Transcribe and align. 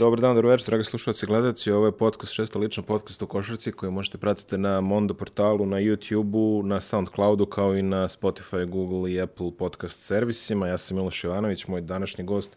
Dobar 0.00 0.20
dan, 0.20 0.34
dobro 0.34 0.50
večer, 0.50 0.66
dragi 0.66 0.84
slušalci 0.84 1.26
i 1.26 1.28
gledalci. 1.28 1.72
Ovo 1.72 1.86
je 1.86 1.92
podcast, 1.92 2.32
šesta 2.32 2.58
lična 2.58 2.82
podcast 2.82 3.22
o 3.22 3.26
košarci 3.26 3.72
koji 3.72 3.92
možete 3.92 4.18
pratiti 4.18 4.58
na 4.58 4.80
Mondo 4.80 5.14
portalu, 5.14 5.66
na 5.66 5.76
YouTube-u, 5.76 6.62
na 6.62 6.80
Soundcloudu, 6.80 7.46
kao 7.46 7.76
i 7.76 7.82
na 7.82 8.08
Spotify, 8.08 8.66
Google 8.66 9.12
i 9.12 9.20
Apple 9.20 9.50
podcast 9.58 10.06
servisima. 10.06 10.68
Ja 10.68 10.78
sam 10.78 10.96
Miloš 10.96 11.24
Jovanović, 11.24 11.66
moj 11.66 11.80
današnji 11.80 12.24
gost 12.24 12.56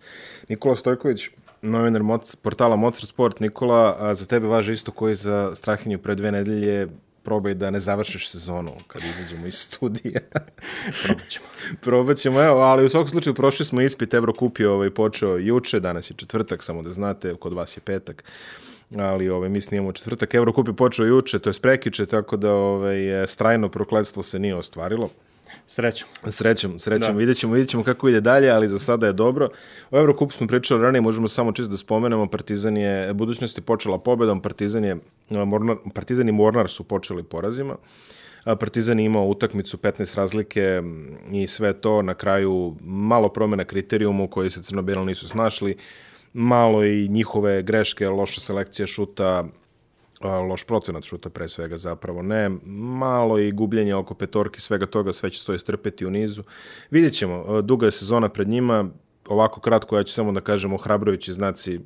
Nikola 0.50 0.76
Stojković, 0.76 1.30
novinar 1.62 2.04
moc, 2.04 2.36
portala 2.36 2.76
Mozart 2.76 3.08
Sport. 3.08 3.40
Nikola, 3.40 3.96
a 4.00 4.16
za 4.16 4.26
tebe 4.26 4.48
važe 4.48 4.74
isto 4.74 4.92
koji 4.92 5.16
za 5.16 5.56
Strahinju 5.56 6.00
pre 6.00 6.16
dve 6.16 6.32
nedelje 6.32 6.88
probaj 7.24 7.54
da 7.54 7.72
ne 7.72 7.80
završiš 7.80 8.30
sezonu 8.30 8.72
kad 8.88 9.02
izađemo 9.04 9.48
iz 9.48 9.56
studija. 9.56 10.20
Probat 11.04 11.28
ćemo. 11.28 11.46
Probat 11.82 12.18
ćemo, 12.18 12.42
evo, 12.42 12.60
ali 12.60 12.86
u 12.86 12.90
svakom 12.90 13.08
slučaju 13.08 13.34
prošli 13.34 13.66
smo 13.66 13.82
ispit, 13.82 14.14
Evrokup 14.14 14.60
je 14.60 14.70
ovaj, 14.70 14.90
počeo 14.90 15.38
juče, 15.38 15.80
danas 15.80 16.12
je 16.12 16.16
četvrtak, 16.16 16.64
samo 16.64 16.82
da 16.82 16.92
znate, 16.92 17.36
kod 17.36 17.54
vas 17.54 17.78
je 17.78 17.82
petak 17.82 18.24
ali 18.98 19.30
ovaj, 19.30 19.50
mi 19.50 19.62
snimamo 19.62 19.92
četvrtak. 19.92 20.34
Evrokup 20.34 20.68
je 20.68 20.74
počeo 20.74 21.06
juče, 21.06 21.40
to 21.40 21.50
je 21.50 21.54
prekiče, 21.62 22.06
tako 22.06 22.38
da 22.38 22.54
ovaj, 22.54 23.28
strajno 23.28 23.70
prokledstvo 23.70 24.24
se 24.24 24.40
nije 24.40 24.56
ostvarilo. 24.56 25.10
Srećom. 25.66 26.08
Srećom, 26.28 26.80
srećom. 26.80 27.14
Da. 27.14 27.18
Vidjet 27.18 27.38
ćemo, 27.38 27.54
vidjet 27.54 27.70
ćemo 27.70 27.84
kako 27.84 28.10
ide 28.10 28.22
dalje, 28.22 28.50
ali 28.50 28.70
za 28.70 28.80
sada 28.80 29.08
je 29.08 29.14
dobro. 29.14 29.50
O 29.92 30.00
Evrokupu 30.00 30.34
smo 30.34 30.48
pričali 30.48 30.82
ranije, 30.82 31.02
možemo 31.02 31.28
samo 31.28 31.52
čisto 31.52 31.72
da 31.72 31.78
spomenemo. 31.78 32.28
Partizan 32.28 32.78
je, 32.78 33.14
budućnost 33.14 33.58
je 33.58 33.62
počela 33.62 33.98
pobedom, 33.98 34.42
Partizan, 34.42 34.84
je, 34.84 34.98
Mornar, 35.30 35.78
Partizan 35.94 36.30
i 36.30 36.32
Mornar 36.32 36.70
su 36.70 36.84
počeli 36.84 37.24
porazima. 37.24 37.76
Partizan 38.46 39.00
je 39.00 39.06
imao 39.06 39.26
utakmicu 39.26 39.78
15 39.78 40.18
razlike 40.18 40.82
i 41.32 41.48
sve 41.48 41.74
to 41.74 42.02
na 42.02 42.14
kraju 42.14 42.76
malo 42.82 43.30
promjena 43.30 43.64
kriterijumu 43.64 44.28
koji 44.28 44.50
se 44.50 44.64
crno 44.64 45.04
nisu 45.06 45.28
snašli, 45.30 45.78
malo 46.34 46.84
i 46.84 47.08
njihove 47.08 47.64
greške, 47.64 48.10
loša 48.10 48.42
selekcija 48.42 48.88
šuta, 48.88 49.46
loš 50.24 50.64
procenat 50.64 51.04
šuta 51.04 51.30
pre 51.30 51.50
svega 51.50 51.78
zapravo 51.78 52.22
ne, 52.22 52.50
malo 53.00 53.40
i 53.40 53.52
gubljenje 53.52 53.96
oko 53.96 54.14
petorki, 54.14 54.62
svega 54.62 54.86
toga, 54.86 55.14
sve 55.14 55.30
će 55.30 55.46
to 55.46 55.54
istrpeti 55.54 56.06
u 56.06 56.10
nizu. 56.10 56.44
Vidjet 56.92 57.14
ćemo, 57.14 57.62
duga 57.62 57.86
je 57.86 57.92
sezona 57.92 58.30
pred 58.30 58.48
njima, 58.48 58.90
ovako 59.28 59.62
kratko, 59.62 59.98
ja 59.98 60.04
ću 60.04 60.14
samo 60.14 60.32
da 60.32 60.42
kažem 60.42 60.74
ohrabrujući 60.74 61.34
znaci 61.34 61.80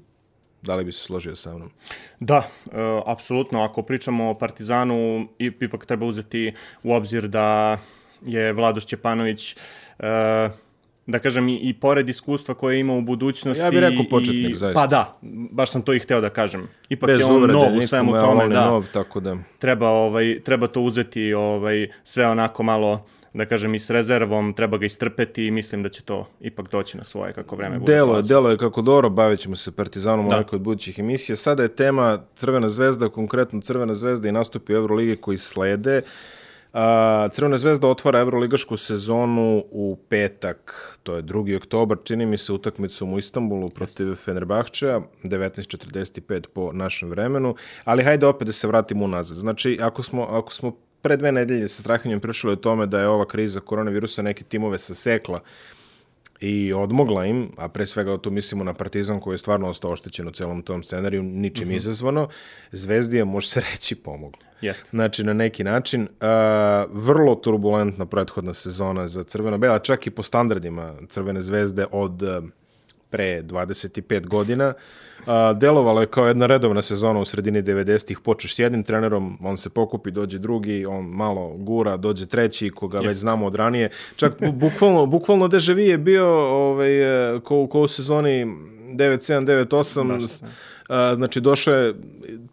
Da 0.62 0.76
li 0.76 0.84
bi 0.84 0.92
se 0.92 1.00
složio 1.00 1.36
sa 1.36 1.54
mnom? 1.54 1.72
Da, 2.20 2.38
e, 2.72 3.02
apsolutno. 3.06 3.64
Ako 3.64 3.84
pričamo 3.84 4.30
o 4.30 4.38
Partizanu, 4.38 5.28
ipak 5.40 5.86
treba 5.86 6.06
uzeti 6.06 6.54
u 6.84 6.94
obzir 6.94 7.28
da 7.28 7.78
je 8.22 8.54
Vlado 8.54 8.82
Šćepanović 8.82 9.52
e, 9.52 9.56
da 11.08 11.20
kažem, 11.20 11.50
i, 11.50 11.56
i 11.56 11.74
pored 11.74 12.10
iskustva 12.10 12.54
koje 12.56 12.80
ima 12.80 12.94
u 12.94 13.02
budućnosti... 13.02 13.64
Ja 13.64 13.70
bih 13.70 13.80
rekao 13.80 14.06
početnik, 14.10 14.52
i, 14.52 14.56
zaista. 14.56 14.82
Pa 14.82 14.88
da, 14.88 15.18
baš 15.52 15.72
sam 15.72 15.82
to 15.82 15.94
i 15.94 16.00
hteo 16.00 16.22
da 16.22 16.30
kažem. 16.30 16.68
Ipak 16.90 17.08
Bez 17.08 17.20
je 17.20 17.26
on 17.26 17.52
nov 17.52 17.78
u 17.78 17.82
svemu 17.82 18.12
tome, 18.12 18.48
da. 18.48 18.66
Nov, 18.66 18.86
tako 18.94 19.20
da. 19.20 19.38
Treba, 19.60 19.90
ovaj, 19.90 20.40
treba 20.44 20.68
to 20.68 20.82
uzeti 20.82 21.34
ovaj, 21.34 21.88
sve 22.04 22.28
onako 22.28 22.64
malo 22.64 23.06
da 23.34 23.46
kažem, 23.46 23.76
i 23.76 23.80
s 23.80 23.90
rezervom, 23.90 24.54
treba 24.54 24.78
ga 24.78 24.86
istrpeti 24.86 25.46
i 25.46 25.52
mislim 25.52 25.84
da 25.84 25.90
će 25.90 26.04
to 26.04 26.28
ipak 26.42 26.72
doći 26.72 26.98
na 26.98 27.04
svoje 27.04 27.34
kako 27.34 27.56
vreme 27.56 27.80
bude. 27.80 27.94
Delo 27.94 28.18
je, 28.18 28.24
delo 28.24 28.50
je 28.50 28.58
kako 28.58 28.82
dobro, 28.82 29.10
bavit 29.10 29.40
ćemo 29.40 29.56
se 29.56 29.72
Partizanom 29.72 30.28
da. 30.28 30.44
od 30.52 30.62
budućih 30.62 31.00
emisija. 31.00 31.36
Sada 31.36 31.64
je 31.64 31.76
tema 31.76 32.20
Crvena 32.36 32.70
zvezda, 32.70 33.10
konkretno 33.10 33.62
Crvena 33.62 33.94
zvezda 33.94 34.30
i 34.30 34.32
nastupi 34.32 34.74
u 34.74 34.76
Euroligi 34.76 35.16
koji 35.16 35.38
slede. 35.38 36.02
A, 36.74 37.30
Crvena 37.34 37.58
zvezda 37.58 37.88
otvara 37.88 38.20
Evroligašku 38.20 38.78
sezonu 38.78 39.64
u 39.72 39.98
petak, 40.10 40.74
to 41.04 41.16
je 41.16 41.24
2. 41.24 41.58
oktobar, 41.58 41.98
čini 42.04 42.26
mi 42.26 42.38
se 42.38 42.54
utakmicom 42.54 43.14
u 43.14 43.18
Istanbulu 43.18 43.70
protiv 43.70 44.16
Fenerbahčeja, 44.16 45.02
19.45 45.24 46.48
po 46.54 46.72
našem 46.74 47.10
vremenu, 47.10 47.56
ali 47.84 48.04
hajde 48.04 48.28
opet 48.28 48.46
da 48.46 48.54
se 48.54 48.68
vratimo 48.68 49.06
unazad. 49.06 49.38
Znači, 49.38 49.80
ako 49.82 50.04
smo, 50.04 50.24
ako 50.24 50.54
smo 50.54 50.72
pre 51.02 51.18
dve 51.18 51.32
nedelje 51.32 51.68
sa 51.68 51.82
strahanjem 51.82 52.20
prišli 52.20 52.52
o 52.52 52.56
tome 52.56 52.86
da 52.86 53.00
je 53.00 53.08
ova 53.08 53.26
kriza 53.26 53.60
koronavirusa 53.60 54.22
neke 54.22 54.44
timove 54.44 54.80
sasekla 54.80 55.40
i 56.40 56.74
odmogla 56.74 57.26
im, 57.26 57.52
a 57.58 57.70
pre 57.70 57.86
svega 57.86 58.18
to 58.18 58.30
mislimo 58.30 58.64
na 58.64 58.74
Partizan 58.74 59.20
koji 59.20 59.34
je 59.34 59.38
stvarno 59.38 59.70
ostao 59.70 59.92
oštećen 59.92 60.28
u 60.28 60.32
celom 60.32 60.62
tom 60.62 60.84
scenariju, 60.84 61.24
ničim 61.24 61.68
mm 61.68 61.72
-hmm. 61.72 61.76
izazvano, 61.76 62.28
Zvezdi 62.72 63.18
je, 63.18 63.26
može 63.26 63.48
se 63.48 63.62
reći, 63.72 63.96
pomogla. 63.96 64.48
Jeste. 64.62 64.90
Znači, 64.90 65.24
na 65.24 65.34
neki 65.34 65.64
način, 65.64 66.02
uh, 66.02 66.08
vrlo 66.92 67.36
turbulentna 67.36 68.06
prethodna 68.06 68.54
sezona 68.54 69.08
za 69.08 69.24
Crveno-Bela, 69.24 69.80
čak 69.84 70.08
i 70.08 70.12
po 70.12 70.24
standardima 70.24 70.94
Crvene 71.10 71.42
zvezde 71.42 71.86
od 71.92 72.22
uh, 72.22 72.30
pre 73.10 73.42
25 73.42 74.28
godina. 74.28 74.74
Delovalo 75.56 76.02
je 76.02 76.08
kao 76.08 76.28
jedna 76.28 76.46
redovna 76.46 76.82
sezona 76.82 77.20
u 77.20 77.26
sredini 77.26 77.64
90-ih. 77.64 78.20
Počeš 78.20 78.56
s 78.56 78.60
jednim 78.60 78.84
trenerom, 78.84 79.38
on 79.44 79.58
se 79.58 79.70
pokupi, 79.70 80.12
dođe 80.12 80.40
drugi, 80.40 80.86
on 80.86 81.06
malo 81.06 81.54
gura, 81.58 81.98
dođe 81.98 82.26
treći, 82.26 82.70
koga 82.70 83.00
već 83.00 83.18
znamo 83.18 83.46
od 83.46 83.56
ranije. 83.56 83.90
Čak 84.16 84.34
bukvalno, 84.54 85.06
bukvalno 85.06 85.48
deja 85.48 85.78
je 85.78 85.98
bio 85.98 86.28
ovaj, 86.40 86.90
ko, 87.44 87.68
ko 87.68 87.82
u 87.82 87.88
sezoni 87.88 88.46
97-98, 88.88 90.44
znači 91.16 91.42
došao 91.42 91.76
je, 91.76 91.96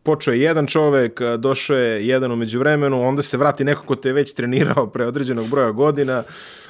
počeo 0.03 0.35
je 0.35 0.41
jedan 0.41 0.67
čovek, 0.67 1.21
došao 1.39 1.77
je 1.77 2.07
jedan 2.07 2.33
umeđu 2.33 2.59
vremenu, 2.59 3.03
onda 3.03 3.23
se 3.23 3.37
vrati 3.37 3.65
neko 3.65 3.83
ko 3.87 3.95
te 3.97 4.09
je 4.09 4.13
već 4.13 4.35
trenirao 4.35 4.87
pre 4.87 5.07
određenog 5.07 5.49
broja 5.49 5.71
godina, 5.71 6.23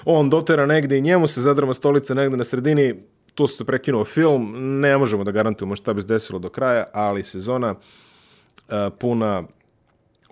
on 0.05 0.31
dotera 0.31 0.67
negde 0.67 0.99
i 0.99 1.03
njemu 1.03 1.27
se 1.27 1.41
zadrma 1.41 1.75
stolica 1.75 2.15
negde 2.15 2.37
na 2.37 2.45
sredini, 2.45 2.95
tu 3.35 3.47
se 3.47 3.65
prekinuo 3.65 4.05
film, 4.05 4.53
ne 4.81 4.99
možemo 4.99 5.25
da 5.25 5.33
garantujemo 5.33 5.77
šta 5.77 5.93
bi 5.95 6.01
se 6.03 6.09
desilo 6.09 6.39
do 6.39 6.49
kraja, 6.49 6.85
ali 6.93 7.23
sezona 7.23 7.71
uh, 7.75 8.75
puna 8.99 9.43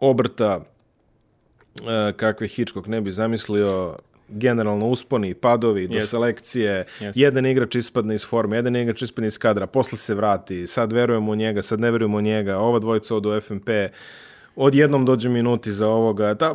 obrta, 0.00 0.56
uh, 0.56 2.16
kakve 2.16 2.48
Hitchcock 2.48 2.86
ne 2.86 3.00
bi 3.00 3.10
zamislio, 3.10 3.96
generalno 4.28 4.86
usponi, 4.86 5.34
padovi 5.34 5.88
do 5.88 5.98
yes. 5.98 6.06
selekcije, 6.10 6.86
yes. 7.00 7.12
jedan 7.14 7.46
igrač 7.46 7.74
ispadne 7.74 8.14
iz 8.14 8.26
forme, 8.26 8.56
jedan 8.56 8.76
igrač 8.76 9.02
ispadne 9.02 9.28
iz 9.28 9.38
kadra, 9.38 9.66
posle 9.66 9.98
se 9.98 10.14
vrati, 10.14 10.66
sad 10.66 10.92
verujemo 10.92 11.32
u 11.32 11.34
njega, 11.34 11.62
sad 11.62 11.80
ne 11.80 11.90
verujemo 11.90 12.18
u 12.18 12.20
njega, 12.20 12.58
ova 12.58 12.78
dvojica 12.78 13.16
odu 13.16 13.30
u 13.30 13.40
FNP, 13.40 13.68
odjednom 14.56 15.04
dođe 15.04 15.28
minuti 15.28 15.72
za 15.72 15.88
ovoga, 15.88 16.34
ta, 16.34 16.54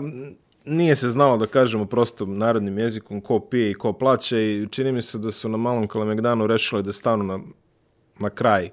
nije 0.68 0.96
se 0.96 1.10
znalo 1.10 1.38
da 1.38 1.48
kažemo 1.48 1.86
prosto 1.86 2.26
narodnim 2.26 2.78
jezikom 2.78 3.22
ko 3.22 3.40
pije 3.40 3.72
i 3.72 3.74
ko 3.74 3.94
plaće 3.94 4.38
i 4.44 4.68
čini 4.72 4.92
mi 4.92 5.02
se 5.02 5.18
da 5.18 5.32
su 5.32 5.50
na 5.50 5.58
malom 5.58 5.88
Kalemegdanu 5.88 6.48
rešili 6.48 6.84
da 6.84 6.94
stanu 6.94 7.24
na, 7.24 7.40
na 8.20 8.30
kraj 8.30 8.70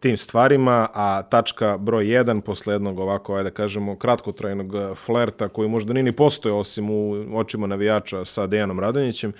tim 0.00 0.16
stvarima, 0.16 0.88
a 0.94 1.22
tačka 1.22 1.78
broj 1.78 2.04
1 2.04 2.40
posle 2.40 2.74
jednog 2.74 2.98
ovako, 2.98 3.34
ajde 3.34 3.50
da 3.50 3.54
kažemo, 3.54 3.96
kratkotrajnog 3.96 4.96
flerta 4.96 5.48
koji 5.48 5.68
možda 5.68 5.92
nini 5.92 6.12
postoje 6.12 6.52
osim 6.52 6.90
u 6.90 7.26
očima 7.38 7.66
navijača 7.66 8.24
sa 8.24 8.46
Dejanom 8.46 8.80
Radonjićem, 8.80 9.32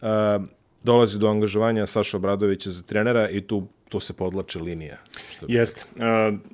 uh, 0.00 0.08
dolazi 0.82 1.18
do 1.18 1.28
angažovanja 1.28 1.86
Saša 1.86 2.16
Obradovića 2.16 2.70
za 2.70 2.82
trenera 2.82 3.28
i 3.28 3.40
tu 3.40 3.66
to 3.92 4.00
se 4.00 4.12
podlače 4.12 4.58
linija. 4.58 4.96
Jeste. 5.48 5.84
Uh, 5.96 6.02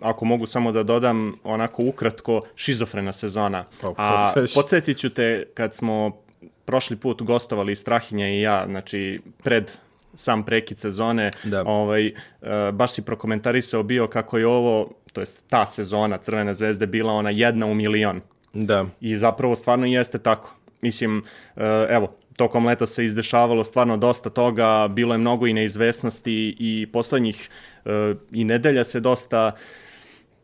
ako 0.01 0.25
mogu 0.25 0.47
samo 0.47 0.73
da 0.73 0.83
dodam 0.83 1.35
onako 1.45 1.83
ukratko, 1.87 2.43
šizofrena 2.57 3.13
sezona. 3.13 3.65
Pa, 3.81 3.95
A 3.97 4.33
podsjetit 4.55 4.99
ću 4.99 5.11
te 5.11 5.45
kad 5.55 5.75
smo 5.75 6.23
prošli 6.65 6.97
put 6.97 7.23
gostovali 7.23 7.77
Strahinja 7.77 8.29
i 8.29 8.41
ja, 8.41 8.65
znači 8.67 9.21
pred 9.43 9.71
sam 10.15 10.45
prekid 10.45 10.79
sezone, 10.79 11.31
da. 11.45 11.63
ovaj, 11.67 12.07
uh, 12.07 12.49
baš 12.73 12.93
si 12.93 13.03
prokomentarisao 13.03 13.83
bio 13.83 14.07
kako 14.07 14.39
je 14.39 14.47
ovo, 14.47 14.91
to 15.13 15.21
jest 15.21 15.45
ta 15.49 15.67
sezona 15.67 16.19
Crvene 16.19 16.55
zvezde 16.55 16.87
bila 16.87 17.13
ona 17.13 17.31
jedna 17.31 17.67
u 17.67 17.75
milion. 17.75 18.21
Da. 18.53 18.87
I 19.01 19.17
zapravo 19.17 19.57
stvarno 19.57 19.87
jeste 19.87 20.19
tako. 20.19 20.55
Mislim, 20.81 21.19
uh, 21.19 21.63
evo, 21.89 22.18
tokom 22.39 22.67
leta 22.67 22.87
se 22.87 23.05
izdešavalo 23.05 23.65
stvarno 23.65 23.97
dosta 23.97 24.31
toga, 24.31 24.89
bilo 24.89 25.15
je 25.15 25.19
mnogo 25.19 25.47
i 25.47 25.53
neizvesnosti 25.53 26.57
i 26.59 26.87
poslednjih 26.93 27.51
uh, 27.85 27.93
i 28.33 28.45
nedelja 28.45 28.85
se 28.85 29.01
dosta, 29.01 29.53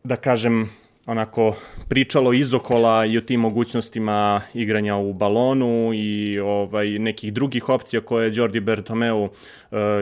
da 0.05 0.17
kažem, 0.17 0.71
onako 1.07 1.55
pričalo 1.89 2.33
izokola 2.33 3.05
i 3.07 3.19
o 3.19 3.21
tim 3.21 3.41
mogućnostima 3.41 4.41
igranja 4.55 4.97
u 4.97 5.13
balonu 5.13 5.91
i 5.95 6.39
ovaj 6.39 6.99
nekih 6.99 7.33
drugih 7.33 7.69
opcija 7.69 8.01
koje 8.01 8.27
je 8.27 8.33
Jordi 8.35 8.61
Bertomeu 8.61 9.25
uh, 9.25 9.31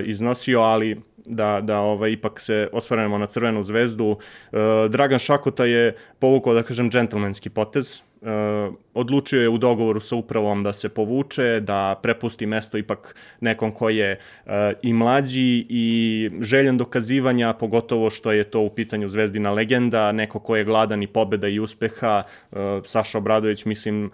iznosio, 0.04 0.60
ali 0.60 1.00
da, 1.24 1.60
da 1.60 1.80
ovaj, 1.80 2.12
ipak 2.12 2.40
se 2.40 2.68
osvarnemo 2.72 3.18
na 3.18 3.26
Crvenu 3.26 3.62
zvezdu. 3.62 4.06
Uh, 4.06 4.58
Dragan 4.90 5.18
Šakota 5.18 5.64
je 5.64 5.96
povukao, 6.18 6.54
da 6.54 6.62
kažem, 6.62 6.90
džentlmenski 6.90 7.50
potez. 7.50 8.02
Uh, 8.22 8.74
odlučio 8.94 9.42
je 9.42 9.48
u 9.48 9.58
dogovoru 9.58 10.00
sa 10.00 10.16
upravom 10.16 10.62
da 10.62 10.72
se 10.72 10.88
povuče, 10.88 11.60
da 11.60 12.00
prepusti 12.02 12.46
mesto 12.46 12.78
ipak 12.78 13.16
nekom 13.40 13.72
ko 13.72 13.88
je 13.88 14.18
uh, 14.46 14.52
i 14.82 14.92
mlađi 14.92 15.66
i 15.68 16.30
željen 16.40 16.78
dokazivanja, 16.78 17.52
pogotovo 17.52 18.10
što 18.10 18.32
je 18.32 18.44
to 18.44 18.60
u 18.60 18.70
pitanju 18.70 19.08
zvezdina 19.08 19.50
legenda, 19.50 20.12
neko 20.12 20.38
ko 20.38 20.56
je 20.56 20.64
gladan 20.64 21.02
i 21.02 21.06
pobeda 21.06 21.48
i 21.48 21.58
uspeha. 21.58 22.22
Uh, 22.52 22.58
Saša 22.84 23.18
Obradović, 23.18 23.64
mislim 23.64 24.10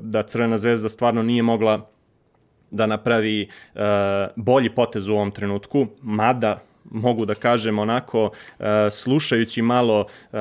da 0.00 0.22
Crvena 0.22 0.58
zvezda 0.58 0.88
stvarno 0.88 1.22
nije 1.22 1.42
mogla 1.42 1.90
da 2.70 2.86
napravi 2.86 3.48
bolji 4.36 4.70
potez 4.70 5.08
u 5.08 5.14
ovom 5.14 5.30
trenutku, 5.30 5.86
mada 6.02 6.60
mogu 6.84 7.26
da 7.26 7.34
kažem 7.34 7.78
onako, 7.78 8.24
uh, 8.24 8.66
slušajući 8.90 9.62
malo 9.62 10.00
uh, 10.00 10.38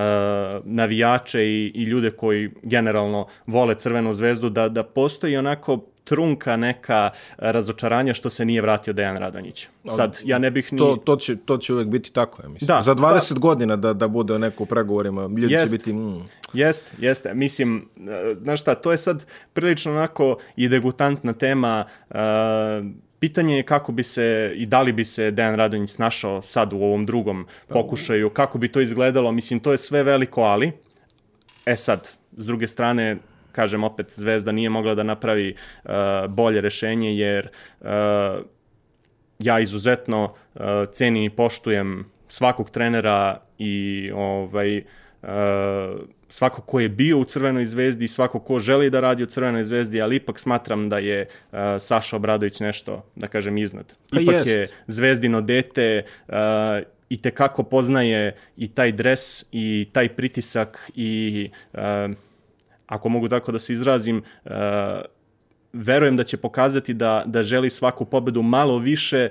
navijače 0.63 1.43
i, 1.43 1.71
i 1.75 1.83
ljude 1.83 2.11
koji 2.11 2.49
generalno 2.63 3.27
vole 3.47 3.75
Crvenu 3.75 4.13
zvezdu, 4.13 4.49
da, 4.49 4.69
da 4.69 4.83
postoji 4.83 5.38
onako 5.38 5.79
trunka 6.03 6.57
neka 6.57 7.09
razočaranja 7.38 8.13
što 8.13 8.29
se 8.29 8.45
nije 8.45 8.61
vratio 8.61 8.93
Dejan 8.93 9.17
Radonjić. 9.17 9.67
Sad, 9.89 10.19
ja 10.25 10.39
ne 10.39 10.51
bih 10.51 10.73
ni... 10.73 10.79
To, 10.79 10.97
to, 11.05 11.15
će, 11.15 11.35
to 11.35 11.57
će 11.57 11.73
uvek 11.73 11.88
biti 11.88 12.13
tako, 12.13 12.44
ja 12.44 12.49
mislim. 12.49 12.67
Da, 12.67 12.81
Za 12.81 12.95
20 12.95 13.39
godina 13.39 13.75
da, 13.75 13.94
da 13.94 14.07
bude 14.07 14.39
neko 14.39 14.63
u 14.63 14.65
pregovorima, 14.65 15.21
ljudi 15.21 15.53
Jest. 15.53 15.71
će 15.71 15.77
biti... 15.77 15.94
Mm, 15.94 16.23
Jeste, 16.53 16.91
jeste. 16.99 17.33
Mislim, 17.33 17.89
e, 17.97 18.35
znaš 18.41 18.61
šta, 18.61 18.75
to 18.75 18.91
je 18.91 18.97
sad 18.97 19.25
prilično 19.53 19.91
onako 19.91 20.37
i 20.55 20.67
degutantna 20.67 21.33
tema. 21.33 21.85
Uh, 22.09 22.17
pitanje 23.21 23.57
je 23.57 23.63
kako 23.63 23.91
bi 23.91 24.03
se 24.03 24.51
i 24.56 24.65
da 24.65 24.81
li 24.81 24.91
bi 24.91 25.06
se 25.06 25.31
Dejan 25.31 25.56
Radonjić 25.56 25.89
snašao 25.89 26.41
sad 26.41 26.73
u 26.73 26.77
ovom 26.77 27.06
drugom 27.06 27.47
pokušaju, 27.68 28.29
kako 28.29 28.57
bi 28.57 28.71
to 28.71 28.81
izgledalo. 28.81 29.31
Mislim, 29.31 29.59
to 29.59 29.71
je 29.71 29.77
sve 29.77 30.03
veliko 30.03 30.41
ali. 30.41 30.71
E 31.65 31.75
sad, 31.75 32.18
s 32.38 32.45
druge 32.45 32.68
strane, 32.68 33.18
kažem 33.51 33.83
opet, 33.83 34.12
Zvezda 34.12 34.51
nije 34.51 34.69
mogla 34.69 34.95
da 34.95 35.03
napravi 35.03 35.53
uh, 35.83 35.91
bolje 36.29 36.62
rešenje, 36.62 37.15
jer 37.18 37.50
uh, 37.81 37.88
ja 39.39 39.59
izuzetno 39.59 40.23
uh, 40.23 40.62
cenim 40.94 41.23
i 41.23 41.29
poštujem 41.29 42.06
svakog 42.27 42.69
trenera 42.69 43.41
i 43.57 44.12
ovaj 44.15 44.77
uh, 44.77 45.29
svako 46.31 46.62
ko 46.62 46.80
je 46.80 46.89
bio 46.89 47.19
u 47.19 47.25
Crvenoj 47.25 47.66
zvezdi 47.66 48.06
i 48.06 48.07
svako 48.07 48.39
ko 48.39 48.60
želi 48.60 48.89
da 48.89 49.00
radi 49.00 49.24
u 49.24 49.25
Crvenoj 49.25 49.63
zvezdi, 49.63 50.01
ali 50.01 50.16
ipak 50.16 50.39
smatram 50.39 50.89
da 50.89 50.98
je 50.98 51.28
uh, 51.51 51.60
Saša 51.80 52.16
Obradović 52.16 52.60
nešto, 52.60 53.06
da 53.16 53.28
kažem, 53.28 53.57
iznad. 53.57 53.95
Pa 54.12 54.19
Ipak 54.19 54.36
jest. 54.36 54.48
je 54.48 54.68
zvezdino 54.88 55.42
dete, 55.42 56.04
uh, 56.28 56.36
i 57.10 57.18
te 57.18 57.31
kako 57.31 57.63
poznaje 57.63 58.36
i 58.57 58.68
taj 58.68 58.92
dres 58.92 59.45
i 59.51 59.88
taj 59.92 60.10
pritisak 60.16 60.92
i 60.95 61.50
uh, 61.74 61.80
ako 62.88 63.10
mogu 63.10 63.30
tako 63.30 63.51
da 63.51 63.60
se 63.60 63.74
izrazim, 63.74 64.24
uh, 64.45 64.51
verujem 65.74 66.18
da 66.18 66.24
će 66.24 66.38
pokazati 66.38 66.94
da, 66.94 67.24
da 67.25 67.44
želi 67.44 67.69
svaku 67.69 68.06
pobedu 68.06 68.42
malo 68.42 68.78
više 68.78 69.30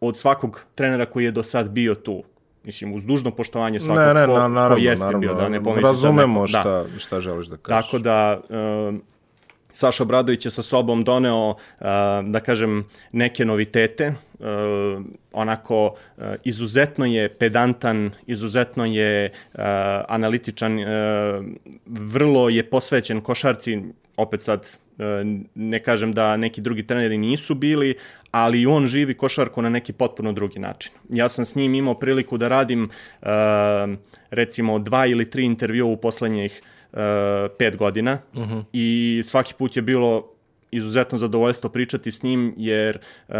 od 0.00 0.18
svakog 0.18 0.64
trenera 0.74 1.06
koji 1.06 1.24
je 1.24 1.30
do 1.30 1.42
sad 1.42 1.70
bio 1.70 1.94
tu. 1.94 2.22
Mislim, 2.64 2.94
uz 2.94 3.04
dužno 3.04 3.30
poštovanje 3.30 3.80
svakog 3.80 4.04
ne, 4.04 4.14
ne, 4.14 4.26
ko, 4.26 4.38
na, 4.38 4.48
naravno, 4.48 4.76
ko 4.76 4.82
jeste 4.82 5.04
naravno, 5.04 5.20
bio, 5.20 5.34
da 5.34 5.48
ne 5.48 5.64
pomisli 5.64 5.82
sad 5.82 5.92
Razumemo 5.92 6.46
neko. 6.46 6.52
Da. 6.52 6.60
šta, 6.60 6.84
šta 6.98 7.20
želiš 7.20 7.46
da 7.46 7.56
kažeš. 7.56 7.84
Tako 7.84 7.98
da, 7.98 8.40
uh, 8.48 8.94
Saša 9.72 10.02
Obradović 10.02 10.44
je 10.44 10.50
sa 10.50 10.62
sobom 10.62 11.04
doneo, 11.04 11.48
uh, 11.50 11.56
da 12.24 12.40
kažem, 12.40 12.84
neke 13.12 13.44
novitete. 13.44 14.14
Uh, 14.38 14.46
onako, 15.32 15.86
uh, 15.86 16.24
izuzetno 16.44 17.06
je 17.06 17.28
pedantan, 17.28 18.10
izuzetno 18.26 18.84
je 18.84 19.30
uh, 19.30 19.60
analitičan, 20.08 20.78
uh, 20.78 20.86
vrlo 21.86 22.48
je 22.48 22.70
posvećen 22.70 23.20
košarci, 23.20 23.82
opet 24.16 24.42
sad 24.42 24.76
ne 25.54 25.82
kažem 25.82 26.12
da 26.12 26.36
neki 26.36 26.60
drugi 26.60 26.86
treneri 26.86 27.18
nisu 27.18 27.54
bili, 27.54 27.94
ali 28.30 28.66
on 28.66 28.86
živi 28.86 29.14
košarku 29.14 29.62
na 29.62 29.68
neki 29.68 29.92
potpuno 29.92 30.32
drugi 30.32 30.58
način. 30.58 30.92
Ja 31.08 31.28
sam 31.28 31.44
s 31.44 31.56
njim 31.56 31.74
imao 31.74 31.94
priliku 31.94 32.38
da 32.38 32.48
radim 32.48 32.84
uh, 32.84 33.28
recimo 34.30 34.78
dva 34.78 35.06
ili 35.06 35.30
tri 35.30 35.44
intervjua 35.44 35.88
u 35.88 35.96
poslednjih 35.96 36.62
uh, 36.92 36.98
pet 37.58 37.76
godina 37.76 38.18
uh 38.34 38.42
-huh. 38.42 38.64
i 38.72 39.22
svaki 39.24 39.54
put 39.58 39.76
je 39.76 39.82
bilo 39.82 40.33
izuzetno 40.76 41.18
zadovoljstvo 41.18 41.70
pričati 41.70 42.12
s 42.12 42.22
njim 42.22 42.54
jer 42.56 42.98
uh, 43.28 43.34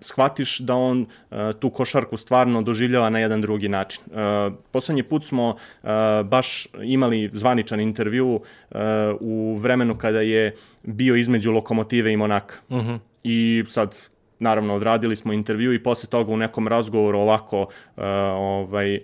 shvatiš 0.00 0.58
da 0.58 0.74
on 0.74 1.00
uh, 1.00 1.38
tu 1.60 1.70
košarku 1.70 2.16
stvarno 2.16 2.62
doživljava 2.62 3.10
na 3.10 3.18
jedan 3.18 3.40
drugi 3.40 3.68
način. 3.68 4.02
Uh, 4.06 4.54
poslednji 4.70 5.02
put 5.02 5.24
smo 5.24 5.48
uh, 5.48 5.88
baš 6.24 6.66
imali 6.82 7.30
zvaničan 7.32 7.80
intervju 7.80 8.28
uh, 8.34 8.78
u 9.20 9.56
vremenu 9.56 9.98
kada 9.98 10.20
je 10.20 10.54
bio 10.82 11.16
između 11.16 11.52
Lokomotive 11.52 12.12
i 12.12 12.16
Monaka. 12.16 12.54
Uh 12.68 12.78
-huh. 12.78 12.98
I 13.24 13.64
sad 13.66 13.96
naravno 14.38 14.74
odradili 14.74 15.16
smo 15.16 15.32
intervju 15.32 15.74
i 15.74 15.82
posle 15.82 16.08
toga 16.08 16.32
u 16.32 16.36
nekom 16.36 16.68
razgovoru 16.68 17.18
ovako 17.18 17.60
uh, 17.60 18.02
ovaj 18.36 19.00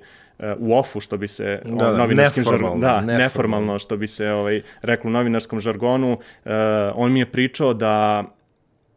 u 0.59 0.75
ofu 0.75 1.01
što 1.01 1.17
bi 1.17 1.29
se 1.29 1.63
Da, 1.65 1.85
da, 1.85 1.97
novinarskim 1.97 2.41
neformalno, 2.41 2.67
žargonu, 2.67 2.81
da, 2.81 3.01
neformalno. 3.01 3.23
neformalno 3.23 3.79
što 3.79 3.97
bi 3.97 4.07
se 4.07 4.31
ovaj 4.31 4.63
reklo 4.83 5.09
u 5.09 5.13
novinarskom 5.13 5.61
žargonu, 5.61 6.13
uh, 6.13 6.51
on 6.95 7.13
mi 7.13 7.19
je 7.19 7.27
pričao 7.27 7.75
da 7.75 8.25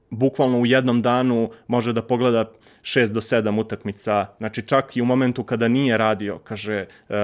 bukvalno 0.10 0.60
u 0.60 0.66
jednom 0.66 1.02
danu 1.02 1.50
može 1.68 1.94
da 1.94 2.02
pogleda 2.02 2.52
6 2.82 3.12
do 3.12 3.22
7 3.22 3.60
utakmica. 3.60 4.26
Znači 4.38 4.62
čak 4.62 4.98
i 4.98 5.02
u 5.02 5.06
momentu 5.06 5.44
kada 5.44 5.68
nije 5.68 5.98
radio, 5.98 6.40
kaže 6.44 6.86
uh, 7.10 7.16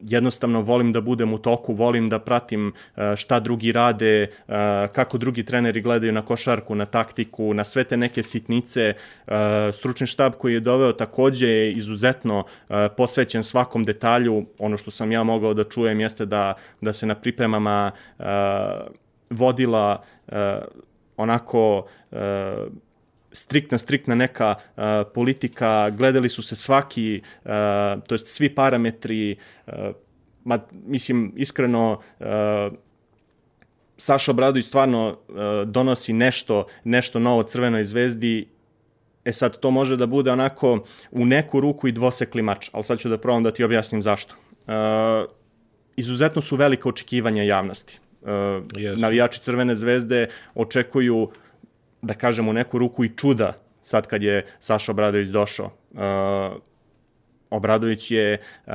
jednostavno 0.00 0.60
volim 0.60 0.92
da 0.92 1.00
budem 1.00 1.34
u 1.34 1.38
toku, 1.38 1.74
volim 1.74 2.08
da 2.08 2.18
pratim 2.18 2.68
uh, 2.68 3.02
šta 3.16 3.40
drugi 3.40 3.72
rade, 3.72 4.26
uh, 4.48 4.54
kako 4.92 5.18
drugi 5.18 5.44
treneri 5.44 5.80
gledaju 5.80 6.12
na 6.12 6.22
košarku, 6.22 6.74
na 6.74 6.86
taktiku, 6.86 7.54
na 7.54 7.64
sve 7.64 7.84
te 7.84 7.96
neke 7.96 8.22
sitnice. 8.22 8.94
Uh, 9.26 9.34
stručni 9.72 10.06
štab 10.06 10.32
koji 10.32 10.54
je 10.54 10.60
doveo 10.60 10.92
takođe 10.92 11.48
je 11.48 11.72
izuzetno 11.72 12.38
uh, 12.38 12.76
posvećen 12.96 13.42
svakom 13.42 13.84
detalju. 13.84 14.46
Ono 14.58 14.76
što 14.76 14.90
sam 14.90 15.12
ja 15.12 15.22
mogao 15.22 15.54
da 15.54 15.64
čujem 15.64 16.00
jeste 16.00 16.26
da, 16.26 16.54
da 16.80 16.92
se 16.92 17.06
na 17.06 17.14
pripremama 17.14 17.90
uh, 18.18 18.24
vodila 19.30 20.02
uh, 20.26 20.34
onako 21.16 21.86
uh, 22.10 22.18
striktna, 23.36 23.78
striktna 23.78 24.14
neka 24.14 24.54
uh, 24.54 24.82
politika, 25.14 25.90
gledali 25.90 26.28
su 26.28 26.42
se 26.42 26.56
svaki, 26.56 27.22
uh, 27.44 27.50
to 28.06 28.14
jest 28.14 28.28
svi 28.28 28.54
parametri, 28.54 29.36
uh, 29.66 29.72
ma, 30.44 30.58
mislim, 30.86 31.32
iskreno, 31.36 32.00
uh, 32.20 32.26
Saša 33.98 34.30
Obradović 34.30 34.66
stvarno 34.66 35.08
uh, 35.08 35.36
donosi 35.66 36.12
nešto, 36.12 36.66
nešto 36.84 37.18
novo 37.18 37.42
Crvenoj 37.42 37.84
zvezdi 37.84 38.46
E 39.26 39.32
sad, 39.32 39.58
to 39.58 39.70
može 39.70 39.96
da 39.96 40.06
bude 40.06 40.30
onako 40.30 40.84
u 41.10 41.26
neku 41.26 41.60
ruku 41.60 41.88
i 41.88 41.92
dvosekli 41.92 42.42
mač, 42.42 42.68
ali 42.72 42.84
sad 42.84 42.98
ću 42.98 43.08
da 43.08 43.18
probam 43.18 43.42
da 43.42 43.50
ti 43.50 43.64
objasnim 43.64 44.02
zašto. 44.02 44.34
Uh, 44.66 44.74
izuzetno 45.96 46.42
su 46.42 46.56
velika 46.56 46.88
očekivanja 46.88 47.42
javnosti. 47.42 47.98
Uh, 48.22 48.28
Jesu. 48.76 49.00
navijači 49.00 49.40
Crvene 49.40 49.74
zvezde 49.74 50.28
očekuju, 50.54 51.30
da 52.02 52.14
kažem, 52.14 52.48
u 52.48 52.52
neku 52.52 52.78
ruku 52.78 53.04
i 53.04 53.16
čuda 53.16 53.52
sad 53.86 54.06
kad 54.06 54.22
je 54.22 54.44
Saša 54.58 54.92
Obradović 54.92 55.28
došao. 55.28 55.70
Uh, 55.92 56.00
Obradović 57.50 58.10
je 58.10 58.38
uh, 58.66 58.72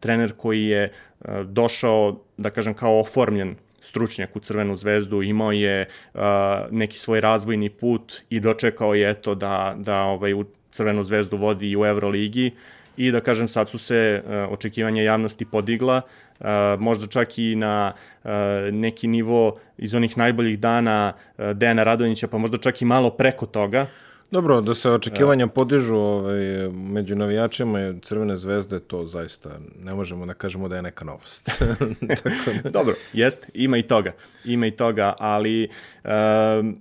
trener 0.00 0.32
koji 0.36 0.64
je 0.64 0.90
uh, 0.90 1.40
došao, 1.40 2.20
da 2.36 2.50
kažem, 2.50 2.74
kao 2.74 3.00
oformljen 3.00 3.54
stručnjak 3.80 4.36
u 4.36 4.40
Crvenu 4.40 4.76
zvezdu, 4.76 5.22
imao 5.22 5.52
je 5.52 5.86
uh, 6.14 6.20
neki 6.70 6.98
svoj 6.98 7.20
razvojni 7.20 7.70
put 7.70 8.22
i 8.30 8.40
dočekao 8.40 8.94
je 8.94 9.10
eto 9.10 9.34
da, 9.34 9.74
da 9.78 10.02
ovaj, 10.02 10.34
u 10.34 10.44
Crvenu 10.70 11.02
zvezdu 11.04 11.36
vodi 11.36 11.70
i 11.70 11.76
u 11.76 11.84
Euroligi. 11.86 12.50
I 12.96 13.10
da 13.10 13.20
kažem 13.20 13.48
sad 13.48 13.68
su 13.68 13.78
se 13.78 14.22
uh, 14.24 14.52
očekivanja 14.52 15.02
javnosti 15.02 15.44
podigla, 15.44 15.96
uh, 15.96 16.23
možda 16.78 17.06
čak 17.06 17.38
i 17.38 17.56
na 17.56 17.92
neki 18.72 19.06
nivo 19.08 19.58
iz 19.78 19.94
onih 19.94 20.18
najboljih 20.18 20.58
dana 20.60 21.12
Dejana 21.54 21.82
Radonjića, 21.82 22.28
pa 22.28 22.38
možda 22.38 22.58
čak 22.58 22.82
i 22.82 22.84
malo 22.84 23.10
preko 23.10 23.46
toga. 23.46 23.86
Dobro, 24.34 24.60
da 24.60 24.74
se 24.74 24.90
očekivanja 24.90 25.46
podižu 25.46 25.96
ovaj, 25.96 26.68
među 26.72 27.16
navijačima 27.16 27.80
i 27.80 28.00
Crvene 28.00 28.36
zvezde, 28.36 28.80
to 28.80 29.06
zaista 29.06 29.50
ne 29.80 29.94
možemo 29.94 30.26
da 30.26 30.34
kažemo 30.34 30.68
da 30.68 30.76
je 30.76 30.82
neka 30.82 31.04
novost. 31.04 31.62
Tako 32.22 32.50
da... 32.62 32.70
Dobro, 32.70 32.94
jest, 33.12 33.50
ima 33.54 33.78
i 33.78 33.82
toga. 33.82 34.12
Ima 34.44 34.66
i 34.66 34.70
toga, 34.70 35.14
ali 35.18 35.68
um, 36.04 36.80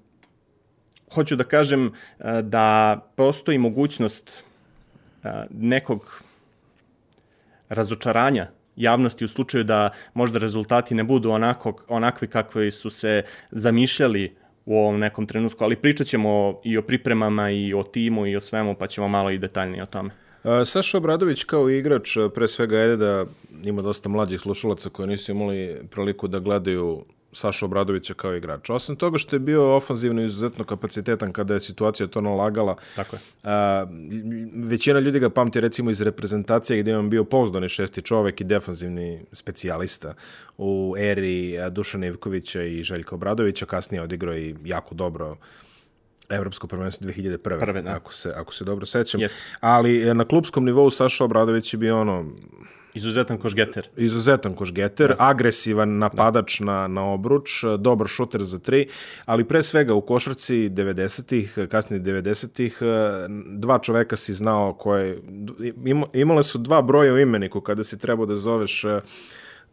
hoću 1.13 1.35
da 1.35 1.43
kažem 1.43 1.85
uh, 1.85 2.25
da 2.41 2.99
postoji 3.15 3.57
mogućnost 3.57 4.43
uh, 5.23 5.29
nekog 5.49 6.23
razočaranja 7.69 8.47
javnosti 8.75 9.25
u 9.25 9.27
slučaju 9.27 9.63
da 9.63 9.89
možda 10.13 10.39
rezultati 10.39 10.95
ne 10.95 11.03
budu 11.03 11.29
onako, 11.29 11.73
onakvi 11.87 12.27
kakvi 12.27 12.71
su 12.71 12.89
se 12.89 13.23
zamišljali 13.51 14.35
u 14.65 14.77
ovom 14.77 14.99
nekom 14.99 15.27
trenutku, 15.27 15.63
ali 15.63 15.75
pričat 15.75 16.07
ćemo 16.07 16.61
i 16.63 16.77
o 16.77 16.81
pripremama 16.81 17.49
i 17.49 17.73
o 17.73 17.83
timu 17.83 18.27
i 18.27 18.35
o 18.35 18.41
svemu, 18.41 18.75
pa 18.75 18.87
ćemo 18.87 19.07
malo 19.07 19.31
i 19.31 19.37
detaljnije 19.37 19.83
o 19.83 19.85
tome. 19.85 20.09
Saša 20.65 20.97
Obradović 20.97 21.43
kao 21.43 21.69
igrač, 21.69 22.17
pre 22.35 22.47
svega 22.47 22.77
ajde 22.77 22.97
da 22.97 23.25
ima 23.63 23.81
dosta 23.81 24.09
mlađih 24.09 24.39
slušalaca 24.39 24.89
koji 24.89 25.07
nisu 25.07 25.31
imali 25.31 25.81
priliku 25.91 26.27
da 26.27 26.39
gledaju 26.39 27.05
Saša 27.33 27.65
Obradovića 27.65 28.13
kao 28.13 28.35
igrač. 28.35 28.69
Osim 28.69 28.95
toga 28.95 29.17
što 29.17 29.35
je 29.35 29.39
bio 29.39 29.75
ofanzivno 29.75 30.21
izuzetno 30.21 30.65
kapacitetan 30.65 31.33
kada 31.33 31.53
je 31.53 31.59
situacija 31.59 32.07
to 32.07 32.21
nalagala. 32.21 32.75
Tako 32.95 33.15
je. 33.15 33.19
A, 33.43 33.85
većina 34.53 34.99
ljudi 34.99 35.19
ga 35.19 35.29
pamti 35.29 35.61
recimo 35.61 35.91
iz 35.91 36.01
reprezentacije 36.01 36.79
gdje 36.79 36.91
je 36.91 36.97
on 36.97 37.09
bio 37.09 37.23
pouzdani 37.23 37.69
šesti 37.69 38.01
čovek 38.01 38.41
i 38.41 38.43
defanzivni 38.43 39.25
specijalista 39.31 40.13
u 40.57 40.95
eri 40.97 41.57
Dušana 41.71 42.07
Ivkovića 42.07 42.63
i 42.63 42.83
Željka 42.83 43.15
Obradovića. 43.15 43.65
Kasnije 43.65 44.01
odigrao 44.01 44.37
i 44.37 44.55
jako 44.65 44.95
dobro 44.95 45.37
Evropsko 46.29 46.67
prvenstvo 46.67 47.07
2001. 47.07 47.59
Prve, 47.59 47.81
da. 47.81 47.95
Ako 47.95 48.13
se, 48.13 48.33
ako 48.35 48.53
se 48.53 48.63
dobro 48.63 48.85
sećam. 48.85 49.21
Jeste. 49.21 49.39
Ali 49.59 50.09
e, 50.09 50.13
na 50.13 50.25
klubskom 50.25 50.65
nivou 50.65 50.89
Saša 50.89 51.23
Obradović 51.23 51.73
je 51.73 51.77
bio 51.77 52.01
ono 52.01 52.25
Izuzetan 52.93 53.37
košgeter. 53.37 53.87
izuzetan 53.97 54.53
košgeter, 54.53 55.15
agresivan 55.17 55.97
napadač 55.97 56.59
na, 56.59 56.87
na 56.87 57.05
obruč, 57.13 57.63
dobar 57.79 58.07
šuter 58.07 58.43
za 58.43 58.59
tri, 58.59 58.87
ali 59.25 59.43
pre 59.43 59.63
svega 59.63 59.93
u 59.93 60.01
košarci 60.01 60.69
90-ih, 60.69 61.57
kasnije 61.69 62.01
90-ih, 62.01 62.79
dva 63.57 63.79
čoveka 63.79 64.15
si 64.15 64.33
znao 64.33 64.73
koje, 64.73 65.21
ima, 65.85 66.05
imale 66.13 66.43
su 66.43 66.57
dva 66.57 66.81
broja 66.81 67.13
u 67.13 67.19
imeniku 67.19 67.61
kada 67.61 67.83
si 67.83 67.99
trebao 67.99 68.25
da 68.25 68.35
zoveš 68.35 68.83
eh, 68.83 69.01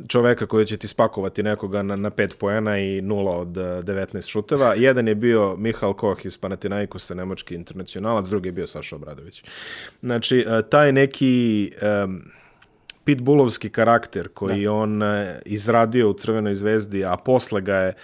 čoveka 0.09 0.47
koji 0.47 0.67
će 0.67 0.77
ti 0.77 0.89
spakovati 0.89 1.43
nekoga 1.43 1.83
na, 1.83 1.97
na 1.97 2.11
5 2.11 2.37
poena 2.37 2.79
i 2.79 3.01
0 3.01 3.29
od 3.29 3.57
eh, 3.57 3.61
19 3.61 4.29
šuteva. 4.29 4.75
Jedan 4.75 5.09
je 5.09 5.15
bio 5.15 5.57
Mihal 5.57 5.93
Koh 5.93 6.25
iz 6.25 6.39
Panathinaikosa, 6.39 7.15
nemački 7.15 7.55
internacionalac, 7.55 8.29
drugi 8.29 8.49
je 8.49 8.53
bio 8.53 8.67
Saša 8.67 8.97
Obradović. 8.97 9.45
Znači, 10.03 10.45
eh, 10.49 10.63
taj 10.71 10.93
neki... 10.93 11.73
em, 11.81 12.40
pitbullovski 13.05 13.71
karakter 13.71 14.29
koji 14.29 14.65
da. 14.65 14.73
on 14.73 15.03
e, 15.03 15.41
izradio 15.45 16.11
u 16.11 16.15
Crvenoj 16.15 16.55
zvezdi, 16.55 17.05
a 17.05 17.17
posle 17.17 17.61
ga 17.61 17.77
je 17.77 17.89
e, 17.89 17.95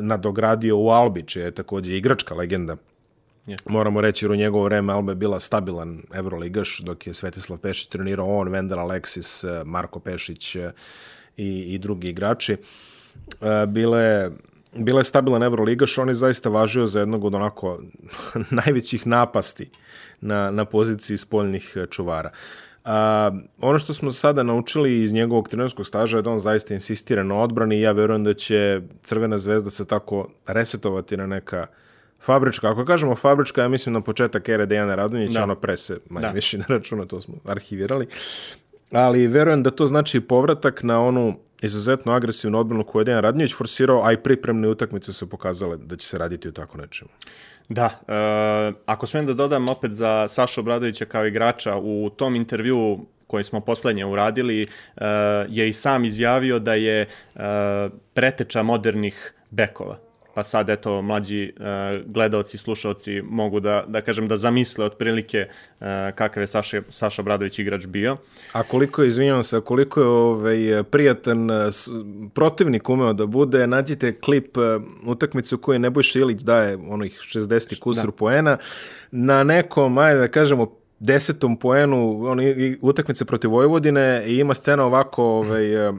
nadogradio 0.00 0.78
u 0.78 0.88
Albi, 0.88 1.22
čija 1.22 1.44
je 1.44 1.50
takođe 1.50 1.96
igračka 1.96 2.34
legenda. 2.34 2.76
Je. 3.46 3.56
Moramo 3.66 4.00
reći, 4.00 4.24
jer 4.24 4.32
u 4.32 4.36
njegovo 4.36 4.64
vreme 4.64 4.92
Alba 4.92 5.12
je 5.12 5.16
bila 5.16 5.40
stabilan 5.40 6.02
Evroligaš, 6.14 6.78
dok 6.78 7.06
je 7.06 7.14
Svetislav 7.14 7.58
Pešić 7.58 7.86
trenirao 7.86 8.38
on, 8.38 8.48
Vendel 8.48 8.78
Aleksis, 8.78 9.44
e, 9.44 9.62
Marko 9.64 10.00
Pešić 10.00 10.56
i, 10.56 10.68
i 11.36 11.78
drugi 11.78 12.08
igrači. 12.08 12.56
Bile 13.68 14.30
bila 14.78 15.00
je 15.00 15.04
stabilan 15.04 15.42
Evroligaš, 15.42 15.98
on 15.98 16.08
je 16.08 16.14
zaista 16.14 16.48
važio 16.48 16.86
za 16.86 17.00
jednog 17.00 17.24
od 17.24 17.34
onako 17.34 17.80
najvećih 18.64 19.06
napasti 19.06 19.70
na, 20.20 20.50
na 20.50 20.64
poziciji 20.64 21.16
spoljnih 21.16 21.76
čuvara. 21.90 22.30
A, 22.86 23.30
ono 23.60 23.78
što 23.78 23.94
smo 23.94 24.10
sada 24.10 24.42
naučili 24.42 25.02
iz 25.02 25.12
njegovog 25.12 25.48
trenerskog 25.48 25.86
staža 25.86 26.16
je 26.18 26.22
da 26.22 26.30
on 26.30 26.38
zaista 26.38 26.74
insistira 26.74 27.22
na 27.22 27.34
odbrani 27.34 27.76
i 27.76 27.80
ja 27.80 27.92
verujem 27.92 28.24
da 28.24 28.34
će 28.34 28.80
Crvena 29.02 29.38
zvezda 29.38 29.70
se 29.70 29.84
tako 29.86 30.28
resetovati 30.46 31.16
na 31.16 31.26
neka 31.26 31.66
fabrička. 32.20 32.70
Ako 32.70 32.84
kažemo 32.84 33.14
fabrička, 33.14 33.62
ja 33.62 33.68
mislim 33.68 33.92
na 33.92 34.00
početak 34.00 34.48
ere 34.48 34.66
Dejana 34.66 34.94
Radonjića, 34.94 35.38
Da. 35.38 35.44
ono 35.44 35.54
pre 35.54 35.76
se 35.76 35.98
manje 36.10 36.26
Da. 36.26 36.32
više 36.32 36.58
ne 36.62 36.64
računa, 36.68 37.04
to 37.04 37.20
smo 37.20 37.34
arhivirali. 37.44 38.06
Ali 38.90 39.26
verujem 39.26 39.62
da 39.62 39.70
to 39.70 39.86
znači 39.86 40.20
povratak 40.20 40.82
na 40.82 41.00
onu 41.00 41.38
izuzetno 41.62 42.12
agresivnu 42.12 42.58
odbranu 42.58 42.84
koju 42.84 43.00
je 43.00 43.04
Dejan 43.04 43.20
Radonjić 43.20 43.54
forsirao, 43.54 44.02
a 44.04 44.12
i 44.12 44.16
pripremne 44.16 44.68
utakmice 44.68 45.12
su 45.12 45.30
pokazale 45.30 45.76
da 45.76 45.96
će 45.96 46.06
se 46.06 46.18
raditi 46.18 46.48
o 46.48 46.52
tako 46.52 46.78
nečemu. 46.78 47.10
Da, 47.68 47.90
e, 48.08 48.72
ako 48.86 49.06
smijem 49.06 49.26
da 49.26 49.34
dodam 49.34 49.68
opet 49.68 49.92
za 49.92 50.28
Sašu 50.28 50.60
Obradovića 50.60 51.04
kao 51.04 51.26
igrača, 51.26 51.76
u 51.76 52.10
tom 52.10 52.36
intervju 52.36 53.06
koji 53.26 53.44
smo 53.44 53.60
poslednje 53.60 54.04
uradili, 54.04 54.62
e, 54.62 54.68
je 55.48 55.68
i 55.68 55.72
sam 55.72 56.04
izjavio 56.04 56.58
da 56.58 56.74
je 56.74 57.00
e, 57.00 57.08
preteča 58.14 58.62
modernih 58.62 59.34
bekova. 59.50 60.05
Pa 60.36 60.42
sad, 60.42 60.70
eto, 60.70 61.02
mlađi 61.02 61.42
e, 61.42 61.50
gledaoci 62.06 62.58
slušaoci 62.58 63.22
mogu 63.22 63.60
da, 63.60 63.84
da 63.88 64.00
kažem, 64.00 64.28
da 64.28 64.36
zamisle 64.36 64.84
otprilike 64.84 65.38
e, 65.38 65.48
kakav 66.14 66.42
je 66.42 66.46
Saša, 66.46 66.82
Saša 66.88 67.22
Obradović 67.22 67.58
igrač 67.58 67.86
bio. 67.86 68.16
A 68.52 68.62
koliko 68.62 69.02
je, 69.02 69.08
izvinjavam 69.08 69.42
se, 69.42 69.60
koliko 69.60 70.00
je 70.00 70.06
ovaj, 70.06 70.58
prijatan 70.84 71.50
s- 71.72 71.88
protivnik 72.34 72.88
umeo 72.88 73.12
da 73.12 73.26
bude, 73.26 73.66
nađite 73.66 74.12
klip 74.14 74.56
eh, 74.56 74.60
utakmice 75.06 75.54
u 75.54 75.58
kojoj 75.58 75.78
Nebojša 75.78 76.18
Ilić 76.18 76.40
daje 76.40 76.78
onih 76.88 77.20
60 77.34 77.78
kusur 77.78 78.06
da. 78.06 78.12
poena 78.12 78.56
na 79.10 79.44
nekom, 79.44 79.98
ajde 79.98 80.20
da 80.20 80.28
kažemo, 80.28 80.66
desetom 80.98 81.56
poenu 81.56 82.26
on, 82.26 82.38
utakmice 82.80 83.24
protiv 83.24 83.50
Vojvodine 83.50 84.24
i 84.26 84.36
ima 84.36 84.54
scena 84.54 84.84
ovako 84.84 85.24
ovaj, 85.24 85.88
eh, 85.88 85.92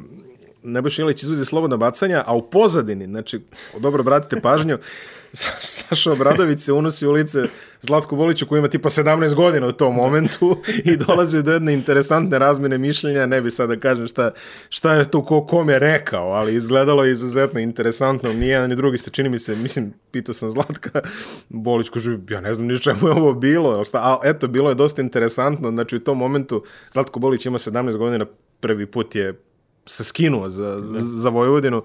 Nebojša 0.68 1.02
Ilić 1.02 1.24
izvodi 1.24 1.46
slobodna 1.46 1.78
bacanja, 1.78 2.24
a 2.28 2.36
u 2.36 2.50
pozadini, 2.50 3.06
znači, 3.06 3.42
dobro 3.80 4.02
obratite 4.02 4.42
pažnju, 4.42 4.78
Sa- 5.34 5.58
Saša 5.62 6.12
Obradović 6.12 6.60
se 6.60 6.74
unosi 6.74 7.08
u 7.08 7.12
lice 7.12 7.44
Zlatku 7.82 8.16
Voliću 8.16 8.46
koji 8.46 8.60
ima 8.60 8.68
tipa 8.68 8.90
17 8.90 9.34
godina 9.34 9.68
u 9.68 9.72
tom 9.72 9.96
momentu 9.96 10.58
i 10.86 10.98
dolazi 10.98 11.44
do 11.44 11.54
jedne 11.54 11.74
interesantne 11.74 12.40
razmene 12.40 12.78
mišljenja, 12.78 13.26
ne 13.26 13.42
bi 13.42 13.52
sad 13.52 13.70
da 13.70 13.80
kažem 13.80 14.08
šta, 14.08 14.32
šta 14.70 14.94
je 14.94 15.12
tu 15.12 15.24
ko 15.24 15.46
kom 15.46 15.70
je 15.70 15.80
rekao, 15.80 16.28
ali 16.28 16.56
izgledalo 16.56 17.04
je 17.04 17.12
izuzetno 17.12 17.60
interesantno, 17.60 18.34
ni 18.34 18.48
jedan 18.48 18.70
ni 18.70 18.76
drugi 18.76 18.98
se 18.98 19.10
čini 19.10 19.30
mi 19.30 19.40
se, 19.40 19.56
mislim, 19.56 19.94
pitao 20.12 20.34
sam 20.34 20.50
Zlatka, 20.50 21.02
Bolić 21.50 21.90
kaže, 21.90 22.18
ja 22.30 22.42
ne 22.42 22.54
znam 22.54 22.68
ni 22.68 22.80
čemu 22.80 23.08
je 23.08 23.14
ovo 23.14 23.34
bilo, 23.34 23.86
šta, 23.86 23.98
a 23.98 24.20
eto, 24.24 24.48
bilo 24.48 24.70
je 24.70 24.76
dosta 24.76 25.02
interesantno, 25.02 25.72
znači 25.72 25.96
u 25.96 26.00
tom 26.00 26.18
momentu 26.18 26.64
Zlatko 26.92 27.20
Bolić 27.20 27.46
ima 27.46 27.58
17 27.58 27.98
godina, 27.98 28.26
prvi 28.60 28.86
put 28.86 29.16
je 29.16 29.47
se 29.88 30.04
skinuo 30.04 30.50
za, 30.50 30.82
za, 30.82 31.00
za 31.00 31.30
Vojvodinu, 31.30 31.84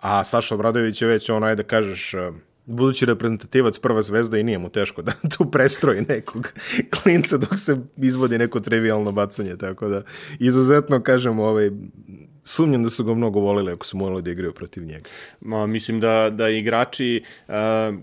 a 0.00 0.24
Saša 0.24 0.54
Obradović 0.54 1.02
je 1.02 1.08
već 1.08 1.30
on, 1.30 1.44
ajde 1.44 1.62
da 1.62 1.68
kažeš, 1.68 2.14
eh, 2.14 2.30
budući 2.66 3.06
reprezentativac 3.06 3.78
prva 3.78 4.02
zvezda 4.02 4.38
i 4.38 4.42
nije 4.42 4.58
mu 4.58 4.68
teško 4.68 5.02
da 5.02 5.12
tu 5.36 5.50
prestroji 5.50 6.00
nekog 6.08 6.52
klinca 6.90 7.36
dok 7.36 7.58
se 7.58 7.76
izvodi 7.96 8.38
neko 8.38 8.60
trivialno 8.60 9.12
bacanje, 9.12 9.56
tako 9.56 9.88
da 9.88 10.02
izuzetno, 10.38 11.02
kažem, 11.02 11.38
ovaj, 11.38 11.70
sumnjam 12.44 12.82
da 12.82 12.90
su 12.90 13.04
ga 13.04 13.14
mnogo 13.14 13.40
volili 13.40 13.72
ako 13.72 13.86
su 13.86 13.96
morali 13.96 14.22
da 14.22 14.30
igraju 14.30 14.52
protiv 14.52 14.84
njega. 14.84 15.08
Ma, 15.40 15.66
mislim 15.66 16.00
da, 16.00 16.30
da 16.30 16.48
igrači 16.48 17.22
e, 17.48 17.52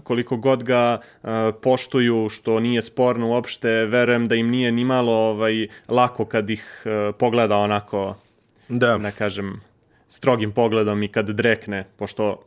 koliko 0.03 0.38
god 0.38 0.63
ga 0.63 1.00
e, 1.24 1.27
poštuju, 1.62 2.29
što 2.29 2.60
nije 2.60 2.81
sporno 2.81 3.29
uopšte, 3.29 3.69
verujem 3.69 4.27
da 4.27 4.36
im 4.36 4.50
nije 4.50 4.71
ni 4.71 4.86
malo 4.86 5.13
ovaj, 5.13 5.67
lako 5.89 6.25
kad 6.25 6.50
ih 6.50 6.83
e, 6.86 7.12
pogleda 7.12 7.57
onako, 7.57 8.15
Da, 8.72 8.98
da 8.98 9.12
kažem, 9.12 9.62
strogim 10.10 10.51
pogledom 10.51 11.04
i 11.04 11.08
kad 11.08 11.30
drekne, 11.30 11.88
pošto 11.98 12.44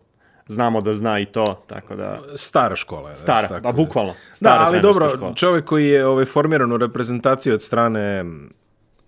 znamo 0.46 0.80
da 0.80 0.94
zna 0.94 1.20
i 1.20 1.24
to, 1.24 1.64
tako 1.66 1.96
da... 1.96 2.18
stara 2.36 2.76
škola. 2.76 3.10
je, 3.10 3.16
Stara, 3.16 3.48
tako 3.48 3.68
a 3.68 3.72
da. 3.72 3.76
bukvalno. 3.76 4.12
Da, 4.12 4.34
Stara 4.34 4.64
ali 4.64 4.80
trenerska 4.80 5.00
dobro, 5.04 5.16
škola. 5.16 5.34
čovjek 5.34 5.64
koji 5.64 5.88
je 5.88 6.06
ovaj, 6.06 6.24
formiran 6.24 6.72
u 6.72 6.76
reprezentaciji 6.76 7.52
od 7.52 7.62
strane 7.62 8.24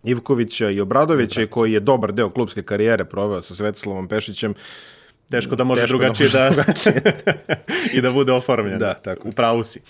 Ivkovića 0.05 0.71
i 0.71 0.81
Obradovića 0.81 1.43
i 1.43 1.47
koji 1.47 1.73
je 1.73 1.81
dobar 1.81 2.13
deo 2.13 2.31
klubske 2.31 2.63
karijere 2.63 3.05
proveo 3.05 3.43
sa 3.43 3.55
Svetislavom 3.55 4.09
Pešićem, 4.09 4.55
Teško 5.31 5.57
da 5.57 5.65
može 5.65 5.81
Teško 5.81 5.99
da 5.99 6.05
drugačije 6.05 6.27
može 6.27 6.39
da, 6.39 6.51
drugačije. 6.51 7.03
i 7.97 8.01
da 8.01 8.11
bude 8.11 8.33
oformljen. 8.33 8.79
Da, 8.79 8.95
tako. 8.95 9.29
U 9.29 9.33
pravu 9.33 9.65
si. 9.65 9.81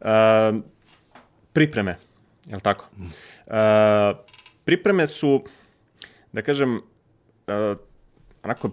Uh, 0.00 0.06
pripreme, 1.52 1.98
je 2.46 2.54
li 2.54 2.60
tako? 2.60 2.88
Uh, 2.98 3.54
pripreme 4.64 5.06
su, 5.06 5.44
da 6.36 6.42
kažem, 6.42 6.76
uh, 6.76 7.76
onako, 8.44 8.70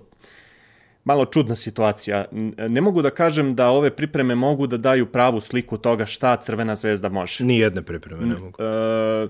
malo 1.04 1.26
čudna 1.26 1.56
situacija. 1.56 2.26
Ne 2.68 2.82
mogu 2.82 3.02
da 3.02 3.10
kažem 3.10 3.56
da 3.56 3.70
ove 3.70 3.96
pripreme 3.96 4.36
mogu 4.36 4.68
da 4.68 4.78
daju 4.78 5.06
pravu 5.06 5.42
sliku 5.42 5.78
toga 5.78 6.06
šta 6.06 6.36
Crvena 6.36 6.76
zvezda 6.76 7.10
može. 7.10 7.44
ni 7.44 7.60
jedne 7.60 7.82
pripreme 7.82 8.26
ne 8.26 8.36
mogu. 8.36 8.64
E, 8.64 9.28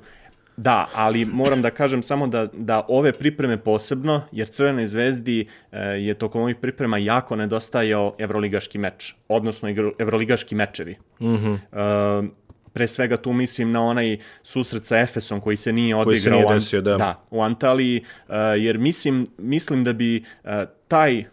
da, 0.58 0.88
ali 0.96 1.26
moram 1.26 1.62
da 1.62 1.70
kažem 1.70 2.04
samo 2.04 2.28
da, 2.28 2.48
da 2.54 2.86
ove 2.88 3.14
pripreme 3.14 3.58
posebno, 3.58 4.22
jer 4.32 4.50
Crvenoj 4.50 4.88
zvezdi 4.88 5.48
e, 5.72 5.80
je 5.80 6.14
tokom 6.14 6.42
ovih 6.42 6.56
priprema 6.56 6.98
jako 6.98 7.36
nedostajao 7.36 8.16
evroligaški 8.20 8.78
meč, 8.78 9.16
odnosno 9.28 9.70
evroligaški 10.00 10.56
mečevi. 10.56 10.96
Mm. 11.20 11.26
-hmm. 11.26 11.58
e, 11.72 12.43
pre 12.74 12.88
svega 12.88 13.18
tu 13.18 13.34
mislim 13.34 13.72
na 13.72 13.82
onaj 13.82 14.18
susret 14.44 14.86
sa 14.86 15.00
Efesom 15.00 15.42
koji 15.42 15.58
se 15.58 15.74
nije 15.74 15.96
odigrao 15.96 16.12
Koji 16.12 16.18
se 16.18 16.32
nije 16.32 16.54
desio, 16.54 16.82
da. 16.82 16.98
da, 16.98 17.26
u 17.30 17.42
Antaliji, 17.42 18.04
e, 18.30 18.36
jer 18.58 18.78
mislim, 18.78 19.28
mislim 19.38 19.84
da 19.84 19.94
bi 19.94 20.24
e, 20.44 20.66
taj 20.88 21.24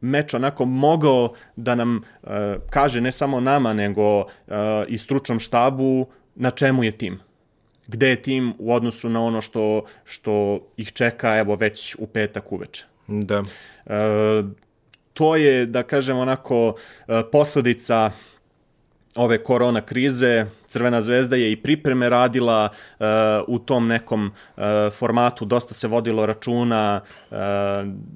meč 0.00 0.34
onako 0.34 0.64
mogao 0.64 1.32
da 1.56 1.74
nam 1.74 2.02
e, 2.24 2.56
kaže 2.70 3.00
ne 3.00 3.12
samo 3.12 3.40
nama, 3.40 3.72
nego 3.72 4.20
e, 4.20 4.24
i 4.88 4.98
stručnom 4.98 5.38
štabu 5.38 6.06
na 6.34 6.50
čemu 6.50 6.84
je 6.84 6.92
tim. 6.92 7.20
Gde 7.86 8.08
je 8.08 8.22
tim 8.22 8.54
u 8.58 8.72
odnosu 8.72 9.08
na 9.08 9.22
ono 9.22 9.40
što, 9.40 9.84
što 10.04 10.60
ih 10.76 10.92
čeka 10.92 11.36
evo 11.36 11.56
već 11.56 11.96
u 11.98 12.06
petak 12.06 12.52
uveče. 12.52 12.84
Da. 13.06 13.42
E, 13.86 14.42
to 15.12 15.36
je, 15.36 15.66
da 15.66 15.82
kažem, 15.82 16.18
onako 16.18 16.74
e, 17.08 17.22
posledica 17.32 18.10
ove 19.14 19.42
korona 19.42 19.80
krize. 19.80 20.46
Crvena 20.70 21.00
zvezda 21.00 21.36
je 21.36 21.52
i 21.52 21.56
pripreme 21.56 22.08
radila 22.08 22.68
e, 22.68 23.04
u 23.46 23.58
tom 23.58 23.88
nekom 23.88 24.30
e, 24.56 24.90
formatu, 24.90 25.44
dosta 25.44 25.74
se 25.74 25.88
vodilo 25.88 26.26
računa, 26.26 27.00
e, 27.30 27.36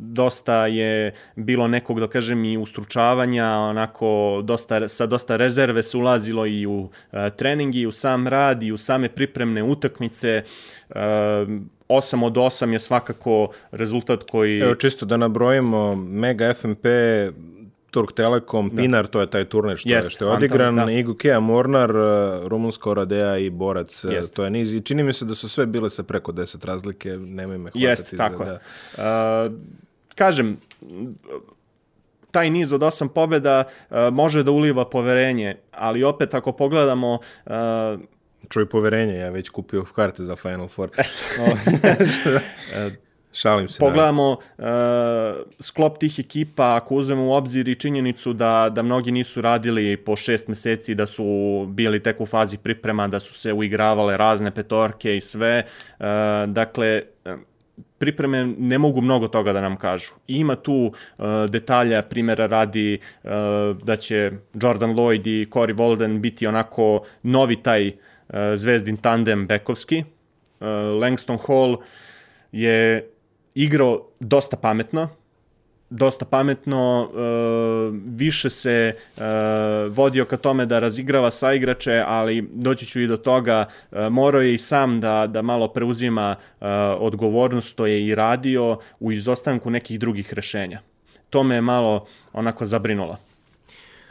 dosta 0.01 0.67
je 0.67 1.13
bilo 1.37 1.69
nekog, 1.69 2.01
da 2.01 2.07
kažem, 2.07 2.45
i 2.45 2.57
ustručavanja, 2.59 3.47
onako 3.47 4.41
dosta, 4.45 4.89
sa 4.89 5.07
dosta 5.07 5.37
rezerve 5.37 5.83
se 5.83 5.97
ulazilo 5.99 6.47
i 6.47 6.67
u 6.67 6.89
e, 7.13 7.31
treningi, 7.31 7.81
i 7.81 7.87
u 7.87 7.93
sam 7.93 8.29
rad, 8.29 8.63
i 8.63 8.73
u 8.73 8.79
same 8.79 9.09
pripremne 9.09 9.63
utakmice. 9.63 10.43
E, 10.91 11.47
8 11.89 12.25
od 12.25 12.35
8 12.35 12.73
je 12.73 12.81
svakako 12.81 13.49
rezultat 13.71 14.23
koji... 14.23 14.61
Evo 14.61 14.75
čisto 14.75 15.07
da 15.07 15.17
nabrojimo 15.17 15.95
Mega 15.95 16.53
FMP 16.53 16.87
Turk 17.95 18.13
Telekom, 18.13 18.71
Pinar, 18.71 19.07
to 19.07 19.21
je 19.21 19.31
taj 19.31 19.45
turnir 19.45 19.77
što, 19.77 19.89
Jest, 19.89 20.11
je, 20.11 20.15
što 20.15 20.25
je 20.25 20.29
Antal, 20.31 20.39
odigran, 20.45 20.77
da. 20.77 20.91
Igukea 20.93 21.41
Mornar, 21.41 21.91
uh, 21.91 21.97
Rumunska 22.47 22.91
Oradea 22.91 23.39
i 23.39 23.51
Borac, 23.51 24.05
uh, 24.05 24.13
Jest. 24.13 24.35
to 24.35 24.45
je 24.45 24.51
niz. 24.51 24.75
I 24.75 24.81
čini 24.81 25.03
mi 25.03 25.13
se 25.13 25.25
da 25.25 25.35
su 25.35 25.49
sve 25.49 25.67
bile 25.67 25.91
sa 25.91 26.03
preko 26.03 26.33
10 26.33 26.65
razlike, 26.67 27.09
nemoj 27.17 27.59
me 27.59 27.71
hvatati. 27.71 27.85
Jeste, 27.85 28.17
za- 28.17 28.29
tako 28.29 28.45
da. 28.45 28.51
je. 28.51 28.59
Uh, 29.47 29.53
kažem, 30.15 30.57
taj 32.31 32.51
niz 32.51 32.73
od 32.73 32.83
osam 32.83 33.09
pobjeda 33.09 33.65
uh, 33.91 33.97
može 34.13 34.43
da 34.43 34.51
uliva 34.51 34.91
poverenje, 34.91 35.57
ali 35.73 36.05
opet 36.05 36.35
ako 36.35 36.53
pogledamo 36.53 37.19
uh, 37.47 37.53
Čuj 38.49 38.67
poverenje, 38.67 39.15
ja 39.15 39.31
već 39.31 39.49
kupio 39.49 39.85
karte 39.85 40.25
za 40.25 40.37
Final 40.37 40.69
Four. 40.69 40.89
Šalim 43.35 43.69
se. 43.69 43.81
pogledamo 43.81 44.31
uh, 44.31 44.65
sklop 45.61 45.99
tih 45.99 46.19
ekipa, 46.19 46.77
ako 46.77 46.95
uzmemo 46.95 47.27
u 47.27 47.33
obzir 47.33 47.69
i 47.69 47.75
činjenicu 47.75 48.33
da, 48.33 48.69
da 48.73 48.83
mnogi 48.83 49.13
nisu 49.13 49.41
radili 49.41 49.97
po 49.97 50.17
šest 50.17 50.49
meseci, 50.49 50.95
da 50.95 51.07
su 51.07 51.25
bili 51.69 52.03
tek 52.03 52.21
u 52.21 52.27
fazi 52.27 52.59
priprema, 52.59 53.09
da 53.09 53.21
su 53.21 53.35
se 53.35 53.53
uigravale 53.53 54.17
razne 54.17 54.51
petorke 54.51 55.17
i 55.17 55.21
sve. 55.21 55.63
Uh, 55.99 56.07
dakle, 56.47 57.03
uh, 57.25 57.33
pripreme 57.99 58.47
ne 58.59 58.79
mogu 58.79 59.01
mnogo 59.01 59.29
toga 59.29 59.53
da 59.53 59.61
nam 59.61 59.77
kažu. 59.77 60.13
I 60.29 60.37
Ima 60.37 60.55
tu 60.55 60.93
uh, 61.19 61.25
detalja, 61.49 62.03
primjera 62.03 62.47
radi 62.47 62.99
uh, 63.25 63.31
da 63.83 63.97
će 63.97 64.31
Jordan 64.63 64.95
Lloyd 64.95 65.27
i 65.27 65.47
Corey 65.51 65.75
Walden 65.75 66.19
biti 66.19 66.47
onako 66.47 67.05
novi 67.23 67.57
taj 67.57 67.89
uh, 67.89 67.95
zvezdin 68.55 68.97
tandem 68.97 69.47
bekovski. 69.47 70.05
Uh, 70.61 70.67
Langston 71.01 71.39
Hall 71.47 71.77
je 72.53 73.09
igrao 73.55 74.09
dosta 74.21 74.57
pametno, 74.57 75.09
dosta 75.91 76.25
pametno, 76.25 77.03
uh, 77.03 77.97
više 78.07 78.51
se 78.51 78.95
uh, 79.17 79.23
vodio 79.89 80.25
ka 80.25 80.37
tome 80.37 80.67
da 80.67 80.79
razigrava 80.79 81.31
saigrače, 81.31 82.05
ali 82.07 82.49
doći 82.53 82.87
ću 82.87 83.01
i 83.01 83.07
do 83.07 83.17
toga, 83.17 83.67
uh, 83.91 83.99
morao 84.11 84.43
je 84.43 84.55
i 84.55 84.59
sam 84.59 85.01
da, 85.01 85.27
da 85.27 85.43
malo 85.43 85.69
preuzima 85.69 86.37
uh, 86.37 86.67
odgovornost 86.99 87.69
što 87.71 87.87
je 87.87 88.07
i 88.07 88.15
radio 88.15 88.79
u 89.01 89.13
izostanku 89.13 89.71
nekih 89.71 90.01
drugih 90.01 90.35
rešenja. 90.35 90.81
To 91.31 91.43
me 91.43 91.55
je 91.55 91.61
malo 91.61 92.07
onako 92.33 92.67
zabrinulo. 92.67 93.19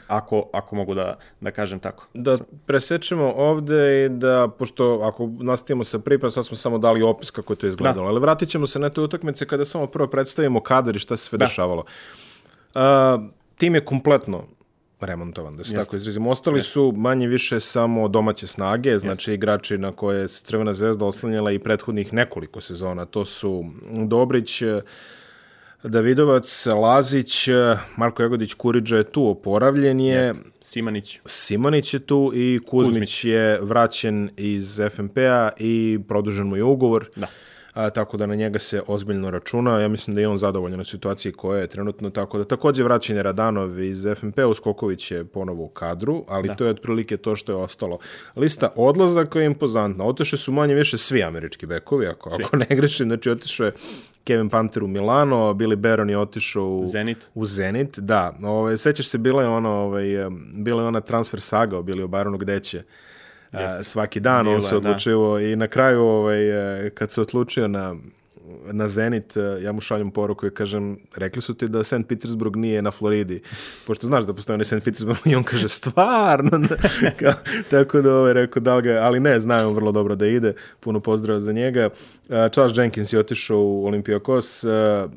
Ako, 0.08 0.50
ako 0.54 0.76
mogu 0.76 0.94
da, 0.94 1.18
da 1.42 1.52
kažem 1.52 1.80
tako. 1.80 2.08
Da 2.14 2.38
presečemo 2.66 3.34
ovde 3.36 4.06
i 4.06 4.10
da, 4.10 4.48
pošto 4.60 5.00
ako 5.04 5.30
nastavimo 5.40 5.84
sa 5.84 6.00
pripremom, 6.00 6.32
sad 6.32 6.46
smo 6.46 6.58
samo 6.58 6.78
dali 6.78 7.02
opis 7.02 7.32
kako 7.32 7.54
je 7.54 7.58
to 7.58 7.68
izgledalo, 7.68 8.08
ali 8.08 8.20
vratit 8.20 8.50
ćemo 8.50 8.68
se 8.68 8.80
na 8.80 8.90
te 8.90 9.02
utakmice 9.02 9.46
kada 9.46 9.66
samo 9.66 9.88
prvo 9.88 10.08
predstavimo 10.08 10.60
kadar 10.60 10.96
i 10.96 11.00
šta 11.00 11.18
se 11.18 11.24
sve 11.24 11.38
dešavalo. 11.38 11.84
Uh, 12.76 12.82
tim 13.58 13.76
je 13.76 13.86
kompletno 13.86 14.44
remontovan, 15.06 15.58
da 15.58 15.64
se 15.64 15.76
tako 15.76 15.96
izrazimo. 15.96 16.30
Ostali 16.30 16.62
su 16.62 16.94
manje 16.96 17.28
više 17.28 17.60
samo 17.60 18.08
domaće 18.08 18.48
snage, 18.48 18.98
znači 18.98 19.34
igrači 19.34 19.78
na 19.78 19.92
koje 19.92 20.28
se 20.28 20.46
Crvena 20.46 20.74
zvezda 20.74 21.06
oslanjala 21.06 21.52
i 21.52 21.60
prethodnih 21.60 22.14
nekoliko 22.14 22.62
sezona. 22.62 23.06
To 23.06 23.26
su 23.26 23.66
Dobrić, 23.92 24.62
Davidovac, 25.84 26.66
Lazić, 26.66 27.48
Marko 27.98 28.24
Jagodić, 28.24 28.54
Kuriđa 28.54 28.98
je 28.98 29.04
tu, 29.04 29.30
oporavljen 29.30 30.00
je. 30.00 30.34
Simanić. 30.62 31.20
Simanić 31.26 31.94
je 31.94 32.00
tu 32.00 32.32
i 32.36 32.60
Kuzmić, 32.68 32.94
Kuzmić. 32.94 33.26
je 33.26 33.60
vraćen 33.62 34.30
iz 34.38 34.80
FNP-a 34.92 35.50
i 35.58 36.00
produžen 36.08 36.48
mu 36.48 36.56
je 36.56 36.64
ugovor. 36.64 37.10
Da. 37.16 37.28
A, 37.74 37.90
tako 37.90 38.18
da 38.18 38.26
na 38.26 38.36
njega 38.36 38.60
se 38.60 38.82
ozbiljno 38.88 39.32
računa. 39.32 39.80
Ja 39.80 39.88
mislim 39.88 40.16
da 40.16 40.22
je 40.22 40.28
on 40.28 40.38
zadovoljan 40.38 40.78
na 40.78 40.84
situaciji 40.84 41.32
koja 41.32 41.60
je 41.60 41.68
trenutno. 41.68 42.10
Tako 42.10 42.38
da 42.38 42.46
takođe 42.46 42.84
vraćen 42.84 43.18
je 43.18 43.24
Radanov 43.24 43.80
iz 43.80 44.06
FNP-a, 44.16 44.48
Uskoković 44.48 45.12
je 45.12 45.26
ponovo 45.26 45.64
u 45.64 45.70
kadru, 45.70 46.24
ali 46.28 46.56
to 46.58 46.64
je 46.64 46.70
otprilike 46.70 47.18
to 47.18 47.36
što 47.36 47.52
je 47.52 47.56
ostalo. 47.56 47.98
Lista 48.36 48.70
odlazaka 48.76 49.40
je 49.40 49.46
impozantna. 49.46 50.06
Otišli 50.06 50.38
su 50.38 50.52
manje 50.52 50.76
više 50.76 50.98
svi 50.98 51.24
američki 51.24 51.66
bekovi, 51.66 52.08
ako, 52.08 52.30
ako 52.34 52.58
ne 52.58 52.68
grešim. 52.70 53.08
Znači 53.08 53.30
otišao 53.30 53.66
je 53.66 53.72
Kevin 54.24 54.50
Panter 54.50 54.84
u 54.84 54.88
Milano, 54.88 55.54
Billy 55.54 55.76
Baron 55.76 56.10
je 56.10 56.18
otišao 56.18 56.68
u 56.68 56.84
Zenit. 56.84 57.30
u 57.34 57.46
Zenit, 57.46 58.00
da. 58.00 58.34
Ove, 58.44 58.78
sećaš 58.78 59.08
se, 59.08 59.18
bila 59.18 59.44
je 59.44 59.50
ona, 59.50 59.70
ovaj, 59.70 60.06
bila 60.54 60.82
je 60.82 60.88
ona 60.88 61.02
transfer 61.02 61.42
saga 61.42 61.78
o 61.78 61.82
Billy 61.84 62.08
Baronu 62.08 62.38
gde 62.38 62.60
će 62.60 62.84
a, 63.52 63.84
svaki 63.84 64.20
dan 64.20 64.44
Bila 64.46 64.56
on 64.56 64.62
se 64.62 64.70
da. 64.70 64.78
odlučivo 64.78 65.40
i 65.40 65.56
na 65.56 65.68
kraju 65.68 66.02
ovaj, 66.02 66.50
e, 66.86 66.90
kad 66.90 67.12
se 67.12 67.22
odlučio 67.22 67.68
na 67.68 67.96
na 68.72 68.88
Zenit, 68.88 69.38
e, 69.38 69.42
ja 69.62 69.72
mu 69.72 69.82
šaljem 69.82 70.12
poruku 70.12 70.48
i 70.48 70.52
kažem, 70.52 70.98
rekli 71.16 71.42
su 71.42 71.54
ti 71.54 71.68
da 71.68 71.84
St. 71.84 72.08
Petersburg 72.08 72.56
nije 72.56 72.82
na 72.82 72.92
Floridi, 72.92 73.42
pošto 73.88 74.08
znaš 74.08 74.24
da 74.24 74.34
postoji 74.34 74.54
onaj 74.54 74.66
St. 74.66 74.86
Petersburg 74.86 75.20
i 75.32 75.36
on 75.36 75.44
kaže, 75.44 75.70
stvarno, 75.70 76.52
tako 77.72 78.02
da 78.02 78.16
ovaj, 78.16 78.34
rekao, 78.34 78.62
da 78.62 78.82
ga, 78.82 79.00
ali 79.02 79.20
ne, 79.20 79.40
znaju 79.40 79.74
vrlo 79.74 79.92
dobro 79.92 80.16
da 80.16 80.28
ide, 80.28 80.54
puno 80.80 81.00
pozdrava 81.00 81.40
za 81.40 81.52
njega. 81.52 81.90
E, 82.30 82.50
Charles 82.52 82.78
Jenkins 82.78 83.14
je 83.14 83.20
otišao 83.20 83.60
u 83.60 83.88
Olympiakos, 83.92 84.68
e, 84.68 85.08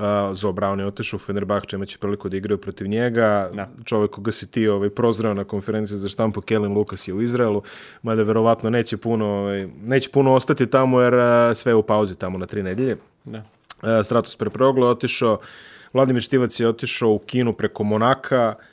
Uh, 0.00 0.36
Zo 0.36 0.52
Brown 0.52 0.80
je 0.80 0.86
otišao 0.86 1.16
u 1.16 1.20
Fenerbahče, 1.20 1.76
imaće 1.76 1.98
priliku 1.98 2.28
da 2.28 2.36
igraju 2.36 2.58
protiv 2.58 2.86
njega. 2.86 3.50
Da. 3.52 3.68
Čovjek 3.84 4.10
koga 4.10 4.32
si 4.32 4.50
ti 4.50 4.68
ovaj, 4.68 4.90
prozreo 4.90 5.34
na 5.34 5.44
konferenciji 5.44 5.98
za 5.98 6.08
štampu, 6.08 6.40
Kellen 6.40 6.72
Lucas 6.72 7.08
je 7.08 7.14
u 7.14 7.22
Izraelu, 7.22 7.62
mada 8.02 8.22
verovatno 8.22 8.70
neće 8.70 8.96
puno, 8.96 9.26
ovaj, 9.26 9.68
neće 9.82 10.10
puno 10.10 10.34
ostati 10.34 10.66
tamo 10.66 11.00
jer 11.00 11.14
uh, 11.14 11.22
sve 11.54 11.70
je 11.70 11.76
u 11.76 11.82
pauzi 11.82 12.16
tamo 12.16 12.38
na 12.38 12.46
tri 12.46 12.62
nedelje. 12.62 12.96
Da. 13.24 13.38
Uh, 13.38 14.04
Stratos 14.04 14.36
Preproglo 14.36 14.86
je 14.86 14.90
otišao, 14.90 15.38
Vladimir 15.92 16.22
Štivac 16.22 16.60
je 16.60 16.68
otišao 16.68 17.10
u 17.10 17.18
Kinu 17.18 17.52
preko 17.52 17.84
Monaka, 17.84 18.54
Uh, 18.58 18.69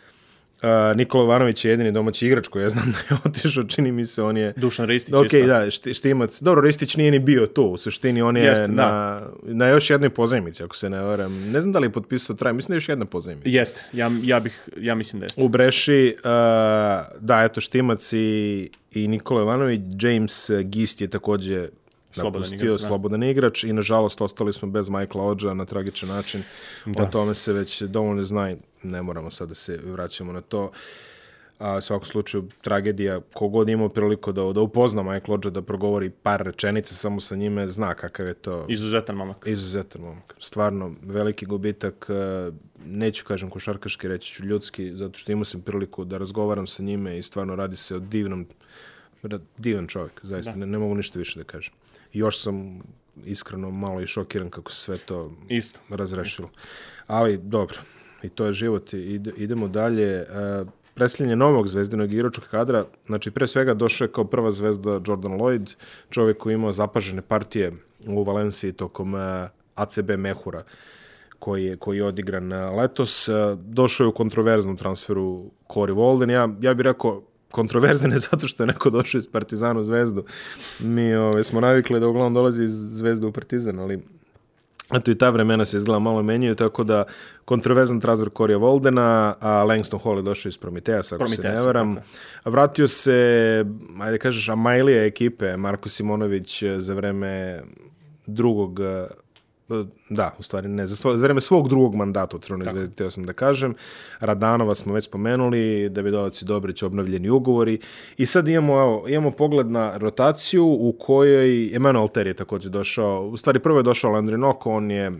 Nikola 0.95 1.23
Ivanović 1.23 1.65
je 1.65 1.71
jedini 1.71 1.91
domaći 1.91 2.27
igrač 2.27 2.47
koji 2.47 2.63
ja 2.63 2.69
znam 2.69 2.85
da 2.91 3.15
je 3.15 3.21
otišao, 3.25 3.63
čini 3.63 3.91
mi 3.91 4.05
se, 4.05 4.23
on 4.23 4.37
je... 4.37 4.53
Dušan 4.55 4.85
Ristić 4.85 5.13
Ok, 5.13 5.25
isto. 5.25 5.47
da, 5.47 5.71
šti, 5.71 5.93
Štimac. 5.93 6.41
Dobro, 6.41 6.61
Ristić 6.61 6.95
nije 6.95 7.11
ni 7.11 7.19
bio 7.19 7.47
tu, 7.47 7.63
u 7.63 7.77
suštini 7.77 8.21
on 8.21 8.37
je 8.37 8.43
Jeste, 8.43 8.67
na, 8.67 8.83
da. 8.83 9.29
na 9.43 9.67
još 9.67 9.89
jednoj 9.89 10.09
pozajmici, 10.09 10.63
ako 10.63 10.75
se 10.75 10.89
ne 10.89 11.01
varam. 11.01 11.51
Ne 11.51 11.61
znam 11.61 11.71
da 11.71 11.79
li 11.79 11.85
je 11.85 11.91
potpisao 11.91 12.35
traj, 12.35 12.53
mislim 12.53 12.73
da 12.73 12.75
je 12.75 12.77
još 12.77 12.89
jedna 12.89 13.05
pozajmica. 13.05 13.49
Jeste, 13.49 13.83
ja, 13.93 14.11
ja, 14.23 14.39
bih, 14.39 14.69
ja 14.77 14.95
mislim 14.95 15.19
da 15.19 15.25
jeste. 15.25 15.41
U 15.41 15.47
Breši, 15.47 16.15
uh, 16.17 16.23
da, 17.19 17.43
eto, 17.43 17.61
Štimac 17.61 18.13
i, 18.13 18.69
i 18.91 19.07
Nikola 19.07 19.41
Ivanović, 19.41 19.81
James 19.99 20.49
Gist 20.63 21.01
je 21.01 21.07
takođe 21.07 21.67
Slobodan 22.11 22.41
napustio, 22.41 22.65
igrač, 22.65 22.81
da. 22.81 22.87
slobodan 22.87 23.23
igrač 23.23 23.63
i 23.63 23.73
nažalost 23.73 24.21
ostali 24.21 24.53
smo 24.53 24.67
bez 24.67 24.89
Michaela 24.89 25.27
Odža 25.27 25.53
na 25.53 25.65
tragičan 25.65 26.09
način. 26.09 26.43
O 26.97 27.05
tome 27.05 27.33
se 27.33 27.53
već 27.53 27.81
dovoljno 27.81 28.25
zna 28.25 28.55
ne 28.87 29.01
moramo 29.01 29.31
sad 29.31 29.49
da 29.49 29.55
se 29.55 29.79
vraćamo 29.83 30.31
na 30.31 30.41
to. 30.41 30.71
A, 31.59 31.77
u 31.77 31.81
svakom 31.81 32.05
slučaju, 32.07 32.49
tragedija, 32.61 33.19
kogod 33.33 33.69
imao 33.69 33.89
priliku 33.89 34.31
da, 34.31 34.41
da 34.53 34.61
upozna 34.61 35.03
Michael 35.03 35.33
Odža, 35.33 35.49
da 35.49 35.61
progovori 35.61 36.09
par 36.09 36.41
rečenica 36.41 36.95
samo 36.95 37.19
sa 37.19 37.35
njime, 37.35 37.67
zna 37.67 37.93
kakav 37.93 38.27
je 38.27 38.33
to 38.33 38.65
Izuzetan 38.69 39.15
momak. 39.15 39.47
izuzetan 39.47 40.01
momak. 40.01 40.35
Stvarno, 40.39 40.95
veliki 41.01 41.45
gubitak, 41.45 42.05
e, 42.09 42.51
neću 42.85 43.25
kažem 43.25 43.49
košarkaški, 43.49 44.07
reći 44.07 44.33
ću 44.33 44.45
ljudski, 44.45 44.91
zato 44.95 45.19
što 45.19 45.31
imao 45.31 45.45
sam 45.45 45.61
priliku 45.61 46.05
da 46.05 46.17
razgovaram 46.17 46.67
sa 46.67 46.83
njime 46.83 47.17
i 47.17 47.21
stvarno 47.21 47.55
radi 47.55 47.75
se 47.75 47.95
o 47.95 47.99
divnom, 47.99 48.47
divan 49.57 49.87
čovjek, 49.87 50.19
zaista, 50.23 50.55
ne, 50.55 50.65
ne 50.65 50.77
mogu 50.77 50.95
ništa 50.95 51.19
više 51.19 51.39
da 51.39 51.43
kažem. 51.43 51.73
Još 52.13 52.41
sam 52.41 52.79
iskreno 53.25 53.71
malo 53.71 54.01
i 54.01 54.07
šokiran 54.07 54.49
kako 54.49 54.71
se 54.71 54.81
sve 54.81 54.97
to 54.97 55.31
Isto. 55.49 55.79
razrešilo. 55.89 56.49
Ali, 57.07 57.37
dobro, 57.37 57.77
i 58.23 58.29
to 58.29 58.45
je 58.45 58.53
život. 58.53 58.93
idemo 59.37 59.67
dalje. 59.67 60.05
E, 60.05 60.25
Presljanje 60.93 61.35
novog 61.35 61.67
zvezdinog 61.67 62.13
igračkog 62.13 62.47
kadra, 62.51 62.85
znači 63.05 63.31
pre 63.31 63.47
svega 63.47 63.73
došao 63.73 64.05
je 64.05 64.11
kao 64.11 64.23
prva 64.23 64.51
zvezda 64.51 64.91
Jordan 64.91 65.31
Lloyd, 65.31 65.75
čovjek 66.09 66.37
koji 66.37 66.53
imao 66.53 66.71
zapažene 66.71 67.21
partije 67.21 67.71
u 68.07 68.23
Valenciji 68.23 68.71
tokom 68.71 69.15
e, 69.15 69.49
ACB 69.75 70.11
Mehura 70.17 70.63
koji 71.39 71.65
je, 71.65 71.77
koji 71.77 71.97
je 71.97 72.03
odigran 72.03 72.53
e, 72.53 72.69
letos. 72.69 73.29
Došao 73.57 74.05
je 74.05 74.07
u 74.07 74.13
kontroverznom 74.13 74.77
transferu 74.77 75.51
Corey 75.67 75.93
Walden. 75.93 76.31
Ja, 76.31 76.49
ja 76.61 76.73
bih 76.73 76.83
rekao 76.83 77.23
kontroverzan 77.51 78.11
je 78.11 78.19
zato 78.31 78.47
što 78.47 78.63
je 78.63 78.67
neko 78.67 78.89
došao 78.89 79.19
iz 79.19 79.27
Partizana 79.27 79.79
u 79.79 79.83
Zvezdu. 79.83 80.25
Mi 80.79 81.15
ove, 81.15 81.43
smo 81.43 81.61
navikli 81.61 81.99
da 81.99 82.07
uglavnom 82.07 82.33
dolazi 82.33 82.63
iz 82.63 82.73
Zvezde 82.73 83.27
u 83.27 83.31
Partizan, 83.31 83.79
ali 83.79 83.99
Eto 84.93 85.11
i 85.11 85.17
ta 85.17 85.29
vremena 85.29 85.65
se 85.65 85.77
izgleda 85.77 85.99
malo 85.99 86.23
menjaju, 86.23 86.55
tako 86.55 86.83
da 86.83 87.03
kontroverzan 87.45 87.99
transfer 87.99 88.29
Korija 88.29 88.57
Voldena, 88.57 89.35
a 89.39 89.63
Langston 89.63 89.99
Hall 90.03 90.17
je 90.17 90.23
došao 90.23 90.49
iz 90.49 90.57
Prometeasa, 90.57 91.15
ako 91.15 91.27
se 91.27 91.31
ne 91.31 91.41
Prometeasa, 91.41 91.67
varam. 91.67 91.95
tako 91.95 92.07
Vratio 92.45 92.87
se, 92.87 93.65
ajde 94.01 94.17
kažeš, 94.17 94.49
Amajlija 94.49 95.05
ekipe, 95.05 95.57
Marko 95.57 95.89
Simonović 95.89 96.63
za 96.77 96.93
vreme 96.93 97.61
drugog 98.25 98.79
da, 100.09 100.35
u 100.39 100.43
stvari 100.43 100.67
ne, 100.67 100.87
za, 100.87 100.95
svo, 100.95 101.17
za 101.17 101.25
vreme 101.25 101.41
svog 101.41 101.69
drugog 101.69 101.95
mandata 101.95 102.35
u 102.37 102.39
Crvenoj 102.39 102.67
zvezdi, 102.73 102.95
teo 102.95 103.11
sam 103.11 103.23
da 103.23 103.33
kažem. 103.33 103.75
Radanova 104.19 104.75
smo 104.75 104.93
već 104.93 105.05
spomenuli, 105.05 105.89
Davidovac 105.89 106.41
i 106.41 106.45
Dobrić 106.45 106.83
obnovljeni 106.83 107.29
ugovori 107.29 107.79
i 108.17 108.25
sad 108.25 108.47
imamo, 108.47 108.73
evo, 108.73 109.05
imamo 109.07 109.31
pogled 109.31 109.71
na 109.71 109.97
rotaciju 109.97 110.65
u 110.65 110.95
kojoj 110.99 111.75
Emanuel 111.75 112.07
Ter 112.07 112.27
je 112.27 112.33
također 112.33 112.71
došao, 112.71 113.27
u 113.27 113.37
stvari 113.37 113.59
prvo 113.59 113.79
je 113.79 113.83
došao 113.83 114.11
Landry 114.11 114.37
Noko, 114.37 114.71
on 114.71 114.91
je 114.91 115.11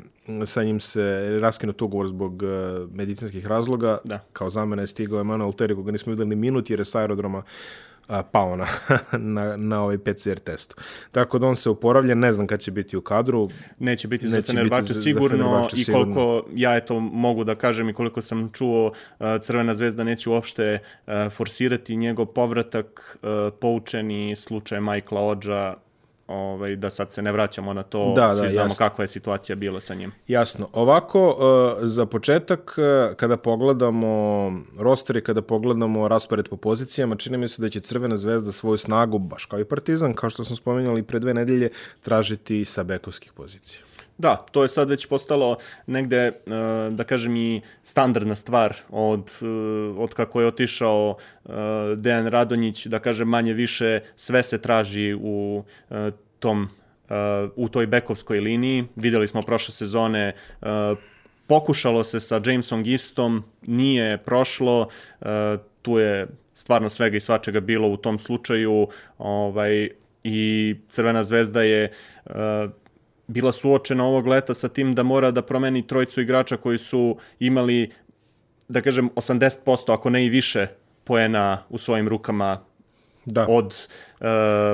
sa 0.46 0.64
njim 0.64 0.80
se 0.80 1.38
raskinut 1.42 1.82
ugovor 1.82 2.08
zbog 2.08 2.44
uh, 2.44 2.50
medicinskih 2.96 3.48
razloga, 3.48 3.98
Da. 4.04 4.20
kao 4.34 4.50
zamena 4.50 4.82
je 4.82 4.88
stigao 4.88 5.20
Emanuel 5.20 5.54
Ter, 5.54 5.76
koga 5.76 5.92
nismo 5.92 6.10
videli 6.12 6.30
ni 6.30 6.36
minut 6.36 6.70
jer 6.70 6.80
je 6.80 6.86
s 6.86 6.96
aerodroma 6.96 7.44
pao 8.24 8.56
na, 8.56 8.68
na, 9.12 9.58
na 9.58 9.82
ovaj 9.82 9.98
PCR 9.98 10.40
testu. 10.40 10.76
Tako 11.12 11.40
da 11.40 11.48
on 11.48 11.56
se 11.56 11.70
oporavlja, 11.70 12.16
ne 12.16 12.32
znam 12.32 12.48
kad 12.48 12.60
će 12.60 12.72
biti 12.72 12.98
u 12.98 13.02
kadru. 13.02 13.50
Neće 13.80 14.08
biti 14.08 14.26
Neće 14.26 14.36
za 14.38 14.42
Fenerbahče 14.44 14.82
biti 14.82 14.94
za- 14.94 15.02
sigurno 15.02 15.30
Fenerbahče 15.30 15.76
i 15.76 15.80
sigurno. 15.80 16.16
koliko 16.16 16.48
ja 16.54 16.76
eto 16.76 17.00
mogu 17.00 17.44
da 17.44 17.56
kažem 17.56 17.90
i 17.90 17.94
koliko 17.94 18.22
sam 18.22 18.50
čuo 18.52 18.92
Crvena 19.42 19.74
zvezda 19.74 20.04
neće 20.04 20.30
uopšte 20.30 20.80
forsirati 21.32 21.96
njegov 21.96 22.26
povratak 22.26 23.18
poučeni 23.60 24.36
slučaj 24.36 24.82
Michaela 24.82 25.22
Odža 25.22 25.74
ovaj, 26.28 26.76
da 26.76 26.90
sad 26.90 27.12
se 27.12 27.22
ne 27.22 27.32
vraćamo 27.32 27.74
na 27.74 27.84
to, 27.84 28.14
Da, 28.16 28.34
svi 28.36 28.42
da, 28.42 28.50
znamo 28.50 28.66
jasno. 28.70 28.86
kakva 28.86 29.04
je 29.04 29.08
situacija 29.08 29.56
bila 29.56 29.80
sa 29.80 29.94
njim. 29.94 30.12
Jasno. 30.28 30.70
Ovako, 30.74 31.30
uh, 31.30 31.88
za 31.88 32.06
početak, 32.06 32.76
uh, 32.78 33.16
kada 33.16 33.38
pogledamo 33.38 34.52
roster 34.80 35.18
i 35.18 35.22
kada 35.24 35.42
pogledamo 35.42 36.08
raspored 36.08 36.50
po 36.50 36.58
pozicijama, 36.58 37.16
čini 37.16 37.38
mi 37.38 37.48
se 37.48 37.62
da 37.62 37.70
će 37.70 37.80
Crvena 37.80 38.18
zvezda 38.18 38.52
svoju 38.52 38.78
snagu, 38.78 39.20
baš 39.20 39.46
kao 39.46 39.60
i 39.60 39.66
Partizan, 39.66 40.14
kao 40.14 40.30
što 40.30 40.44
smo 40.44 40.56
spominjali 40.56 41.04
pre 41.04 41.20
dve 41.20 41.34
nedelje, 41.34 41.70
tražiti 42.02 42.66
sa 42.66 42.84
bekovskih 42.84 43.34
pozicija. 43.34 43.80
Da, 44.18 44.46
to 44.52 44.64
je 44.64 44.70
sad 44.70 44.90
već 44.90 45.06
postalo 45.06 45.58
negde, 45.88 46.18
e, 46.18 46.32
da 46.92 47.04
kažem, 47.04 47.36
i 47.36 47.62
standardna 47.84 48.36
stvar 48.36 48.76
od, 48.90 49.32
e, 49.42 49.46
od 49.98 50.14
kako 50.14 50.42
je 50.42 50.48
otišao 50.48 51.18
e, 51.46 51.50
Dejan 51.96 52.28
Radonjić, 52.28 52.86
da 52.86 53.00
kažem, 53.00 53.28
manje 53.28 53.54
više 53.54 54.00
sve 54.16 54.44
se 54.44 54.62
traži 54.62 55.16
u 55.22 55.64
tom 56.40 56.70
u 57.56 57.70
toj 57.70 57.88
bekovskoj 57.88 58.40
liniji. 58.40 58.86
Videli 58.96 59.28
smo 59.28 59.42
prošle 59.42 59.74
sezone 59.74 60.34
pokušalo 61.48 62.04
se 62.04 62.20
sa 62.20 62.42
Jamesom 62.46 62.84
Gistom, 62.84 63.44
nije 63.62 64.18
prošlo, 64.18 64.90
tu 65.82 65.98
je 65.98 66.28
stvarno 66.54 66.90
svega 66.90 67.18
i 67.18 67.20
svačega 67.20 67.60
bilo 67.60 67.88
u 67.88 67.98
tom 67.98 68.20
slučaju 68.20 68.88
ovaj, 69.18 69.90
i 70.24 70.76
Crvena 70.90 71.24
zvezda 71.24 71.64
je 71.64 71.92
bila 73.28 73.52
suočena 73.52 74.06
ovog 74.06 74.28
leta 74.28 74.54
sa 74.54 74.70
tim 74.70 74.96
da 74.96 75.04
mora 75.04 75.32
da 75.32 75.42
promeni 75.42 75.88
trojicu 75.88 76.22
igrača 76.22 76.58
koji 76.58 76.78
su 76.78 77.18
imali, 77.40 77.92
da 78.68 78.82
kažem, 78.82 79.10
80%, 79.16 79.94
ako 79.94 80.10
ne 80.10 80.26
i 80.26 80.30
više, 80.30 80.68
poena 81.04 81.58
u 81.70 81.78
svojim 81.78 82.08
rukama 82.08 82.60
Da. 83.26 83.46
od 83.50 83.66
uh, 83.66 84.26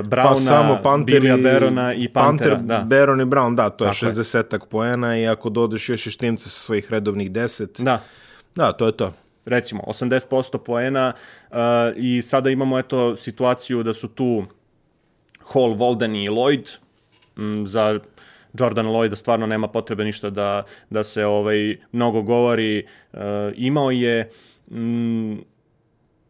Brauna, 0.06 0.28
pa 0.30 0.36
samo 0.36 0.78
Panter 0.82 1.14
Bilija 1.20 1.36
Berona 1.36 1.94
i 1.94 2.08
Pantera. 2.08 2.56
Panter, 2.56 2.66
da. 2.78 2.84
Beron 2.84 3.20
i 3.20 3.24
Brown, 3.24 3.54
da, 3.56 3.70
to 3.70 3.84
je 3.84 3.90
Tako 3.92 4.06
je. 4.06 4.12
60-ak 4.12 4.66
poena 4.70 5.18
i 5.18 5.26
ako 5.26 5.50
dodeš 5.50 5.88
još 5.88 6.06
i 6.06 6.10
štimce 6.10 6.44
sa 6.44 6.60
svojih 6.60 6.90
redovnih 6.90 7.30
10, 7.30 7.82
da, 7.82 8.00
da, 8.54 8.72
to 8.72 8.86
je 8.86 8.96
to. 8.96 9.10
recimo, 9.44 9.82
80% 9.86 10.58
poena 10.58 11.12
uh, 11.50 11.56
i 11.96 12.22
sada 12.22 12.50
imamo 12.50 12.78
eto 12.78 13.16
situaciju 13.16 13.82
da 13.82 13.94
su 13.94 14.08
tu 14.08 14.44
Hall, 15.52 15.74
Volden 15.74 16.14
i 16.16 16.28
Lloyd 16.30 16.76
m, 17.36 17.66
za 17.66 18.00
Jordan 18.58 18.86
Lloyda 18.86 19.14
stvarno 19.14 19.46
nema 19.46 19.68
potrebe 19.68 20.04
ništa 20.04 20.30
da, 20.30 20.62
da 20.90 21.04
se 21.04 21.26
ovaj 21.26 21.76
mnogo 21.92 22.22
govori. 22.22 22.86
Uh, 23.12 23.20
imao 23.56 23.90
je 23.90 24.30
m, 24.70 25.44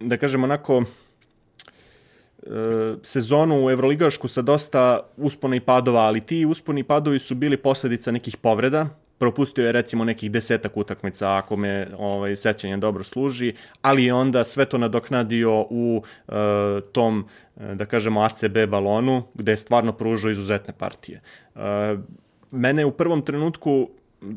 da 0.00 0.16
kažem 0.16 0.44
onako 0.44 0.82
e, 2.42 2.50
sezonu 3.02 3.64
u 3.66 3.70
Evroligašku 3.70 4.28
sa 4.28 4.42
dosta 4.42 5.00
uspona 5.16 5.56
i 5.56 5.60
padova, 5.60 6.00
ali 6.00 6.20
ti 6.20 6.46
usponi 6.46 6.80
i 6.80 6.84
padovi 6.84 7.18
su 7.18 7.34
bili 7.34 7.56
posledica 7.56 8.12
nekih 8.12 8.37
povreda. 8.37 8.87
Propustio 9.18 9.66
je 9.66 9.72
recimo 9.72 10.04
nekih 10.04 10.30
desetak 10.30 10.76
utakmica, 10.76 11.37
ako 11.37 11.56
me 11.56 11.87
ovaj, 11.98 12.37
sećanje 12.37 12.76
dobro 12.76 13.04
služi, 13.04 13.54
ali 13.82 14.04
je 14.04 14.14
onda 14.14 14.44
sve 14.44 14.64
to 14.64 14.78
nadoknadio 14.78 15.66
u 15.70 16.02
e, 16.28 16.32
tom, 16.92 17.28
e, 17.43 17.43
da 17.57 17.87
kažemo, 17.87 18.23
ACB 18.23 18.59
balonu, 18.69 19.23
gde 19.35 19.53
je 19.53 19.57
stvarno 19.57 19.93
pružao 19.93 20.31
izuzetne 20.31 20.75
partije. 20.79 21.21
E, 21.55 21.61
mene 22.51 22.85
u 22.85 22.90
prvom 22.90 23.23
trenutku 23.23 23.88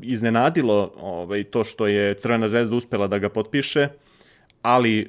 iznenadilo 0.02 0.92
ovaj, 1.02 1.44
to 1.44 1.64
što 1.64 1.88
je 1.88 2.14
Crvena 2.14 2.50
zvezda 2.50 2.76
uspela 2.76 3.08
da 3.08 3.20
ga 3.20 3.30
potpiše, 3.30 3.88
ali 4.62 5.00
e, 5.00 5.08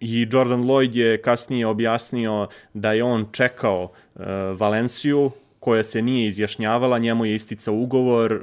i 0.00 0.28
Jordan 0.32 0.62
Lloyd 0.64 0.96
je 0.96 1.22
kasnije 1.22 1.66
objasnio 1.66 2.48
da 2.74 2.92
je 2.92 3.04
on 3.04 3.26
čekao 3.32 3.88
e, 4.16 4.22
Valenciju 4.58 5.30
koja 5.60 5.84
se 5.84 6.02
nije 6.02 6.28
izjašnjavala, 6.28 6.98
njemu 6.98 7.24
je 7.24 7.34
isticao 7.34 7.74
ugovor, 7.74 8.32
e, 8.32 8.38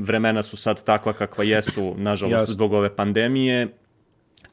vremena 0.00 0.42
su 0.42 0.56
sad 0.56 0.84
takva 0.84 1.12
kakva 1.12 1.44
jesu, 1.44 1.94
nažalost, 1.96 2.32
Jasno. 2.32 2.54
zbog 2.54 2.72
ove 2.72 2.96
pandemije. 2.96 3.68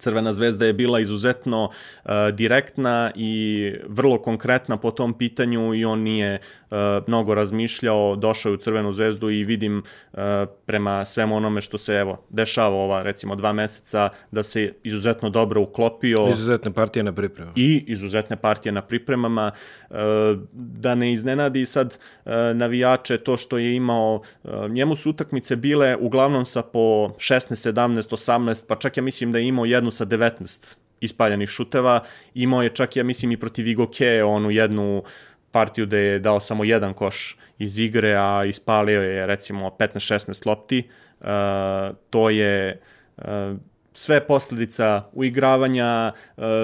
Crvena 0.01 0.33
zvezda 0.33 0.65
je 0.65 0.73
bila 0.73 0.99
izuzetno 0.99 1.63
uh, 1.65 2.11
direktna 2.33 3.11
i 3.15 3.73
vrlo 3.87 4.21
konkretna 4.21 4.77
po 4.77 4.91
tom 4.91 5.13
pitanju 5.13 5.73
i 5.73 5.85
on 5.85 5.99
nije 5.99 6.39
uh, 6.69 6.77
mnogo 7.07 7.33
razmišljao, 7.33 8.15
došao 8.15 8.49
je 8.49 8.53
u 8.53 8.57
Crvenu 8.57 8.91
zvezdu 8.91 9.29
i 9.29 9.43
vidim 9.43 9.77
uh, 9.77 10.19
prema 10.65 11.05
svemu 11.05 11.35
onome 11.35 11.61
što 11.61 11.77
se 11.77 11.93
evo 11.93 12.25
dešava 12.29 12.75
ova 12.75 13.03
recimo 13.03 13.35
dva 13.35 13.53
meseca 13.53 14.09
da 14.31 14.43
se 14.43 14.73
izuzetno 14.83 15.29
dobro 15.29 15.61
uklopio 15.61 16.27
Izuzetne 16.29 16.71
partije 16.73 17.03
na 17.03 17.11
pripremu. 17.11 17.51
i 17.55 17.83
izuzetne 17.87 18.35
partije 18.35 18.71
na 18.71 18.81
pripremama. 18.81 19.51
E, 19.89 19.95
Da 20.53 20.95
ne 20.95 21.13
iznenadi 21.13 21.65
sad 21.65 21.99
e, 22.25 22.53
navijače 22.53 23.17
to 23.17 23.37
što 23.37 23.57
je 23.57 23.75
imao, 23.75 24.21
e, 24.43 24.49
njemu 24.69 24.95
su 24.95 25.09
utakmice 25.09 25.55
bile 25.55 25.95
uglavnom 25.99 26.45
sa 26.45 26.61
po 26.61 27.09
16, 27.17 27.71
17, 27.71 28.11
18, 28.11 28.65
pa 28.67 28.75
čak 28.75 28.97
ja 28.97 29.03
mislim 29.03 29.31
da 29.31 29.39
je 29.39 29.47
imao 29.47 29.65
jednu 29.65 29.90
sa 29.91 30.05
19 30.05 30.75
ispaljanih 31.01 31.49
šuteva. 31.49 32.03
Imao 32.33 32.61
je 32.63 32.69
čak, 32.69 32.95
ja 32.95 33.03
mislim, 33.03 33.31
i 33.31 33.37
protiv 33.37 33.67
Igoke 33.67 34.23
onu 34.23 34.51
jednu 34.51 35.03
partiju 35.51 35.85
da 35.85 35.97
je 35.97 36.19
dao 36.19 36.39
samo 36.39 36.63
jedan 36.63 36.93
koš 36.93 37.37
iz 37.59 37.79
igre, 37.79 38.15
a 38.15 38.45
ispalio 38.45 39.01
je 39.01 39.25
recimo 39.27 39.69
15-16 39.79 40.47
lopti. 40.47 40.79
E, 40.79 41.25
to 42.09 42.29
je 42.29 42.81
e, 43.17 43.53
sve 43.93 44.27
posledica 44.27 45.03
uigravanja, 45.13 46.11
e, 46.11 46.11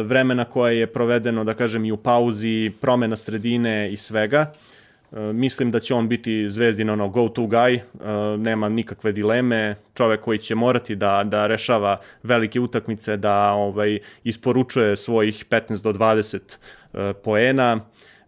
vremena 0.04 0.46
koje 0.46 0.80
je 0.80 0.88
provedeno, 0.88 1.44
da 1.44 1.54
kažem, 1.54 1.86
i 1.86 1.92
u 1.92 1.98
pauzi, 1.98 2.72
promena 2.82 3.16
sredine 3.16 3.92
i 3.92 3.98
svega. 3.98 4.40
E, 4.40 4.67
Mislim 5.12 5.72
da 5.72 5.80
će 5.80 5.94
on 5.94 6.08
biti 6.08 6.50
zvezdin 6.50 6.90
ono 6.90 7.10
go-to 7.10 7.42
guy, 7.42 7.76
e, 7.76 8.38
nema 8.38 8.70
nikakve 8.70 9.12
dileme, 9.12 9.76
čovek 9.94 10.22
koji 10.22 10.38
će 10.38 10.56
morati 10.56 10.96
da, 10.96 11.24
da 11.24 11.48
rešava 11.48 12.00
velike 12.24 12.60
utakmice, 12.60 13.18
da 13.18 13.52
ovaj 13.52 14.00
isporučuje 14.24 14.98
svojih 14.98 15.46
15 15.50 15.84
do 15.84 15.94
20 15.94 16.58
e, 16.94 17.14
poena. 17.14 17.80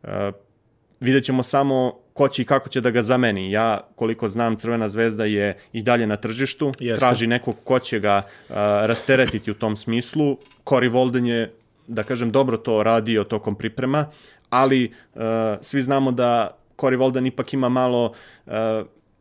E, 0.04 0.32
vidjet 1.00 1.24
ćemo 1.24 1.44
samo 1.44 2.00
ko 2.14 2.28
će 2.28 2.42
i 2.42 2.46
kako 2.46 2.70
će 2.70 2.82
da 2.82 2.92
ga 2.92 3.02
zameni. 3.02 3.52
Ja, 3.52 3.80
koliko 3.96 4.30
znam, 4.30 4.56
Crvena 4.56 4.90
zvezda 4.90 5.26
je 5.26 5.58
i 5.74 5.84
dalje 5.84 6.08
na 6.08 6.16
tržištu, 6.16 6.72
Jeste. 6.80 7.00
traži 7.00 7.28
nekog 7.28 7.56
ko 7.64 7.80
će 7.80 8.00
ga 8.00 8.18
uh, 8.28 8.56
rasteretiti 8.92 9.52
u 9.52 9.54
tom 9.54 9.76
smislu. 9.76 10.38
Cory 10.66 10.92
Volden 10.92 11.26
je, 11.26 11.54
da 11.88 12.04
kažem, 12.04 12.32
dobro 12.32 12.58
to 12.58 12.84
radio 12.84 13.24
tokom 13.24 13.56
priprema, 13.56 14.06
ali 14.50 14.92
uh, 15.16 15.22
svi 15.62 15.82
znamo 15.82 16.12
da 16.12 16.59
Cory 16.80 16.98
Volden 16.98 17.26
ipak 17.26 17.54
ima 17.54 17.70
malo 17.70 18.14
uh, 18.46 18.54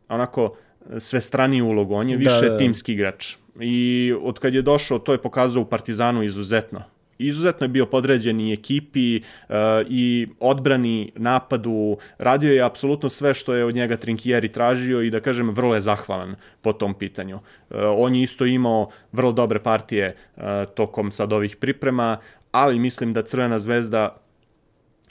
onako 0.09 0.55
sve 0.97 1.21
straniju 1.21 1.65
ulogu. 1.65 1.93
On 1.93 2.09
je 2.09 2.17
Da, 2.17 2.19
više 2.19 2.49
da. 2.49 2.57
timski 2.57 2.93
igrač. 2.93 3.35
I 3.59 4.13
od 4.21 4.39
kad 4.39 4.53
je 4.53 4.61
došao, 4.61 4.99
to 4.99 5.11
je 5.11 5.21
pokazao 5.21 5.61
u 5.61 5.65
Partizanu 5.65 6.23
izuzetno 6.23 6.83
izuzetno 7.19 7.63
je 7.65 7.69
bio 7.69 7.85
podređen 7.85 8.39
i 8.39 8.53
ekipi 8.53 9.17
uh, 9.19 9.55
i 9.89 10.27
odbrani, 10.39 11.11
napadu, 11.15 11.97
radio 12.17 12.53
je 12.53 12.61
apsolutno 12.61 13.09
sve 13.09 13.33
što 13.33 13.53
je 13.53 13.65
od 13.65 13.75
njega 13.75 13.97
Trinkieri 13.97 14.51
tražio 14.51 15.01
i 15.01 15.09
da 15.09 15.19
kažem 15.19 15.49
vrlo 15.49 15.75
je 15.75 15.81
zahvalan 15.81 16.35
po 16.61 16.73
tom 16.73 16.93
pitanju. 16.93 17.35
Uh, 17.35 17.77
on 17.97 18.15
je 18.15 18.23
isto 18.23 18.45
imao 18.45 18.89
vrlo 19.11 19.31
dobre 19.31 19.59
partije 19.59 20.15
uh, 20.15 20.43
tokom 20.75 21.11
sad 21.11 21.33
ovih 21.33 21.55
priprema, 21.55 22.17
ali 22.51 22.79
mislim 22.79 23.13
da 23.13 23.21
Crvena 23.21 23.59
zvezda 23.59 24.17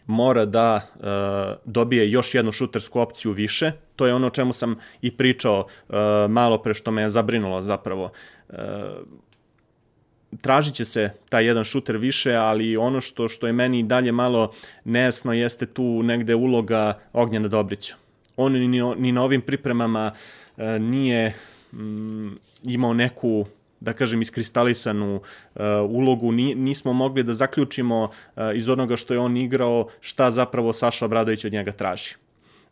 mora 0.08 0.44
da 0.44 0.74
uh, 0.94 1.02
dobije 1.64 2.10
još 2.10 2.34
jednu 2.34 2.52
šutersku 2.52 3.00
opciju 3.00 3.32
više. 3.32 3.72
To 3.96 4.06
je 4.06 4.14
ono 4.14 4.26
o 4.26 4.30
čemu 4.30 4.52
sam 4.52 4.76
i 5.02 5.16
pričao 5.16 5.66
uh, 5.88 5.96
malo 6.28 6.62
pre 6.62 6.74
što 6.74 6.90
me 6.90 7.02
je 7.02 7.08
zabrinulo 7.08 7.62
zapravo. 7.62 8.10
Uh, 8.48 8.56
tražit 10.40 10.74
će 10.74 10.84
se 10.84 11.10
taj 11.28 11.46
jedan 11.46 11.64
šuter 11.64 11.96
više, 11.96 12.34
ali 12.34 12.76
ono 12.76 13.00
što 13.00 13.28
što 13.28 13.46
je 13.46 13.52
meni 13.52 13.82
dalje 13.82 14.12
malo 14.12 14.52
nejasno 14.84 15.32
jeste 15.32 15.66
tu 15.66 16.02
negde 16.02 16.34
uloga 16.34 16.98
Ognjena 17.12 17.48
Dobrića. 17.48 17.94
on 18.36 18.52
ni, 18.52 18.82
ni 18.96 19.12
na 19.12 19.22
ovim 19.22 19.40
pripremama 19.40 20.12
e, 20.56 20.78
nije 20.78 21.34
mm, 21.72 22.32
imao 22.64 22.94
neku 22.94 23.46
da 23.80 23.92
kažem, 23.92 24.22
iskristalisanu 24.22 25.14
uh, 25.16 25.62
ulogu. 25.88 26.32
Ni, 26.32 26.54
nismo 26.54 26.92
mogli 26.92 27.22
da 27.22 27.34
zaključimo 27.34 28.02
uh, 28.04 28.42
iz 28.54 28.68
onoga 28.68 28.96
što 28.96 29.14
je 29.14 29.20
on 29.20 29.36
igrao 29.36 29.88
šta 30.00 30.30
zapravo 30.30 30.72
Saša 30.72 31.04
Obradović 31.04 31.44
od 31.44 31.52
njega 31.52 31.72
traži. 31.72 32.14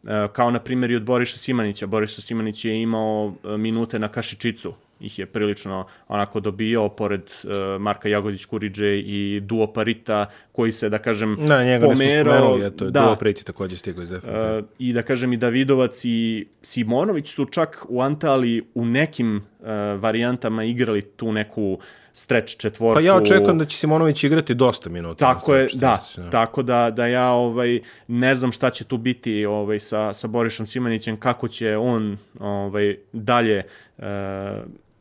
Uh, 0.02 0.10
kao 0.32 0.50
na 0.50 0.60
primjer 0.60 0.90
i 0.90 0.96
od 0.96 1.04
Boriša 1.04 1.38
Simanića. 1.38 1.86
Boriša 1.86 2.22
Simanić 2.22 2.64
je 2.64 2.82
imao 2.82 3.26
uh, 3.26 3.56
minute 3.56 3.98
na 3.98 4.08
Kašičicu 4.08 4.74
ih 5.00 5.18
je 5.18 5.26
prilično 5.26 5.86
onako 6.08 6.40
dobio 6.40 6.88
pored 6.88 7.22
uh, 7.44 7.50
Marka 7.80 8.08
Jagodić 8.08 8.44
Kuriđe 8.44 8.98
i 8.98 9.40
Duo 9.40 9.72
Parita 9.72 10.26
koji 10.52 10.72
se 10.72 10.88
da 10.88 10.98
kažem 10.98 11.36
da, 11.46 11.64
njega 11.64 11.86
pomerao 11.86 12.58
eto, 12.62 12.84
da, 12.84 13.00
Duo 13.00 13.16
Pariti 13.16 13.44
takođe 13.44 13.76
stigao 13.76 14.02
iz 14.02 14.10
FNP. 14.10 14.28
Uh, 14.28 14.64
i 14.78 14.92
da 14.92 15.02
kažem 15.02 15.32
i 15.32 15.36
Davidovac 15.36 16.04
i 16.04 16.46
Simonović 16.62 17.34
su 17.34 17.44
čak 17.44 17.86
u 17.88 18.00
Antali 18.00 18.66
u 18.74 18.84
nekim 18.84 19.36
uh, 19.36 19.66
varijantama 20.00 20.64
igrali 20.64 21.02
tu 21.02 21.32
neku 21.32 21.78
streč 22.16 22.56
četvorku. 22.56 22.94
Pa 22.94 23.00
ja 23.00 23.16
očekujem 23.16 23.58
da 23.58 23.64
će 23.64 23.76
Simonović 23.76 24.24
igrati 24.24 24.54
dosta 24.54 24.90
minuta. 24.90 25.34
Tako 25.34 25.54
je, 25.54 25.68
da, 25.74 25.98
da. 26.16 26.30
Tako 26.30 26.62
da, 26.62 26.90
da 26.90 27.06
ja 27.06 27.30
ovaj, 27.30 27.80
ne 28.08 28.34
znam 28.34 28.52
šta 28.52 28.70
će 28.70 28.84
tu 28.84 28.98
biti 28.98 29.46
ovaj, 29.46 29.80
sa, 29.80 30.12
sa 30.12 30.28
Borišom 30.28 30.66
Simanićem, 30.66 31.16
kako 31.16 31.48
će 31.48 31.76
on 31.76 32.18
ovaj, 32.40 32.96
dalje 33.12 33.62
uh, 33.98 34.04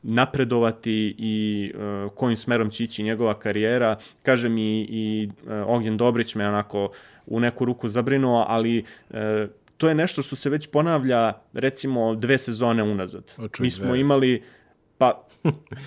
napredovati 0.07 1.15
i 1.17 1.71
uh, 1.75 2.11
kojim 2.15 2.37
smerom 2.37 2.69
će 2.69 2.83
ići 2.83 3.03
njegova 3.03 3.39
karijera. 3.39 3.97
Kažem 4.23 4.57
i, 4.57 4.87
i 4.89 5.29
uh, 5.43 5.51
Ognjen 5.67 5.97
Dobrić 5.97 6.35
me 6.35 6.47
onako 6.47 6.91
u 7.25 7.39
neku 7.39 7.65
ruku 7.65 7.89
zabrinuo, 7.89 8.45
ali 8.47 8.83
uh, 9.09 9.17
to 9.77 9.89
je 9.89 9.95
nešto 9.95 10.21
što 10.21 10.35
se 10.35 10.49
već 10.49 10.67
ponavlja 10.67 11.33
recimo 11.53 12.15
dve 12.15 12.37
sezone 12.37 12.83
unazad. 12.83 13.33
Očuj, 13.37 13.63
Mi 13.63 13.71
smo 13.71 13.95
imali 13.95 14.43
pa 14.97 15.23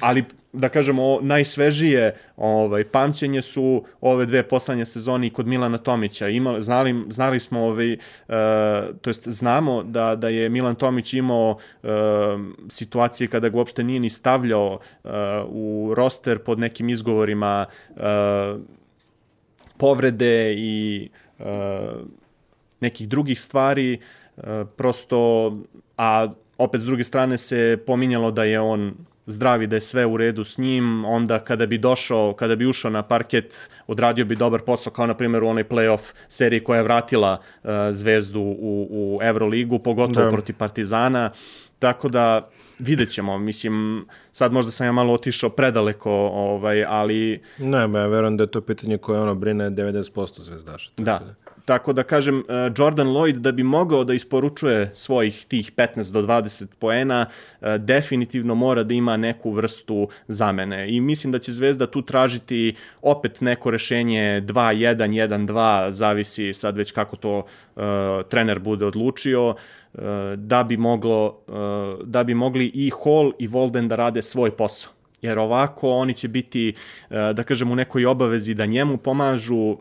ali 0.01 0.25
da 0.53 0.69
kažemo, 0.69 1.19
najsvežije 1.21 2.15
ovaj, 2.37 2.85
pamćenje 2.85 3.43
su 3.43 3.85
ove 4.01 4.27
dve 4.27 4.43
poslednje 4.43 4.85
sezone 4.85 5.31
kod 5.31 5.47
Milana 5.47 5.79
Tomića. 5.79 6.29
Imali, 6.29 6.63
znali, 6.63 7.05
znali 7.09 7.41
smo, 7.41 7.61
ovaj, 7.61 7.93
uh, 7.93 7.99
to 9.01 9.11
jest 9.11 9.29
znamo 9.29 9.83
da, 9.83 10.17
da 10.17 10.29
je 10.29 10.49
Milan 10.49 10.75
Tomić 10.75 11.15
imao 11.15 11.51
uh, 11.83 11.91
situacije 12.69 13.29
kada 13.29 13.49
ga 13.49 13.57
uopšte 13.57 13.85
nije 13.85 14.01
ni 14.01 14.11
stavljao 14.11 14.79
uh, 15.05 15.11
u 15.47 15.95
roster 15.97 16.39
pod 16.39 16.59
nekim 16.59 16.89
izgovorima 16.89 17.67
uh, 17.91 18.03
povrede 19.77 20.55
i 20.55 21.09
uh, 21.39 21.47
nekih 22.81 23.09
drugih 23.09 23.41
stvari, 23.41 23.99
uh, 24.37 24.45
prosto, 24.77 25.53
a 25.97 26.29
opet 26.59 26.81
s 26.81 26.85
druge 26.85 27.05
strane 27.05 27.39
se 27.39 27.79
pominjalo 27.87 28.31
da 28.31 28.45
je 28.45 28.61
on 28.61 28.95
zdravi, 29.27 29.67
da 29.67 29.77
je 29.77 29.81
sve 29.81 30.07
u 30.07 30.17
redu 30.17 30.45
s 30.45 30.59
njim, 30.59 31.05
onda 31.05 31.39
kada 31.39 31.67
bi 31.67 31.79
došao, 31.79 32.33
kada 32.33 32.57
bi 32.57 32.67
ušao 32.67 32.91
na 32.91 33.03
parket, 33.03 33.71
odradio 33.87 34.25
bi 34.25 34.37
dobar 34.37 34.61
posao, 34.61 34.93
kao 34.93 35.07
na 35.07 35.15
primjer 35.15 35.43
u 35.45 35.49
onoj 35.49 35.65
playoff 35.69 36.13
seriji 36.29 36.65
koja 36.65 36.77
je 36.77 36.83
vratila 36.83 37.39
uh, 37.63 37.71
Zvezdu 37.91 38.41
u, 38.41 38.89
u 38.91 39.19
Euroligu, 39.23 39.79
pogotovo 39.79 40.25
da. 40.25 40.31
protiv 40.31 40.57
Partizana, 40.57 41.31
tako 41.79 42.09
da 42.09 42.49
vidjet 42.79 43.11
ćemo, 43.11 43.39
mislim, 43.39 44.07
sad 44.33 44.53
možda 44.53 44.71
sam 44.71 44.87
ja 44.87 44.93
malo 44.93 45.13
otišao 45.13 45.51
predaleko, 45.51 46.11
ovaj, 46.33 46.85
ali... 46.85 47.43
Ne, 47.59 47.79
ja 47.79 47.87
verujem 47.87 48.37
da 48.37 48.43
je 48.43 48.51
to 48.51 48.61
pitanje 48.61 48.99
koje 48.99 49.21
ono 49.21 49.35
brine 49.35 49.71
90% 49.71 50.41
zvezdaša. 50.41 50.91
Da. 50.97 51.03
da. 51.05 51.48
Tako 51.69 51.93
da 51.93 52.03
kažem, 52.03 52.39
e, 52.39 52.71
Jordan 52.79 53.09
Lloyd 53.09 53.33
da 53.33 53.53
bi 53.53 53.63
mogao 53.63 54.05
da 54.05 54.15
isporučuje 54.15 54.91
svojih 54.95 55.45
tih 55.49 55.73
15 55.73 56.13
do 56.13 56.23
20 56.23 56.67
poena, 56.79 57.27
e, 57.61 57.79
definitivno 57.79 58.55
mora 58.55 58.83
da 58.83 58.95
ima 58.95 59.17
neku 59.17 59.51
vrstu 59.51 60.09
zamene. 60.29 60.87
I 60.89 61.01
mislim 61.01 61.33
da 61.33 61.39
će 61.39 61.53
Zvezda 61.53 61.87
tu 61.87 62.03
tražiti 62.03 62.75
opet 63.03 63.41
neko 63.41 63.71
rešenje 63.71 64.43
2-1-1-2, 64.47 65.91
zavisi 65.91 66.55
sad 66.55 66.77
već 66.77 66.93
kako 66.93 67.17
to 67.17 67.39
uh, 67.39 67.83
trener 68.29 68.59
bude 68.59 68.87
odlučio, 68.87 69.49
uh, 69.49 70.01
da 70.37 70.65
bi 70.65 70.77
moglo 70.77 71.27
uh, 71.27 71.55
da 72.05 72.25
bi 72.25 72.35
mogli 72.35 72.67
i 72.75 72.91
Hall 73.05 73.33
i 73.39 73.47
Volden 73.47 73.89
da 73.89 73.97
rade 73.97 74.23
svoj 74.23 74.51
posao 74.51 74.93
jer 75.23 75.39
ovako 75.39 75.91
oni 75.91 76.15
će 76.15 76.29
biti, 76.29 76.75
da 77.11 77.43
kažem, 77.43 77.71
u 77.71 77.75
nekoj 77.75 78.07
obavezi 78.07 78.55
da 78.55 78.67
njemu 78.67 78.97
pomažu, 78.97 79.77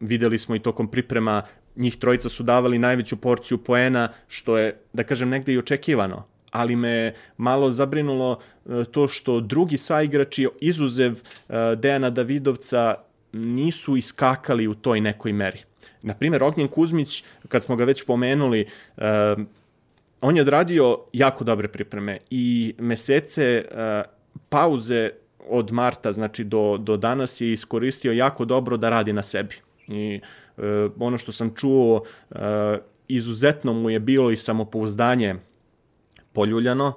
videli 0.00 0.38
smo 0.38 0.56
i 0.56 0.58
tokom 0.58 0.88
priprema, 0.88 1.42
njih 1.76 1.96
trojica 1.96 2.28
su 2.28 2.42
davali 2.42 2.78
najveću 2.78 3.16
porciju 3.16 3.58
poena, 3.58 4.08
što 4.28 4.58
je, 4.58 4.80
da 4.92 5.04
kažem, 5.04 5.28
negde 5.28 5.52
i 5.52 5.58
očekivano. 5.58 6.24
Ali 6.50 6.76
me 6.76 7.14
malo 7.36 7.70
zabrinulo 7.70 8.38
e, 8.38 8.84
to 8.84 9.08
što 9.08 9.40
drugi 9.40 9.76
saigrači, 9.76 10.48
izuzev 10.60 11.12
e, 11.12 11.76
Dejana 11.76 12.10
Davidovca, 12.10 12.94
nisu 13.32 13.96
iskakali 13.96 14.68
u 14.68 14.74
toj 14.74 15.00
nekoj 15.00 15.32
meri. 15.32 15.58
Naprimer, 16.02 16.42
Ognjen 16.42 16.68
Kuzmić, 16.68 17.24
kad 17.48 17.64
smo 17.64 17.76
ga 17.76 17.84
već 17.84 18.04
pomenuli, 18.04 18.66
e, 18.96 19.36
on 20.20 20.36
je 20.36 20.42
odradio 20.42 20.98
jako 21.12 21.44
dobre 21.44 21.68
pripreme 21.68 22.18
i 22.30 22.74
mesece 22.78 23.64
pauze 24.48 25.10
od 25.48 25.72
marta, 25.72 26.12
znači 26.12 26.44
do, 26.44 26.76
do 26.78 26.96
danas 26.96 27.40
je 27.40 27.52
iskoristio 27.52 28.12
jako 28.12 28.44
dobro 28.44 28.76
da 28.76 28.90
radi 28.90 29.12
na 29.12 29.22
sebi. 29.22 29.54
I 29.88 30.20
e, 30.58 30.88
ono 30.98 31.18
što 31.18 31.32
sam 31.32 31.54
čuo, 31.54 32.02
e, 32.30 32.36
izuzetno 33.08 33.72
mu 33.72 33.90
je 33.90 34.00
bilo 34.00 34.30
i 34.30 34.36
samopouzdanje 34.36 35.34
poljuljano, 36.32 36.92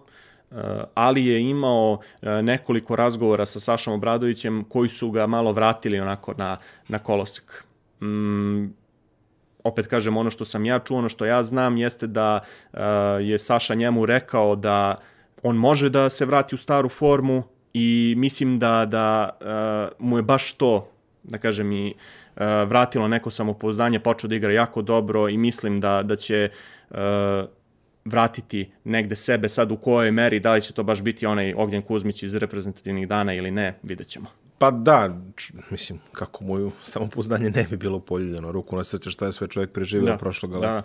e, 0.51 0.55
ali 0.93 1.25
je 1.25 1.41
imao 1.41 1.99
nekoliko 2.21 2.95
razgovora 2.95 3.45
sa 3.45 3.59
Sašom 3.59 3.93
Obradovićem 3.93 4.63
koji 4.69 4.89
su 4.89 5.11
ga 5.11 5.27
malo 5.27 5.51
vratili 5.51 5.99
onako 5.99 6.33
na, 6.37 6.57
na 6.87 6.99
kolosek. 6.99 7.63
Mm, 8.01 8.65
opet 9.63 9.87
kažem, 9.87 10.17
ono 10.17 10.29
što 10.29 10.45
sam 10.45 10.65
ja 10.65 10.79
čuo, 10.79 10.97
ono 10.97 11.09
što 11.09 11.25
ja 11.25 11.43
znam, 11.43 11.77
jeste 11.77 12.07
da 12.07 12.39
uh, 12.73 12.79
je 13.21 13.39
Saša 13.39 13.75
njemu 13.75 14.05
rekao 14.05 14.55
da 14.55 14.95
on 15.43 15.55
može 15.55 15.89
da 15.89 16.09
se 16.09 16.25
vrati 16.25 16.55
u 16.55 16.57
staru 16.57 16.89
formu 16.89 17.43
i 17.73 18.13
mislim 18.17 18.59
da, 18.59 18.85
da 18.85 19.29
uh, 19.41 20.07
mu 20.07 20.17
je 20.17 20.23
baš 20.23 20.53
to, 20.53 20.89
da 21.23 21.37
kažem 21.37 21.71
i 21.71 21.87
E, 21.89 21.93
vratilo 22.65 23.07
neko 23.07 23.29
samopouzdanje, 23.29 23.99
počeo 23.99 24.27
da 24.27 24.35
igra 24.35 24.51
jako 24.51 24.81
dobro 24.81 25.29
i 25.29 25.37
mislim 25.37 25.79
da, 25.79 26.03
da 26.03 26.15
će 26.15 26.49
uh, 26.89 26.97
vratiti 28.05 28.71
negde 28.83 29.15
sebe 29.15 29.49
sad 29.49 29.71
u 29.71 29.77
kojoj 29.77 30.11
meri, 30.11 30.39
da 30.39 30.53
li 30.53 30.61
će 30.61 30.73
to 30.73 30.83
baš 30.83 31.01
biti 31.01 31.25
onaj 31.25 31.53
Ognjen 31.53 31.81
Kuzmić 31.81 32.23
iz 32.23 32.35
reprezentativnih 32.35 33.07
dana 33.07 33.33
ili 33.33 33.51
ne, 33.51 33.79
vidjet 33.83 34.07
ćemo. 34.07 34.27
Pa 34.57 34.71
da, 34.71 35.17
mislim, 35.69 35.99
kako 36.11 36.43
moju 36.43 36.71
samopouzdanje 36.81 37.49
ne 37.49 37.67
bi 37.69 37.77
bilo 37.77 37.99
poljuljeno, 37.99 38.51
ruku 38.51 38.75
na 38.75 38.83
srce 38.83 39.11
šta 39.11 39.25
je 39.25 39.31
sve 39.31 39.47
čovjek 39.47 39.71
preživio 39.71 40.11
da, 40.11 40.17
prošlog 40.17 40.53
leta. 40.53 40.73
Da. 40.73 40.81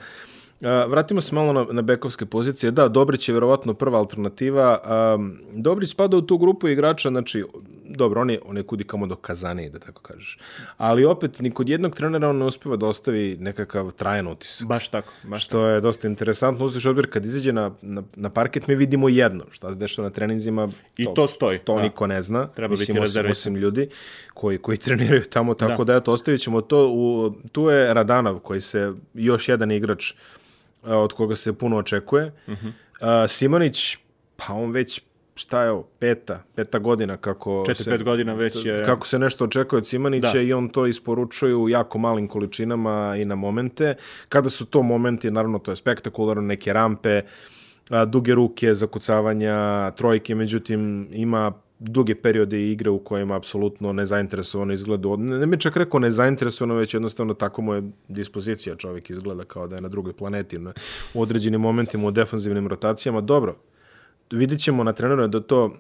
Vratimo 0.61 1.21
se 1.21 1.35
malo 1.35 1.53
na, 1.53 1.66
na 1.71 1.83
bekovske 1.83 2.27
pozicije. 2.27 2.71
Da, 2.71 2.88
Dobrić 2.88 3.29
je 3.29 3.35
verovatno 3.35 3.75
prva 3.75 3.99
alternativa. 3.99 4.79
Um, 5.14 5.38
Dobrić 5.53 5.90
spada 5.90 6.16
u 6.16 6.23
tu 6.23 6.38
grupu 6.38 6.69
igrača, 6.69 7.09
znači, 7.09 7.45
dobro, 7.85 8.21
on 8.21 8.31
je, 8.31 8.38
on 8.47 8.57
je 8.57 8.62
kudi 8.62 8.85
kamo 8.85 9.07
do 9.07 9.16
kazane, 9.16 9.71
da 9.71 9.79
tako 9.79 10.03
kažeš. 10.03 10.38
Ali 10.77 11.05
opet, 11.05 11.40
ni 11.40 11.51
kod 11.51 11.69
jednog 11.69 11.97
trenera 11.97 12.29
on 12.29 12.38
ne 12.38 12.45
uspeva 12.45 12.77
da 12.77 12.87
ostavi 12.87 13.37
nekakav 13.40 13.90
trajan 13.90 14.29
utis. 14.29 14.62
Baš 14.66 14.88
tako. 14.88 15.12
Baš 15.23 15.45
što 15.45 15.59
tako. 15.59 15.66
je 15.66 15.81
dosta 15.81 16.09
interesantno. 16.09 16.64
Uzviš 16.64 16.87
odbir, 16.87 17.11
kad 17.11 17.25
izađe 17.25 17.53
na, 17.53 17.71
na, 17.83 18.03
na 18.16 18.31
parket, 18.31 18.66
mi 18.66 18.75
vidimo 18.75 19.09
jedno. 19.09 19.45
Šta 19.51 19.73
se 19.73 19.79
dešava 19.79 20.09
na 20.09 20.14
treninzima. 20.14 20.69
I 20.97 21.05
to, 21.05 21.12
to 21.12 21.29
stoji. 21.29 21.59
To 21.59 21.77
da. 21.77 21.83
niko 21.83 22.07
ne 22.07 22.23
zna. 22.23 22.47
Treba 22.47 22.71
Mislim, 22.71 22.95
biti 22.95 23.01
rezervisan. 23.01 23.53
Osim 23.53 23.57
ljudi 23.57 23.88
koji, 24.35 24.59
koji 24.59 24.79
treniraju 24.79 25.25
tamo, 25.25 25.55
tako 25.55 25.85
da, 25.85 25.92
da 25.92 25.97
eto, 25.99 26.12
ostavit 26.12 26.40
ćemo 26.40 26.61
to. 26.61 26.88
U, 26.88 27.33
tu 27.53 27.69
je 27.69 27.95
Radanov, 27.95 28.38
koji 28.38 28.61
se, 28.61 28.92
još 29.14 29.49
jedan 29.49 29.71
igrač 29.71 30.12
od 30.87 31.12
koga 31.12 31.35
se 31.35 31.53
puno 31.53 31.77
očekuje. 31.77 32.33
Uh 32.46 32.55
-huh. 32.55 32.68
uh, 32.68 33.31
Simonić, 33.31 33.99
pa 34.37 34.53
on 34.53 34.70
već 34.70 35.01
šta 35.37 35.62
je 35.62 35.70
ovo, 35.70 35.83
peta, 35.99 36.42
peta 36.55 36.79
godina 36.79 37.16
kako 37.16 37.51
4 37.51 37.75
se, 37.75 37.99
godina 37.99 38.35
već 38.35 38.64
je 38.64 38.85
kako 38.85 39.07
se 39.07 39.18
nešto 39.18 39.44
očekuje 39.44 39.79
od 39.79 39.87
Simanića 39.87 40.33
da. 40.33 40.40
i 40.40 40.53
on 40.53 40.68
to 40.68 40.87
isporučuje 40.87 41.57
u 41.57 41.68
jako 41.68 41.99
malim 41.99 42.29
količinama 42.29 43.16
i 43.18 43.25
na 43.25 43.35
momente. 43.35 43.94
Kada 44.29 44.51
su 44.51 44.66
to 44.66 44.83
momenti, 44.83 45.31
naravno 45.31 45.59
to 45.59 45.72
je 45.72 45.77
spektakularno, 45.77 46.42
neke 46.42 46.72
rampe, 46.72 47.22
a, 47.90 48.05
duge 48.05 48.35
ruke, 48.35 48.75
zakucavanja, 48.75 49.90
trojke, 49.90 50.35
međutim 50.35 51.09
ima 51.12 51.53
duge 51.79 52.15
periode 52.15 52.71
igre 52.71 52.91
u 52.91 52.99
kojima 52.99 53.37
apsolutno 53.37 53.93
nezainteresovano 53.93 54.73
izgleda. 54.73 55.17
Ne 55.17 55.47
mi 55.47 55.61
čak 55.61 55.77
rekao 55.77 56.01
nezainteresovano, 56.01 56.75
već 56.75 56.95
jednostavno 56.95 57.35
tako 57.35 57.62
mu 57.62 57.75
je 57.75 57.83
dispozicija. 58.09 58.77
Čovjek 58.77 59.11
izgleda 59.11 59.45
kao 59.45 59.67
da 59.67 59.77
je 59.77 59.83
na 59.83 59.89
drugoj 59.89 60.12
planeti 60.12 60.59
na, 60.59 60.73
u 61.15 61.23
određenim 61.23 61.61
momentima 61.61 62.09
u 62.09 62.11
defanzivnim 62.11 62.67
rotacijama. 62.69 63.21
Dobro, 63.21 63.57
vidit 64.31 64.61
ćemo 64.61 64.85
na 64.85 64.93
treneru 64.93 65.29
da 65.29 65.41
to 65.41 65.77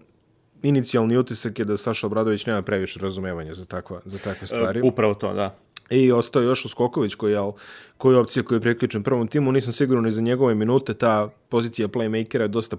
inicijalni 0.62 1.16
utisak 1.16 1.58
je 1.58 1.64
da 1.64 1.76
Saša 1.76 2.06
Obradović 2.06 2.46
nema 2.46 2.62
previše 2.62 3.00
razumevanja 3.00 3.54
za, 3.54 3.64
takva, 3.64 4.00
za 4.04 4.18
takve 4.18 4.46
stvari. 4.46 4.80
E, 4.80 4.82
upravo 4.82 5.14
to, 5.14 5.34
da. 5.34 5.58
I 5.90 6.12
ostao 6.12 6.42
je 6.42 6.46
još 6.46 6.64
Uskoković 6.64 7.14
koji 7.14 7.32
je, 7.32 7.40
koji 7.96 8.14
je 8.14 8.18
opcija 8.18 8.42
koji 8.42 8.56
je 8.56 8.60
priključen 8.60 9.02
prvom 9.02 9.28
timu. 9.28 9.52
Nisam 9.52 9.72
siguran 9.72 10.04
ni 10.04 10.10
za 10.10 10.22
njegove 10.22 10.54
minute. 10.54 10.94
Ta 10.94 11.28
pozicija 11.48 11.88
playmakera 11.88 12.40
je 12.40 12.48
dosta 12.48 12.76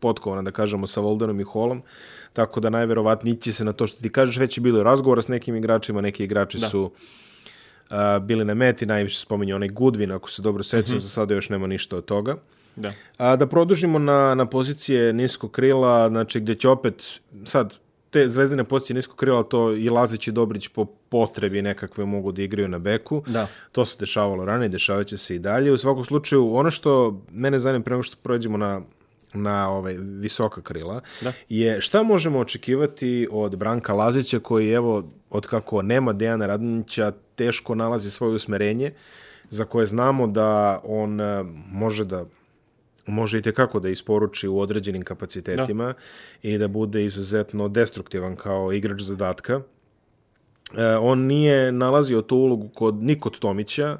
potkovana, 0.00 0.42
da 0.42 0.50
kažemo, 0.50 0.86
sa 0.86 1.00
Voldenom 1.00 1.40
i 1.40 1.44
Holom. 1.44 1.82
Tako 2.32 2.60
da 2.60 2.70
najverovatnije 2.70 3.36
će 3.36 3.52
se 3.52 3.64
na 3.64 3.72
to 3.72 3.86
što 3.86 4.02
ti 4.02 4.08
kažeš. 4.08 4.36
Već 4.36 4.58
je 4.58 4.62
bilo 4.62 4.82
razgovora 4.82 5.22
s 5.22 5.28
nekim 5.28 5.56
igračima. 5.56 6.00
Neki 6.00 6.24
igrači 6.24 6.58
da. 6.58 6.68
su 6.68 6.82
uh, 6.82 7.96
bili 8.22 8.44
na 8.44 8.54
meti. 8.54 8.86
Najviše 8.86 9.20
spominje 9.20 9.54
onaj 9.54 9.68
Goodwin, 9.68 10.14
ako 10.14 10.30
se 10.30 10.42
dobro 10.42 10.62
sećam. 10.62 10.94
Mm 10.94 10.98
-hmm. 10.98 11.02
Za 11.02 11.08
sada 11.08 11.34
još 11.34 11.48
nema 11.48 11.66
ništa 11.66 11.96
od 11.96 12.04
toga. 12.04 12.36
Da. 12.76 12.92
A, 13.18 13.36
da 13.36 13.46
produžimo 13.46 13.98
na, 13.98 14.34
na 14.34 14.46
pozicije 14.46 15.12
nisko 15.12 15.48
krila, 15.48 16.08
znači 16.08 16.40
gdje 16.40 16.54
će 16.54 16.68
opet, 16.68 17.20
sad, 17.44 17.74
te 18.10 18.28
zvezdine 18.28 18.64
pozicije 18.64 18.94
nisko 18.94 19.16
krila, 19.16 19.42
to 19.42 19.72
i 19.72 19.90
Lazić 19.90 20.28
i 20.28 20.32
Dobrić 20.32 20.68
po 20.68 20.84
potrebi 20.84 21.62
nekakve 21.62 22.04
mogu 22.04 22.32
da 22.32 22.42
igraju 22.42 22.68
na 22.68 22.78
beku. 22.78 23.22
Da. 23.26 23.46
To 23.72 23.84
se 23.84 23.96
dešavalo 24.00 24.44
ranije, 24.44 24.68
dešavat 24.68 25.06
će 25.06 25.18
se 25.18 25.34
i 25.34 25.38
dalje. 25.38 25.72
U 25.72 25.76
svakom 25.76 26.04
slučaju, 26.04 26.54
ono 26.54 26.70
što 26.70 27.20
mene 27.32 27.58
zanima 27.58 27.84
prema 27.84 28.02
što 28.02 28.16
prođemo 28.22 28.58
na 28.58 28.80
na 29.42 29.70
ovaj 29.70 29.96
visoka 29.98 30.62
krila 30.62 31.00
da. 31.20 31.32
je 31.48 31.80
šta 31.80 32.02
možemo 32.02 32.38
očekivati 32.38 33.28
od 33.30 33.56
Branka 33.56 33.94
Lazića 33.94 34.38
koji 34.38 34.70
evo 34.70 35.10
od 35.30 35.46
kako 35.46 35.82
nema 35.82 36.12
Dejana 36.12 36.46
Radnića 36.46 37.12
teško 37.34 37.74
nalazi 37.74 38.10
svoje 38.10 38.34
usmerenje 38.34 38.92
za 39.50 39.64
koje 39.64 39.86
znamo 39.86 40.26
da 40.26 40.80
on 40.84 41.20
eh, 41.20 41.44
može 41.70 42.04
da 42.04 42.24
može 43.06 43.38
i 43.38 43.42
tekako 43.42 43.80
da 43.80 43.88
isporuči 43.88 44.48
u 44.48 44.58
određenim 44.58 45.02
kapacitetima 45.02 45.84
da. 45.86 45.94
i 46.42 46.58
da 46.58 46.68
bude 46.68 47.04
izuzetno 47.04 47.68
destruktivan 47.68 48.36
kao 48.36 48.72
igrač 48.72 49.00
zadatka. 49.00 49.60
E, 50.76 50.86
on 50.96 51.18
nije 51.18 51.72
nalazio 51.72 52.22
tu 52.22 52.36
ulogu 52.36 52.68
kod, 52.68 52.94
ni 52.94 53.18
kod 53.18 53.38
Tomića, 53.38 53.98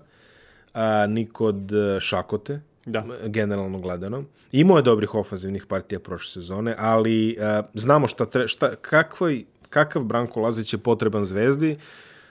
a, 0.74 1.06
ni 1.06 1.26
kod 1.26 1.72
e, 1.72 2.00
Šakote, 2.00 2.60
da. 2.86 3.04
generalno 3.26 3.78
gledano. 3.78 4.24
Imao 4.52 4.76
je 4.76 4.82
dobrih 4.82 5.14
ofanzivnih 5.14 5.66
partija 5.66 6.00
prošle 6.00 6.30
sezone, 6.30 6.74
ali 6.78 7.30
e, 7.30 7.62
znamo 7.74 8.08
šta, 8.08 8.26
tre, 8.26 8.48
šta 8.48 8.76
kakvoj, 8.76 9.44
kakav 9.70 10.04
Branko 10.04 10.40
Lazić 10.40 10.72
je 10.72 10.78
potreban 10.78 11.24
zvezdi. 11.24 11.76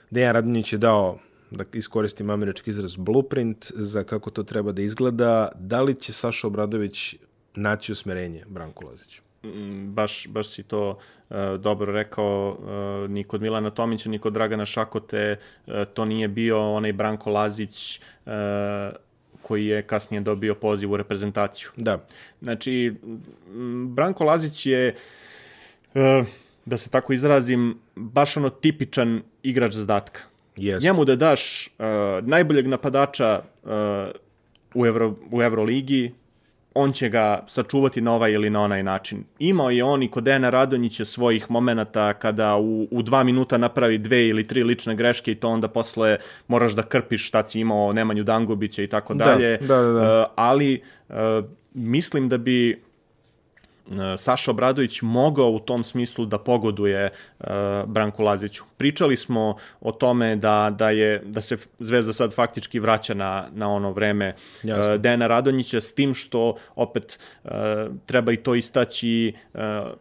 Dejan 0.09 0.33
Radinić 0.33 0.73
je 0.73 0.79
dao 0.79 1.19
da 1.51 1.63
iskoristim 1.73 2.29
američki 2.29 2.69
izraz 2.69 2.95
blueprint 2.95 3.71
za 3.75 4.03
kako 4.03 4.29
to 4.29 4.43
treba 4.43 4.71
da 4.71 4.81
izgleda, 4.81 5.51
da 5.55 5.81
li 5.81 5.95
će 5.95 6.13
Saša 6.13 6.47
Obradović 6.47 7.15
naći 7.55 7.91
usmerenje 7.91 8.43
Branko 8.47 8.85
Laziću? 8.85 9.21
Mm, 9.43 9.93
baš, 9.93 10.27
baš 10.27 10.47
si 10.47 10.63
to 10.63 10.89
uh, 11.29 11.35
dobro 11.59 11.93
rekao, 11.93 12.57
uh, 12.59 13.09
ni 13.09 13.23
kod 13.23 13.41
Milana 13.41 13.69
Tomića, 13.69 14.09
ni 14.09 14.19
kod 14.19 14.33
Dragana 14.33 14.65
Šakote, 14.65 15.37
uh, 15.67 15.73
to 15.93 16.05
nije 16.05 16.27
bio 16.27 16.73
onaj 16.73 16.93
Branko 16.93 17.29
Lazić 17.29 17.99
uh, 18.25 18.31
koji 19.47 19.65
je 19.65 19.81
kasnije 19.81 20.21
dobio 20.21 20.55
poziv 20.55 20.91
u 20.91 20.97
reprezentaciju. 20.97 21.69
Da. 21.77 22.07
Znači, 22.41 22.93
Branko 23.87 24.23
Lazić 24.23 24.65
je, 24.65 24.95
uh, 25.93 26.01
da 26.65 26.77
se 26.77 26.89
tako 26.89 27.13
izrazim, 27.13 27.77
baš 27.95 28.37
ono 28.37 28.49
tipičan 28.49 29.21
igrač 29.43 29.73
zadatka 29.73 30.21
Yes. 30.57 30.83
Njemu 30.83 31.05
da 31.05 31.15
daš 31.15 31.67
uh, 31.67 31.85
najboljeg 32.27 32.67
napadača 32.67 33.43
uh, 33.63 33.71
u, 34.73 34.85
Euro, 34.85 35.15
u 35.31 35.41
Euroligi, 35.41 36.11
on 36.75 36.91
će 36.91 37.09
ga 37.09 37.43
sačuvati 37.47 38.01
na 38.01 38.13
ovaj 38.13 38.31
ili 38.31 38.49
na 38.49 38.61
onaj 38.61 38.83
način. 38.83 39.23
Imao 39.39 39.69
je 39.69 39.83
on 39.83 40.03
i 40.03 40.11
kod 40.11 40.23
Dena 40.23 40.49
Radonjića 40.49 41.05
svojih 41.05 41.51
momenata 41.51 42.13
kada 42.13 42.57
u, 42.57 42.87
u 42.91 43.01
dva 43.01 43.23
minuta 43.23 43.57
napravi 43.57 43.97
dve 43.97 44.27
ili 44.27 44.47
tri 44.47 44.63
lične 44.63 44.95
greške 44.95 45.31
i 45.31 45.35
to 45.35 45.49
onda 45.49 45.67
posle 45.67 46.17
moraš 46.47 46.73
da 46.73 46.83
krpiš 46.83 47.27
šta 47.27 47.47
si 47.47 47.59
imao 47.59 47.93
Nemanju 47.93 48.23
Dangubića 48.23 48.83
i 48.83 48.87
tako 48.87 49.13
da, 49.13 49.25
dalje. 49.25 49.57
Da, 49.57 49.75
da, 49.75 49.91
da. 49.91 50.21
Uh, 50.21 50.27
ali 50.35 50.81
uh, 51.09 51.15
mislim 51.73 52.29
da 52.29 52.37
bi 52.37 52.84
Saša 54.17 54.51
Obradović 54.51 55.01
mogao 55.01 55.49
u 55.49 55.59
tom 55.59 55.83
smislu 55.83 56.25
da 56.25 56.37
pogoduje 56.37 57.09
uh, 57.39 57.47
Branku 57.85 58.23
Laziću. 58.23 58.63
Pričali 58.77 59.17
smo 59.17 59.57
o 59.81 59.91
tome 59.91 60.35
da, 60.35 60.75
da, 60.77 60.89
je, 60.89 61.21
da 61.25 61.41
se 61.41 61.57
Zvezda 61.79 62.13
sad 62.13 62.33
faktički 62.33 62.79
vraća 62.79 63.13
na, 63.13 63.47
na 63.53 63.69
ono 63.69 63.91
vreme 63.91 64.35
uh, 64.63 64.69
Dena 64.99 65.27
Radonjića 65.27 65.81
s 65.81 65.93
tim 65.93 66.13
što 66.13 66.55
opet 66.75 67.19
treba 68.05 68.31
i 68.31 68.37
to 68.37 68.55
istaći. 68.55 69.33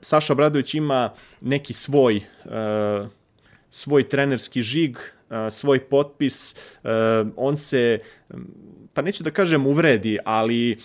Saša 0.01 0.33
Obradović 0.33 0.75
ima 0.75 1.11
neki 1.41 1.73
svoj 1.73 2.21
svoj 3.75 4.09
trenerski 4.09 4.63
žig, 4.63 4.99
svoj 5.51 5.81
potpis, 5.89 6.55
on 7.37 7.57
se 7.57 7.99
pa 8.95 9.03
neću 9.03 9.25
da 9.25 9.31
kažem 9.31 9.67
uvredi, 9.67 10.19
ali 10.25 10.73
e, 10.73 10.77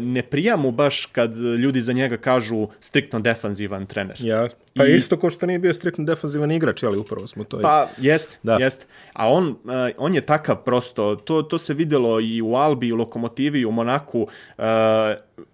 ne 0.00 0.22
prija 0.22 0.56
mu 0.56 0.70
baš 0.70 1.06
kad 1.06 1.36
ljudi 1.36 1.80
za 1.80 1.92
njega 1.92 2.16
kažu 2.16 2.68
striktno 2.80 3.20
defanzivan 3.20 3.86
trener. 3.86 4.16
Ja, 4.20 4.48
pa 4.76 4.86
I, 4.86 4.96
isto 4.96 5.16
ko 5.16 5.30
što 5.30 5.46
nije 5.46 5.58
bio 5.58 5.74
striktno 5.74 6.04
defanzivan 6.04 6.50
igrač, 6.50 6.82
ali 6.82 6.98
upravo 6.98 7.26
smo 7.26 7.44
to. 7.44 7.58
Pa, 7.60 7.88
jeste, 7.98 8.36
da. 8.42 8.56
jeste. 8.56 8.86
A 9.12 9.28
on, 9.28 9.48
e, 9.88 9.92
on 9.98 10.14
je 10.14 10.20
takav 10.20 10.56
prosto, 10.64 11.16
to, 11.16 11.42
to 11.42 11.58
se 11.58 11.74
videlo 11.74 12.20
i 12.20 12.42
u 12.42 12.54
Albi, 12.54 12.88
i 12.88 12.92
u 12.92 12.96
Lokomotivi, 12.96 13.60
i 13.60 13.66
u 13.66 13.72
Monaku, 13.72 14.28
e, 14.58 14.62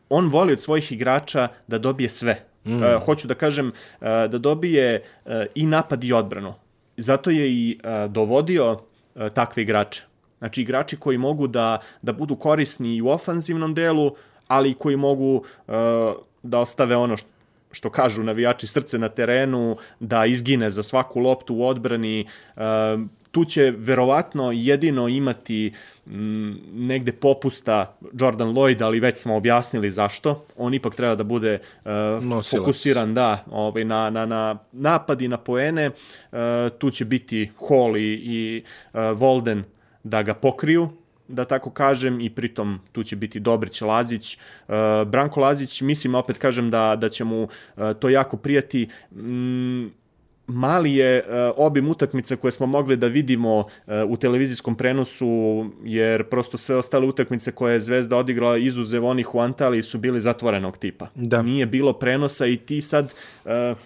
on 0.09 0.29
voli 0.29 0.53
od 0.53 0.61
svojih 0.61 0.93
igrača 0.93 1.49
da 1.67 1.79
dobije 1.79 2.09
sve. 2.09 2.45
Mm. 2.69 2.83
E, 2.83 2.99
hoću 3.05 3.29
da 3.29 3.35
kažem 3.35 3.69
e, 3.69 3.73
da 4.29 4.39
dobije 4.39 5.03
e, 5.27 5.47
i 5.55 5.67
napad 5.67 6.05
i 6.05 6.13
odbranu. 6.13 6.55
Zato 6.97 7.31
je 7.31 7.51
i 7.53 7.79
e, 7.83 8.09
dovodio 8.09 8.79
e, 9.17 9.31
takve 9.31 9.63
igrače. 9.63 10.03
Znači 10.39 10.63
igrači 10.63 10.97
koji 10.97 11.19
mogu 11.19 11.47
da, 11.47 11.79
da 12.03 12.13
budu 12.13 12.37
korisni 12.37 12.97
i 12.97 13.03
u 13.03 13.09
ofanzivnom 13.09 13.75
delu, 13.75 14.15
ali 14.49 14.75
koji 14.75 14.97
mogu 14.97 15.35
uh, 15.35 15.75
da 16.43 16.59
ostave 16.59 16.97
ono 16.97 17.17
što 17.17 17.29
što 17.73 17.91
kažu 17.91 18.23
navijači 18.23 18.67
srce 18.67 18.99
na 18.99 19.09
terenu, 19.09 19.77
da 20.01 20.27
izgine 20.27 20.71
za 20.71 20.83
svaku 20.83 21.21
loptu 21.21 21.55
u 21.55 21.67
odbrani. 21.67 22.27
Uh, 22.57 22.63
tu 23.31 23.45
će 23.45 23.73
verovatno 23.77 24.53
jedino 24.53 25.09
imati 25.09 25.73
m, 26.07 26.59
negde 26.73 27.13
popusta 27.13 27.97
Jordan 28.13 28.49
Lloyd, 28.49 28.85
ali 28.85 29.01
već 29.01 29.19
smo 29.19 29.37
objasnili 29.37 29.91
zašto. 29.91 30.47
On 30.57 30.75
ipak 30.75 30.95
treba 30.95 31.15
da 31.15 31.25
bude 31.25 31.59
uh, 31.85 32.45
fokusiran 32.51 33.15
da, 33.15 33.45
ovaj, 33.51 33.85
na, 33.85 34.11
na, 34.11 34.27
na 34.27 34.59
napadi, 34.73 35.29
na 35.29 35.37
poene. 35.37 35.91
Uh, 35.91 36.39
tu 36.79 36.91
će 36.91 37.05
biti 37.05 37.51
Hall 37.69 37.97
i, 37.97 38.21
i 38.25 38.63
uh, 38.93 39.01
Volden 39.21 39.65
da 40.05 40.23
ga 40.23 40.35
pokriju, 40.35 40.89
da 41.29 41.45
tako 41.45 41.71
kažem, 41.71 42.21
i 42.21 42.31
pritom 42.31 42.81
tu 42.93 43.05
će 43.05 43.17
biti 43.17 43.41
Dobrić, 43.41 43.81
Lazić. 43.81 44.39
Uh, 44.69 44.75
Branko 45.07 45.41
Lazić, 45.41 45.81
mislim, 45.81 46.15
opet 46.15 46.39
kažem 46.39 46.71
da, 46.71 46.97
da 46.97 47.09
će 47.09 47.25
mu 47.25 47.43
uh, 47.43 47.83
to 48.01 48.09
jako 48.09 48.37
prijati. 48.37 48.89
Mm, 49.13 49.87
mali 50.47 50.95
je 50.95 51.19
uh, 51.19 51.35
obim 51.57 51.89
utakmica 51.89 52.37
koje 52.37 52.53
smo 52.53 52.67
mogli 52.67 52.97
da 52.97 53.07
vidimo 53.07 53.65
u 54.09 54.17
televizijskom 54.17 54.77
prenosu, 54.77 55.67
jer 55.85 56.25
prosto 56.25 56.59
sve 56.59 56.77
ostale 56.77 57.07
utakmice 57.07 57.53
koje 57.53 57.73
je 57.73 57.81
Zvezda 57.81 58.17
odigrala 58.17 58.57
izuzev 58.57 59.05
onih 59.05 59.35
u 59.35 59.41
Antaliji 59.41 59.83
su 59.83 59.99
bili 59.99 60.21
zatvorenog 60.21 60.79
tipa. 60.79 61.09
Da. 61.15 61.43
Nije 61.43 61.67
bilo 61.67 61.93
prenosa 61.93 62.47
i 62.47 62.57
ti 62.57 62.81
sad 62.81 63.15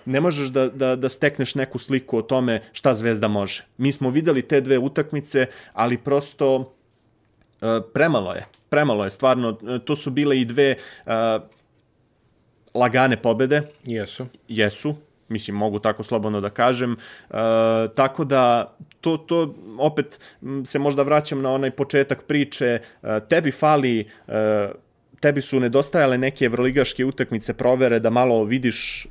ne 0.05 0.21
možeš 0.21 0.49
da, 0.49 0.69
da, 0.69 0.97
da 0.97 1.09
stekneš 1.09 1.55
neku 1.55 1.79
sliku 1.79 2.19
o 2.19 2.23
tome 2.23 2.61
šta 2.73 2.95
Zvezda 2.95 3.29
može. 3.29 3.65
Mi 3.79 3.93
smo 3.93 4.11
videli 4.11 4.43
te 4.43 4.61
dve 4.61 4.79
utakmice, 4.79 5.47
ali 5.73 5.99
prosto 5.99 6.73
premalo 7.95 8.33
je. 8.33 8.47
Premalo 8.69 9.05
je, 9.05 9.11
stvarno. 9.11 9.59
Uh, 9.63 9.79
to 9.85 9.97
su 9.97 10.11
bile 10.11 10.41
i 10.41 10.45
dve 10.45 10.75
uh, 11.07 11.13
lagane 12.75 13.17
pobede. 13.23 13.63
Jesu. 13.85 14.27
Jesu 14.49 14.97
mislim 15.33 15.57
mogu 15.57 15.79
tako 15.79 16.03
slobodno 16.03 16.41
da 16.41 16.51
kažem. 16.51 16.93
E, 16.93 16.97
tako 17.95 18.25
da 18.25 18.75
to, 19.01 19.17
to 19.17 19.55
opet 19.79 20.21
se 20.65 20.79
možda 20.79 21.03
vraćam 21.03 21.43
na 21.43 21.51
onaj 21.51 21.71
početak 21.71 22.23
priče, 22.23 22.81
e, 23.03 23.21
tebi 23.29 23.51
fali 23.51 24.01
e, 24.29 24.69
tebi 25.21 25.43
su 25.43 25.61
nedostajale 25.61 26.19
neke 26.19 26.45
evroligaške 26.45 27.05
utakmice 27.05 27.55
provere 27.55 28.01
da 28.01 28.11
malo 28.11 28.45
vidiš 28.45 29.07
e, 29.07 29.09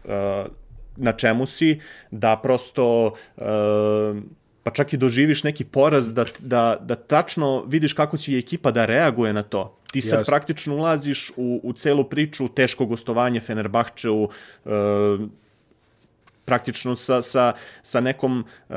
na 0.95 1.11
čemu 1.11 1.45
si, 1.45 1.79
da 2.11 2.39
prosto 2.43 3.13
e, 3.37 3.43
pa 4.63 4.71
čak 4.71 4.93
i 4.93 4.97
doživiš 4.97 5.43
neki 5.43 5.65
poraz 5.65 6.13
da, 6.13 6.25
da, 6.39 6.77
da 6.81 6.95
tačno 6.95 7.63
vidiš 7.67 7.93
kako 7.93 8.17
će 8.17 8.37
ekipa 8.37 8.71
da 8.71 8.85
reaguje 8.85 9.33
na 9.33 9.43
to. 9.43 9.77
Ti 9.91 10.01
sad 10.01 10.19
Jasne. 10.19 10.31
praktično 10.31 10.75
ulaziš 10.75 11.31
u, 11.37 11.59
u 11.63 11.73
celu 11.73 12.03
priču 12.03 12.47
teško 12.47 12.85
gostovanje 12.85 13.39
Fenerbahčeu, 13.39 14.29
e, 14.65 14.69
praktično 16.45 16.95
sa, 16.95 17.21
sa, 17.21 17.53
sa 17.83 17.99
nekom 18.01 18.43
uh, 18.69 18.75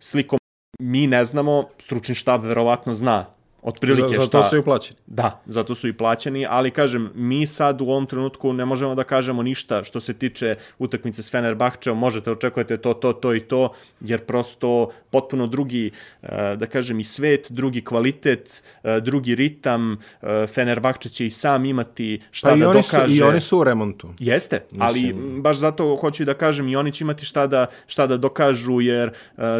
slikom 0.00 0.38
mi 0.80 1.06
ne 1.06 1.24
znamo, 1.24 1.68
stručni 1.78 2.14
štab 2.14 2.44
verovatno 2.44 2.94
zna 2.94 3.26
Otprilike 3.62 4.08
Za, 4.08 4.20
za 4.20 4.22
šta... 4.22 4.42
to 4.42 4.48
su 4.48 4.56
i 4.56 4.62
plaćeni. 4.62 4.98
Da, 5.06 5.40
zato 5.46 5.74
su 5.74 5.88
i 5.88 5.92
plaćeni, 5.92 6.46
ali 6.48 6.70
kažem, 6.70 7.10
mi 7.14 7.46
sad 7.46 7.80
u 7.80 7.84
ovom 7.84 8.06
trenutku 8.06 8.52
ne 8.52 8.64
možemo 8.64 8.94
da 8.94 9.04
kažemo 9.04 9.42
ništa 9.42 9.84
što 9.84 10.00
se 10.00 10.14
tiče 10.14 10.56
utakmice 10.78 11.22
s 11.22 11.30
Fenerbahčeom, 11.30 11.98
možete 11.98 12.30
očekujete 12.30 12.76
to, 12.76 12.94
to, 12.94 13.12
to 13.12 13.34
i 13.34 13.40
to, 13.40 13.72
jer 14.00 14.20
prosto 14.20 14.90
potpuno 15.10 15.46
drugi, 15.46 15.90
eh, 16.22 16.56
da 16.56 16.66
kažem, 16.66 17.00
i 17.00 17.04
svet, 17.04 17.46
drugi 17.50 17.84
kvalitet, 17.84 18.62
eh, 18.84 19.00
drugi 19.00 19.34
ritam, 19.34 19.92
eh, 20.22 20.46
Fenerbahče 20.46 21.08
će 21.08 21.26
i 21.26 21.30
sam 21.30 21.64
imati 21.64 22.20
šta 22.30 22.48
Pa 22.48 22.56
i 22.56 22.60
da 22.60 22.70
oni, 22.70 22.82
su, 22.82 22.96
dokaže. 22.96 23.14
i 23.14 23.22
oni 23.22 23.40
su 23.40 23.58
u 23.58 23.64
remontu. 23.64 24.14
Jeste, 24.18 24.64
ali 24.78 25.08
m, 25.08 25.42
baš 25.42 25.56
zato 25.56 25.96
hoću 26.00 26.22
i 26.22 26.26
da 26.26 26.34
kažem 26.34 26.68
i 26.68 26.76
oni 26.76 26.92
će 26.92 27.04
imati 27.04 27.24
šta 27.24 27.46
da, 27.46 27.66
šta 27.86 28.06
da 28.06 28.16
dokažu, 28.16 28.80
jer 28.80 29.10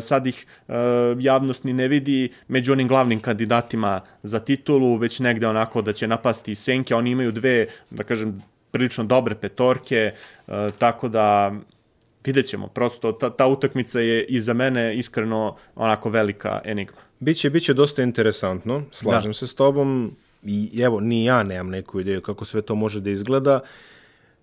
sad 0.01 0.27
ih 0.27 0.47
javnost 1.19 1.65
ni 1.65 1.73
ne 1.73 1.89
vidi 1.89 2.29
među 2.49 2.73
onim 2.73 2.89
glavnim 2.89 3.21
kandidatima 3.21 3.88
za 4.23 4.39
titulu, 4.39 4.97
već 4.97 5.21
negde 5.21 5.47
onako 5.47 5.83
da 5.83 5.93
će 5.93 6.09
napasti 6.09 6.55
senke. 6.55 6.95
Oni 6.95 7.11
imaju 7.11 7.33
dve, 7.33 7.67
da 7.91 8.05
kažem, 8.05 8.39
prilično 8.71 9.05
dobre 9.05 9.35
petorke, 9.35 10.13
uh, 10.47 10.55
tako 10.79 11.09
da 11.09 11.53
vidjet 12.25 12.47
ćemo. 12.47 12.69
Prosto 12.69 13.13
ta, 13.13 13.31
ta 13.31 13.47
utakmica 13.47 14.01
je 14.01 14.25
i 14.25 14.41
za 14.41 14.53
mene 14.53 14.97
iskreno 14.97 15.57
onako 15.75 16.11
velika 16.11 16.61
enigma. 16.65 16.99
Biće, 17.21 17.51
biće 17.51 17.75
dosta 17.75 18.03
interesantno, 18.03 18.83
slažem 18.93 19.31
da. 19.31 19.35
se 19.35 19.47
s 19.47 19.55
tobom. 19.55 20.13
I 20.43 20.83
evo, 20.83 21.01
ni 21.01 21.25
ja 21.25 21.43
nemam 21.43 21.71
neku 21.71 22.01
ideju 22.01 22.23
kako 22.23 22.45
sve 22.45 22.63
to 22.63 22.75
može 22.75 23.01
da 23.01 23.11
izgleda. 23.11 23.61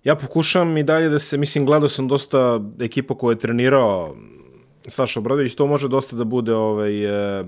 Ja 0.03 0.15
pokušam 0.15 0.77
i 0.77 0.83
dalje 0.83 1.09
da 1.09 1.19
se, 1.19 1.37
mislim, 1.37 1.65
gledao 1.65 1.89
sam 1.89 2.07
dosta 2.07 2.59
ekipa 2.79 3.17
koja 3.17 3.33
je 3.33 3.39
trenirao 3.39 4.15
Saša 4.87 5.19
Obradović, 5.19 5.55
to 5.55 5.67
može 5.67 5.87
dosta 5.87 6.15
da 6.15 6.23
bude 6.23 6.53
ovaj, 6.53 7.05
e, 7.39 7.45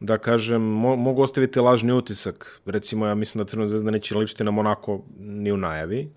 da 0.00 0.18
kažem, 0.18 0.62
mo 0.62 0.96
mogu 0.96 1.22
ostaviti 1.22 1.60
lažni 1.60 1.92
utisak. 1.92 2.60
Recimo, 2.66 3.06
ja 3.06 3.14
mislim 3.14 3.44
da 3.44 3.48
Crna 3.48 3.66
zvezda 3.66 3.90
neće 3.90 4.14
ličiti 4.14 4.44
na 4.44 4.50
Monako 4.50 5.02
ni 5.18 5.52
u 5.52 5.56
najavi, 5.56 6.10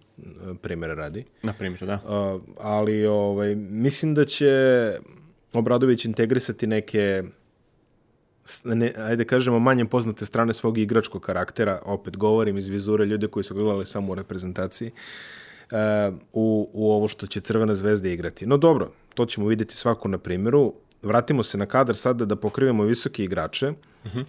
primjere 0.62 0.96
radi. 0.96 1.26
Na 1.44 1.54
primjer, 1.54 1.86
da. 1.86 1.96
Uh, 1.96 2.42
ali 2.58 3.06
ovaj, 3.06 3.56
mislim 3.56 4.14
da 4.16 4.26
će 4.26 4.92
Obradović 5.54 6.06
integrisati 6.06 6.68
neke 6.68 7.24
ne, 8.64 8.94
ajde 8.98 9.26
kažemo, 9.26 9.60
manje 9.60 9.86
poznate 9.86 10.26
strane 10.26 10.54
svog 10.54 10.78
igračkog 10.78 11.22
karaktera, 11.22 11.82
opet 11.86 12.18
govorim 12.18 12.58
iz 12.58 12.68
vizure 12.68 13.06
ljude 13.06 13.28
koji 13.28 13.44
su 13.44 13.54
gledali 13.54 13.86
samo 13.86 14.12
u 14.12 14.16
reprezentaciji, 14.16 14.92
uh, 15.72 16.16
u, 16.34 16.70
u 16.74 16.92
ovo 16.92 17.08
što 17.08 17.28
će 17.28 17.42
Crvena 17.42 17.76
zvezda 17.76 18.10
igrati. 18.10 18.46
No 18.46 18.58
dobro, 18.58 18.92
to 19.14 19.26
ćemo 19.26 19.48
vidjeti 19.48 19.76
svako 19.76 20.08
na 20.08 20.18
primjeru. 20.18 20.74
Vratimo 21.04 21.44
se 21.44 21.58
na 21.58 21.66
kadar 21.66 21.96
sada 21.96 22.26
da 22.26 22.36
pokrivamo 22.36 22.84
visoke 22.84 23.24
igrače. 23.24 23.70
Uh 23.70 24.12
-huh. 24.12 24.22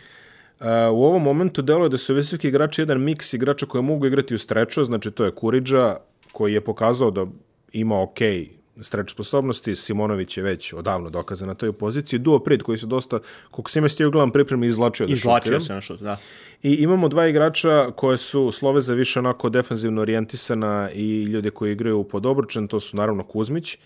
uh, 0.91 0.99
u 0.99 1.05
ovom 1.05 1.23
momentu 1.23 1.63
deluje 1.63 1.89
da 1.89 1.99
su 1.99 2.15
visoki 2.15 2.49
igrači 2.49 2.83
jedan 2.83 3.03
miks 3.03 3.33
igrača 3.33 3.67
koje 3.67 3.83
mogu 3.83 4.07
igrati 4.07 4.35
u 4.35 4.39
streču, 4.39 4.85
znači 4.85 5.11
to 5.11 5.25
je 5.25 5.31
Kuriđa, 5.31 5.97
koji 6.33 6.53
je 6.53 6.61
pokazao 6.61 7.11
da 7.11 7.27
ima 7.73 7.95
okay 7.95 8.49
streč 8.81 9.11
sposobnosti, 9.11 9.77
Simonović 9.77 10.37
je 10.37 10.43
već 10.43 10.73
odavno 10.73 11.11
dokazan 11.11 11.49
na 11.49 11.55
toj 11.55 11.73
poziciji, 11.73 12.19
Duo 12.19 12.39
Prit 12.39 12.63
koji 12.63 12.79
se 12.79 12.87
dosta, 12.87 13.19
koliko 13.51 13.71
se 13.71 13.79
ima 13.79 13.89
stio 13.89 14.11
gledam 14.11 14.31
pripremi, 14.31 14.67
izlačio 14.67 15.07
da 15.07 15.13
Izlačio 15.13 15.61
se 15.61 15.75
na 15.75 15.81
šut, 15.81 16.01
da. 16.01 16.17
I 16.63 16.75
imamo 16.75 17.09
dva 17.09 17.27
igrača 17.27 17.91
koje 17.97 18.19
su 18.19 18.51
slove 18.51 18.81
za 18.81 18.95
više 18.95 19.19
onako 19.19 19.49
defanzivno 19.49 20.03
orijentisana 20.03 20.91
i 20.95 21.23
ljude 21.23 21.51
koji 21.51 21.73
igraju 21.73 22.05
pod 22.05 22.27
obručen, 22.27 22.69
to 22.69 22.81
su 22.81 22.97
naravno 22.97 23.25
Kuzmić 23.25 23.79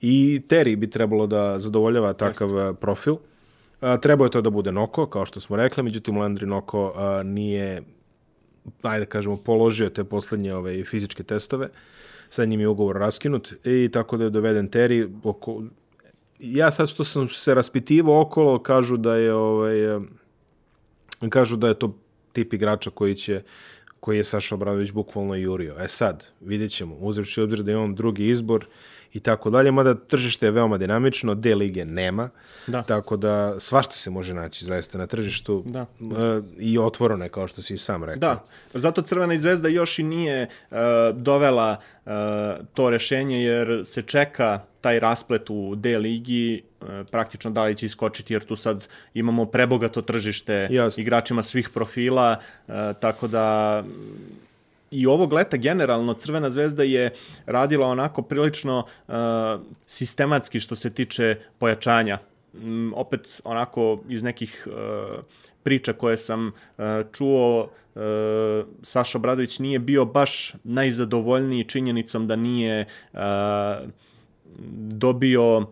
i 0.00 0.42
Teri 0.48 0.76
bi 0.76 0.90
trebalo 0.90 1.26
da 1.26 1.58
zadovoljava 1.58 2.12
takav 2.12 2.50
Just. 2.50 2.80
profil. 2.80 3.16
A, 3.80 3.96
trebao 3.96 4.24
je 4.24 4.30
to 4.30 4.40
da 4.40 4.50
bude 4.50 4.72
Noko, 4.72 5.06
kao 5.06 5.26
što 5.26 5.40
smo 5.40 5.56
rekli, 5.56 5.82
međutim 5.82 6.14
Landry 6.14 6.46
Noko 6.46 6.92
a, 6.96 7.22
nije 7.22 7.82
ajde 8.82 9.04
da 9.04 9.10
kažemo, 9.10 9.36
položio 9.36 9.88
te 9.88 10.04
poslednje 10.04 10.54
ove, 10.54 10.84
fizičke 10.84 11.22
testove. 11.22 11.66
Uh, 11.66 11.72
sa 12.34 12.44
njim 12.44 12.60
je 12.60 12.68
ugovor 12.68 12.96
raskinut 12.96 13.52
i 13.64 13.88
tako 13.92 14.16
da 14.16 14.24
je 14.24 14.30
doveden 14.30 14.70
Terry 14.70 15.10
oko 15.22 15.62
ja 16.38 16.70
sad 16.70 16.88
što 16.88 17.04
sam 17.04 17.28
se 17.28 17.54
raspitivao 17.54 18.20
okolo 18.20 18.58
kažu 18.62 18.96
da 18.96 19.14
je 19.16 19.34
ovaj 19.34 19.76
kažu 21.28 21.56
da 21.56 21.68
je 21.68 21.78
to 21.78 21.98
tip 22.32 22.52
igrača 22.52 22.90
koji 22.90 23.14
će 23.14 23.42
koji 24.00 24.16
je 24.16 24.24
Saša 24.24 24.54
Obradović 24.54 24.90
bukvalno 24.92 25.34
jurio. 25.34 25.74
E 25.78 25.88
sad, 25.88 26.26
vidjet 26.40 26.70
ćemo, 26.70 26.96
uzevši 27.00 27.40
obzir 27.40 27.62
da 27.62 27.70
je 27.70 27.76
on 27.76 27.94
drugi 27.94 28.28
izbor 28.28 28.66
i 29.14 29.20
tako 29.20 29.50
dalje, 29.50 29.70
mada 29.70 29.94
tržište 29.94 30.46
je 30.46 30.50
veoma 30.50 30.78
dinamično, 30.78 31.34
D 31.34 31.54
lige 31.54 31.84
nema, 31.84 32.30
da. 32.66 32.82
tako 32.82 33.16
da 33.16 33.60
svašta 33.60 33.94
se 33.94 34.10
može 34.10 34.34
naći 34.34 34.64
zaista 34.64 34.98
na 34.98 35.06
tržištu 35.06 35.62
da. 35.66 35.86
Uh, 36.00 36.44
i 36.58 36.78
otvoreno 36.78 37.24
je, 37.24 37.28
kao 37.28 37.48
što 37.48 37.62
si 37.62 37.74
i 37.74 37.78
sam 37.78 38.04
rekao. 38.04 38.20
Da, 38.20 38.44
zato 38.74 39.02
Crvena 39.02 39.38
zvezda 39.38 39.68
još 39.68 39.98
i 39.98 40.02
nije 40.02 40.48
uh, 40.70 40.76
dovela 41.14 41.76
uh, 42.06 42.12
to 42.74 42.90
rešenje, 42.90 43.42
jer 43.42 43.82
se 43.86 44.02
čeka 44.02 44.60
taj 44.80 45.00
rasplet 45.00 45.50
u 45.50 45.74
D 45.76 45.98
ligi 45.98 46.62
praktično 47.10 47.50
da 47.50 47.64
li 47.64 47.74
će 47.74 47.86
iskočiti, 47.86 48.32
jer 48.32 48.44
tu 48.44 48.56
sad 48.56 48.88
imamo 49.14 49.46
prebogato 49.46 50.02
tržište 50.02 50.68
Jasne. 50.70 51.02
igračima 51.02 51.42
svih 51.42 51.68
profila, 51.68 52.36
tako 53.00 53.28
da 53.28 53.84
i 54.94 55.06
ovog 55.06 55.32
leta 55.32 55.56
generalno 55.56 56.14
Crvena 56.14 56.50
zvezda 56.50 56.82
je 56.82 57.10
radila 57.46 57.86
onako 57.86 58.22
prilično 58.22 58.78
uh, 59.08 59.14
sistematski 59.86 60.60
što 60.60 60.74
se 60.74 60.90
tiče 60.90 61.36
pojačanja. 61.58 62.18
Um, 62.52 62.92
opet 62.96 63.40
onako 63.44 64.00
iz 64.08 64.22
nekih 64.22 64.68
uh, 64.70 64.74
priča 65.62 65.92
koje 65.92 66.16
sam 66.16 66.46
uh, 66.46 66.84
čuo, 67.12 67.62
uh, 67.94 68.02
Saša 68.82 69.18
Bradović 69.18 69.58
nije 69.58 69.78
bio 69.78 70.04
baš 70.04 70.54
najzadovoljniji 70.64 71.64
činjenicom 71.64 72.26
da 72.26 72.36
nije 72.36 72.86
uh, 73.12 73.20
dobio 74.78 75.66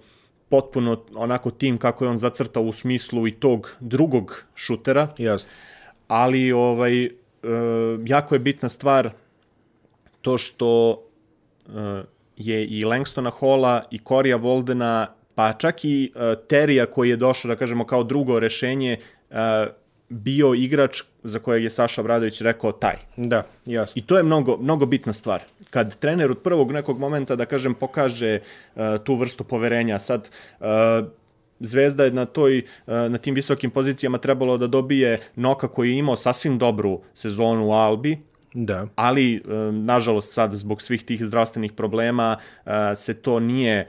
potpuno 0.49 1.05
onako 1.15 1.51
tim 1.51 1.79
kako 1.79 2.05
je 2.05 2.11
on 2.11 2.17
zacrtao 2.17 2.63
u 2.63 2.73
smislu 2.73 3.27
i 3.27 3.33
tog 3.33 3.77
drugog 3.81 4.45
šutera. 4.55 5.09
Jasno. 5.19 5.51
Ali 6.09 6.53
ovaj 6.53 7.09
jako 8.07 8.35
je 8.35 8.39
bitna 8.39 8.69
stvar 8.69 9.11
to 10.23 10.39
što 10.39 11.03
uh, 11.67 11.73
je 12.37 12.67
i 12.67 12.85
Langstona 12.85 13.31
Hola 13.31 13.85
i 13.91 13.99
Korija 13.99 14.37
Voldena, 14.37 15.07
pa 15.35 15.53
čak 15.53 15.85
i 15.85 16.13
uh, 16.15 16.21
Terija 16.49 16.87
koji 16.87 17.11
je 17.11 17.17
došao, 17.17 17.49
da 17.49 17.57
kažemo, 17.57 17.87
kao 17.87 18.05
drugo 18.05 18.41
rešenje, 18.41 18.97
uh, 19.31 19.37
bio 20.09 20.55
igrač 20.55 21.03
za 21.23 21.39
kojeg 21.39 21.65
je 21.65 21.71
Saša 21.71 22.03
Bradović 22.03 22.41
rekao 22.41 22.73
taj. 22.73 22.97
Da, 23.17 23.43
jasno. 23.67 24.01
I 24.01 24.07
to 24.07 24.17
je 24.17 24.23
mnogo, 24.23 24.57
mnogo 24.57 24.87
bitna 24.87 25.13
stvar. 25.13 25.43
Kad 25.71 25.99
trener 25.99 26.31
od 26.31 26.39
prvog 26.39 26.73
nekog 26.73 26.99
momenta, 26.99 27.37
da 27.37 27.47
kažem, 27.47 27.75
pokaže 27.75 28.39
uh, 28.41 28.83
tu 29.05 29.17
vrstu 29.17 29.45
poverenja, 29.45 29.99
sad 29.99 30.31
uh, 30.61 30.67
Zvezda 31.63 32.05
je 32.05 32.11
na 32.11 32.25
toj 32.25 32.63
na 32.87 33.19
tim 33.19 33.35
visokim 33.35 33.71
pozicijama 33.71 34.19
trebalo 34.19 34.59
da 34.59 34.67
dobije 34.67 35.19
Noka 35.37 35.69
koji 35.69 35.91
je 35.91 35.99
imao 35.99 36.17
sasvim 36.17 36.59
dobru 36.59 37.01
sezonu 37.15 37.69
u 37.69 37.73
Albi, 37.73 38.19
Da. 38.55 38.87
Ali, 38.95 39.43
nažalost, 39.73 40.33
sad 40.33 40.53
zbog 40.53 40.83
svih 40.83 41.05
tih 41.05 41.25
zdravstvenih 41.25 41.73
problema 41.73 42.37
se 42.97 43.15
to 43.15 43.41
nije 43.41 43.89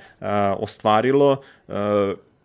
ostvarilo. 0.60 1.42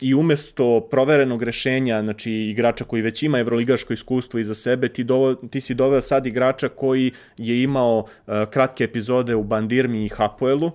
I 0.00 0.14
umesto 0.14 0.88
proverenog 0.90 1.42
rešenja, 1.42 2.02
znači 2.02 2.32
igrača 2.32 2.84
koji 2.84 3.02
već 3.02 3.22
ima 3.22 3.38
evroligaško 3.38 3.92
iskustvo 3.92 4.40
iza 4.40 4.54
sebe, 4.54 4.88
ti, 4.88 5.04
dovo, 5.04 5.34
ti 5.34 5.60
si 5.60 5.74
doveo 5.74 6.00
sad 6.00 6.26
igrača 6.26 6.68
koji 6.68 7.12
je 7.36 7.62
imao 7.62 7.98
uh, 7.98 8.34
kratke 8.50 8.84
epizode 8.84 9.34
u 9.34 9.42
Bandirmi 9.44 10.04
i 10.04 10.08
Hapoelu, 10.08 10.70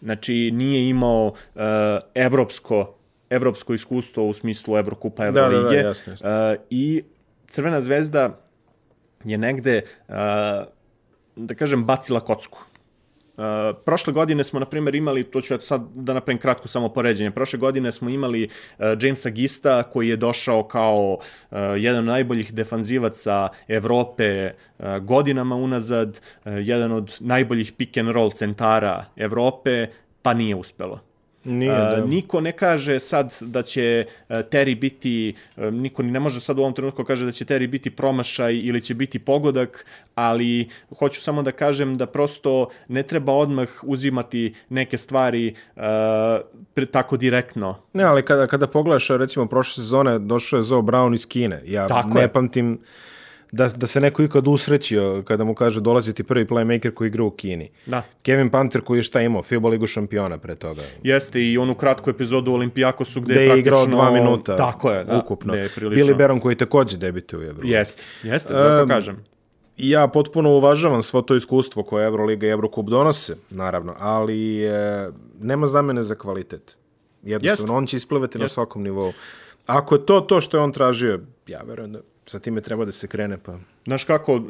znači 0.00 0.50
nije 0.50 0.88
imao 0.88 1.26
uh, 1.26 1.62
evropsko 2.14 2.94
evropsko 3.32 3.74
iskustvo 3.74 4.26
u 4.26 4.32
smislu 4.32 4.76
Evrokupa 4.76 5.26
Evrolige. 5.26 5.56
Da, 5.56 5.62
da, 5.62 5.68
da, 5.68 5.88
jasno, 5.88 6.12
jasno. 6.12 6.28
Uh, 6.28 6.62
I 6.70 7.02
Crvena 7.48 7.80
zvezda 7.80 8.40
je 9.24 9.38
negde, 9.38 9.82
uh, 10.08 10.14
da 11.36 11.54
kažem, 11.54 11.84
bacila 11.84 12.20
kocku. 12.20 12.58
Uh, 13.36 13.44
prošle 13.84 14.12
godine 14.12 14.44
smo, 14.44 14.60
na 14.60 14.66
primjer, 14.66 14.94
imali, 14.94 15.24
to 15.24 15.40
ću 15.40 15.54
ja 15.54 15.60
sad 15.60 15.82
da 15.94 16.14
napravim 16.14 16.38
kratko 16.40 16.68
samo 16.68 16.88
poređenje, 16.88 17.30
prošle 17.30 17.58
godine 17.58 17.92
smo 17.92 18.10
imali 18.10 18.44
uh, 18.44 18.84
Jamesa 19.00 19.30
Gista 19.30 19.82
koji 19.82 20.08
je 20.08 20.16
došao 20.16 20.62
kao 20.68 21.12
uh, 21.12 21.58
jedan 21.76 21.98
od 21.98 22.04
najboljih 22.04 22.54
defanzivaca 22.54 23.48
Evrope 23.68 24.50
uh, 24.78 24.86
godinama 24.98 25.56
unazad, 25.56 26.20
uh, 26.44 26.52
jedan 26.60 26.92
od 26.92 27.16
najboljih 27.20 27.72
pick 27.72 27.96
and 27.96 28.10
roll 28.10 28.30
centara 28.30 29.04
Evrope, 29.16 29.86
pa 30.22 30.34
nije 30.34 30.54
uspelo. 30.54 31.00
Nije, 31.44 31.72
da. 31.72 32.04
Niko 32.06 32.40
ne 32.40 32.52
kaže 32.52 33.00
sad 33.00 33.38
da 33.40 33.62
će 33.62 34.06
uh, 34.06 34.36
Terry 34.36 34.80
biti, 34.80 35.34
uh, 35.56 35.64
niko 35.64 36.02
ni 36.02 36.10
ne 36.10 36.20
može 36.20 36.40
sad 36.40 36.58
u 36.58 36.60
ovom 36.60 36.74
trenutku 36.74 37.04
kaže 37.04 37.24
da 37.24 37.32
će 37.32 37.44
Terry 37.44 37.66
biti 37.66 37.90
promašaj 37.90 38.54
ili 38.54 38.80
će 38.80 38.94
biti 38.94 39.18
pogodak, 39.18 39.86
ali 40.14 40.68
hoću 40.98 41.20
samo 41.20 41.42
da 41.42 41.52
kažem 41.52 41.94
da 41.94 42.06
prosto 42.06 42.68
ne 42.88 43.02
treba 43.02 43.32
odmah 43.32 43.68
uzimati 43.82 44.54
neke 44.68 44.98
stvari 44.98 45.54
uh, 45.76 45.82
pre, 46.74 46.86
tako 46.86 47.16
direktno. 47.16 47.78
Ne, 47.92 48.04
ali 48.04 48.22
kada, 48.22 48.46
kada 48.46 48.66
pogledaš, 48.66 49.08
recimo, 49.08 49.46
prošle 49.46 49.82
sezone 49.82 50.18
došao 50.18 50.56
je 50.56 50.62
Zoe 50.62 50.82
Brown 50.82 51.14
iz 51.14 51.26
Kine. 51.28 51.62
Ja 51.66 51.88
Tako 51.88 52.14
ne 52.14 52.20
je. 52.20 52.28
pamtim 52.28 52.78
da, 53.52 53.68
da 53.68 53.86
se 53.86 54.00
neko 54.00 54.22
ikad 54.22 54.48
usrećio 54.48 55.22
kada 55.26 55.44
mu 55.44 55.54
kaže 55.54 55.80
dolazi 55.80 56.14
ti 56.14 56.22
prvi 56.22 56.44
playmaker 56.46 56.94
koji 56.94 57.08
igra 57.08 57.24
u 57.24 57.30
Kini. 57.30 57.70
Da. 57.86 58.02
Kevin 58.22 58.50
Panter 58.50 58.80
koji 58.80 58.98
je 58.98 59.02
šta 59.02 59.20
imao? 59.20 59.42
FIBA 59.42 59.68
ligu 59.68 59.86
šampiona 59.86 60.38
pre 60.38 60.54
toga. 60.54 60.82
Jeste 61.02 61.42
i 61.42 61.58
onu 61.58 61.74
kratku 61.74 62.10
epizodu 62.10 62.50
u 62.50 62.54
Olimpijakosu 62.54 63.20
gde, 63.20 63.34
Gde 63.34 63.42
je 63.42 63.58
igrao 63.58 63.80
praktično... 63.80 63.96
dva 64.02 64.10
minuta 64.10 64.56
Tako 64.56 64.90
je, 64.90 65.04
da. 65.04 65.18
ukupno. 65.18 65.54
je. 65.54 65.68
Billy 65.76 66.16
Baron 66.16 66.40
koji 66.40 66.56
takođe 66.56 66.96
debituje 66.96 67.46
u 67.46 67.50
Evro. 67.50 67.62
Jeste, 67.68 68.02
jeste, 68.22 68.54
zato 68.54 68.82
Em, 68.82 68.88
kažem. 68.88 69.24
Ja 69.76 70.08
potpuno 70.08 70.50
uvažavam 70.50 71.02
svo 71.02 71.22
to 71.22 71.36
iskustvo 71.36 71.82
koje 71.82 72.06
Euroliga 72.06 72.46
i 72.46 72.50
Eurocup 72.50 72.88
donose, 72.88 73.36
naravno, 73.50 73.94
ali 73.98 74.64
e, 74.64 74.72
nema 75.40 75.66
zamene 75.66 76.02
za 76.02 76.14
kvalitet. 76.14 76.76
Jednostavno, 77.22 77.74
on 77.76 77.86
će 77.86 77.96
isplivati 77.96 78.38
na 78.38 78.48
svakom 78.48 78.82
nivou. 78.82 79.12
Ako 79.66 79.94
je 79.94 80.06
to 80.06 80.20
to 80.20 80.40
što 80.40 80.56
je 80.56 80.62
on 80.62 80.72
tražio, 80.72 81.20
ja 81.46 81.60
verujem 81.66 81.92
da 81.92 81.98
sa 82.32 82.38
time 82.38 82.60
treba 82.60 82.84
da 82.84 82.92
se 82.92 83.08
krene, 83.08 83.38
pa... 83.38 83.58
Znaš 83.84 84.04
kako, 84.04 84.34
uh, 84.34 84.42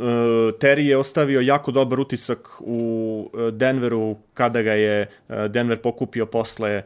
Terry 0.63 0.87
je 0.87 0.97
ostavio 0.97 1.41
jako 1.41 1.73
dobar 1.73 2.01
utisak 2.01 2.49
u 2.61 3.31
uh, 3.33 3.49
Denveru 3.49 4.17
kada 4.35 4.63
ga 4.63 4.73
je 4.73 5.07
uh, 5.29 5.45
Denver 5.51 5.83
pokupio 5.83 6.27
posle 6.27 6.83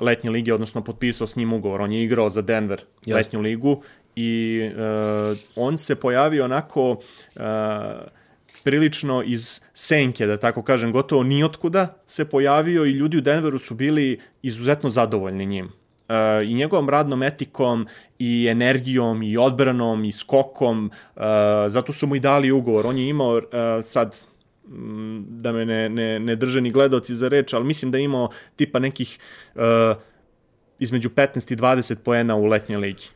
letnje 0.00 0.30
lige, 0.30 0.54
odnosno 0.54 0.84
potpisao 0.84 1.26
s 1.26 1.36
njim 1.36 1.52
ugovor. 1.52 1.80
On 1.80 1.92
je 1.92 2.04
igrao 2.04 2.30
za 2.30 2.42
Denver 2.42 2.80
Jasno. 3.04 3.16
letnju 3.16 3.40
ligu 3.40 3.82
i 4.16 4.62
uh, 4.70 5.38
on 5.56 5.78
se 5.78 5.94
pojavio 5.94 6.44
onako 6.44 6.90
uh, 6.90 7.42
prilično 8.64 9.22
iz 9.22 9.60
senke, 9.74 10.26
da 10.26 10.36
tako 10.36 10.62
kažem, 10.62 10.92
gotovo 10.92 11.22
nijotkuda 11.22 11.94
se 12.06 12.24
pojavio 12.24 12.84
i 12.84 12.90
ljudi 12.90 13.16
u 13.16 13.20
Denveru 13.20 13.58
su 13.58 13.74
bili 13.74 14.20
izuzetno 14.42 14.88
zadovoljni 14.88 15.46
njim. 15.46 15.64
Uh, 15.64 16.14
i 16.44 16.54
njegovom 16.54 16.90
radnom 16.90 17.22
etikom 17.22 17.86
i 18.18 18.46
energijom 18.50 19.22
i 19.22 19.36
odbranom 19.36 20.04
i 20.04 20.12
skokom, 20.12 20.90
uh, 21.16 21.22
zato 21.68 21.92
su 21.92 22.06
mu 22.06 22.16
i 22.16 22.20
dali 22.20 22.50
ugovor. 22.50 22.86
On 22.86 22.98
je 22.98 23.08
imao 23.08 23.36
uh, 23.36 23.42
sad 23.82 24.16
mm, 24.68 25.24
da 25.28 25.52
me 25.52 25.64
ne, 25.64 25.88
ne, 25.88 26.18
ne 26.18 26.36
drže 26.36 26.60
ni 26.60 26.70
gledalci 26.70 27.14
za 27.14 27.28
reč, 27.28 27.52
ali 27.52 27.64
mislim 27.64 27.90
da 27.90 27.98
je 27.98 28.04
imao 28.04 28.28
tipa 28.56 28.78
nekih 28.78 29.18
uh, 29.54 29.62
između 30.78 31.08
15 31.08 31.52
i 31.52 31.56
20 31.56 31.96
poena 32.04 32.36
u 32.36 32.46
letnjoj 32.46 32.80
ligi. 32.80 33.08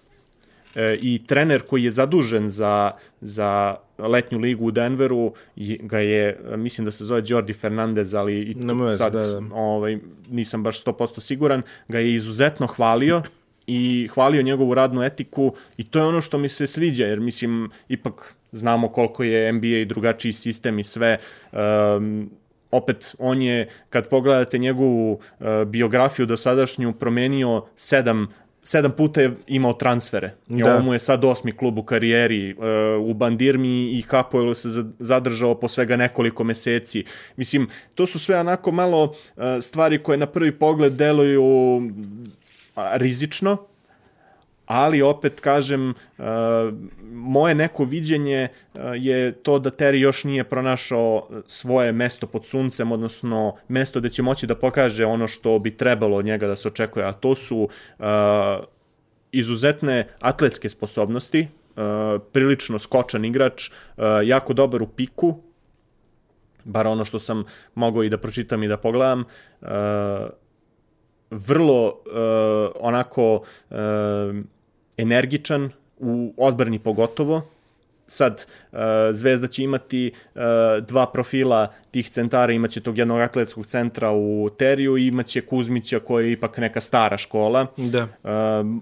E, 0.75 0.97
I 1.03 1.27
trener 1.27 1.63
koji 1.63 1.85
je 1.85 1.91
zadužen 1.91 2.49
za, 2.49 2.91
za 3.21 3.77
letnju 3.99 4.39
ligu 4.39 4.67
u 4.67 4.71
Denveru 4.71 5.33
ga 5.81 5.99
je, 5.99 6.41
mislim 6.57 6.85
da 6.85 6.93
se 6.93 7.05
zove 7.05 7.23
Jordi 7.27 7.53
Fernandez, 7.53 8.15
ali 8.15 8.41
i 8.41 8.57
sad 8.97 9.13
da, 9.13 9.27
da. 9.27 9.41
Ovaj, 9.55 9.99
nisam 10.31 10.63
baš 10.63 10.85
100% 10.85 11.21
siguran, 11.21 11.63
ga 11.89 11.99
je 11.99 12.15
izuzetno 12.15 12.67
hvalio 12.67 13.23
i 13.71 14.09
hvalio 14.09 14.43
njegovu 14.43 14.75
radnu 14.75 15.03
etiku 15.03 15.55
i 15.77 15.85
to 15.85 15.99
je 15.99 16.05
ono 16.05 16.21
što 16.21 16.39
mi 16.39 16.49
se 16.49 16.67
sviđa, 16.67 17.07
jer 17.07 17.21
mislim, 17.21 17.71
ipak 17.89 18.35
znamo 18.53 18.89
koliko 18.89 19.23
je 19.23 19.53
NBA 19.53 19.67
i 19.67 19.85
drugačiji 19.85 20.33
sistem 20.33 20.79
i 20.79 20.85
sve. 20.85 21.19
Um, 21.53 22.31
opet, 22.71 23.15
on 23.19 23.43
je, 23.43 23.69
kad 23.91 24.09
pogledate 24.09 24.59
njegovu 24.59 25.13
uh, 25.13 25.47
biografiju 25.67 26.27
do 26.27 26.37
sadašnju, 26.37 26.93
promenio 26.93 27.65
sedam 27.77 28.29
sedam 28.63 28.93
puta 28.93 29.23
je 29.23 29.35
imao 29.47 29.73
transfere. 29.73 30.35
I 30.49 30.59
Da. 30.59 30.73
ovo 30.75 30.83
mu 30.83 30.93
je 30.93 30.99
sad 30.99 31.25
osmi 31.25 31.53
klub 31.53 31.79
u 31.79 31.83
karijeri. 31.83 32.55
Uh, 32.55 32.65
u 33.01 33.15
Bandirmi 33.15 33.69
i 33.91 34.03
Hapoelu 34.03 34.55
se 34.55 34.69
za- 34.69 34.85
zadržao 34.99 35.55
po 35.55 35.69
svega 35.69 35.97
nekoliko 35.97 36.45
meseci. 36.45 37.05
Mislim, 37.37 37.69
to 37.95 38.07
su 38.07 38.19
sve 38.19 38.41
onako 38.41 38.73
malo 38.73 39.03
uh, 39.05 39.43
stvari 39.61 40.03
koje 40.03 40.19
na 40.19 40.27
prvi 40.27 40.53
pogled 40.53 40.93
deluju 40.93 41.43
rizično, 42.93 43.57
ali 44.67 45.03
opet 45.03 45.41
kažem, 45.41 45.95
moje 47.13 47.55
neko 47.55 47.85
viđenje 47.85 48.49
je 48.97 49.33
to 49.33 49.59
da 49.59 49.71
Terry 49.71 49.99
još 49.99 50.25
nije 50.25 50.45
pronašao 50.45 51.29
svoje 51.47 51.93
mesto 51.93 52.27
pod 52.27 52.47
suncem, 52.47 52.93
odnosno 52.93 53.57
mesto 53.69 54.01
gde 54.01 54.09
će 54.11 54.23
moći 54.23 54.47
da 54.47 54.55
pokaže 54.55 55.05
ono 55.05 55.29
što 55.29 55.59
bi 55.59 55.77
trebalo 55.77 56.17
od 56.17 56.25
njega 56.25 56.47
da 56.47 56.57
se 56.57 56.69
očekuje, 56.69 57.05
a 57.07 57.13
to 57.13 57.35
su 57.35 57.69
izuzetne 59.33 60.09
atletske 60.21 60.69
sposobnosti, 60.69 61.49
prilično 62.33 62.79
skočan 62.79 63.25
igrač, 63.25 63.71
jako 64.25 64.53
dobar 64.53 64.83
u 64.83 64.87
piku, 64.87 65.39
bar 66.65 66.87
ono 66.87 67.05
što 67.05 67.19
sam 67.19 67.45
mogao 67.75 68.05
i 68.05 68.09
da 68.09 68.19
pročitam 68.19 68.63
i 68.63 68.69
da 68.69 68.77
pogledam, 68.77 69.25
vrlo 71.31 71.87
uh, 71.87 71.93
onako 72.81 73.35
uh, 73.35 73.77
energičan 74.97 75.71
u 75.99 76.35
odbrani 76.37 76.79
pogotovo. 76.79 77.43
Sad, 78.07 78.47
uh, 78.73 78.79
Zvezda 79.13 79.47
će 79.47 79.63
imati 79.63 80.13
uh, 80.35 80.41
dva 80.87 81.07
profila 81.07 81.73
tih 81.91 82.11
centara, 82.11 82.53
imaće 82.53 82.81
tog 82.81 82.99
jednog 82.99 83.21
atletskog 83.21 83.67
centra 83.67 84.13
u 84.13 84.49
Teriju 84.59 84.97
i 84.99 85.07
imaće 85.07 85.41
Kuzmića 85.41 86.01
koji 86.01 86.27
je 86.27 86.33
ipak 86.33 86.59
neka 86.59 86.81
stara 86.81 87.19
škola. 87.19 87.67
Da. 87.77 88.03
Uh, 88.03 88.11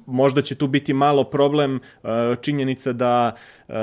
možda 0.06 0.42
će 0.42 0.54
tu 0.54 0.66
biti 0.66 0.92
malo 0.92 1.24
problem 1.24 1.80
uh, 2.02 2.10
činjenica 2.40 2.92
da 2.92 3.34
uh, 3.68 3.74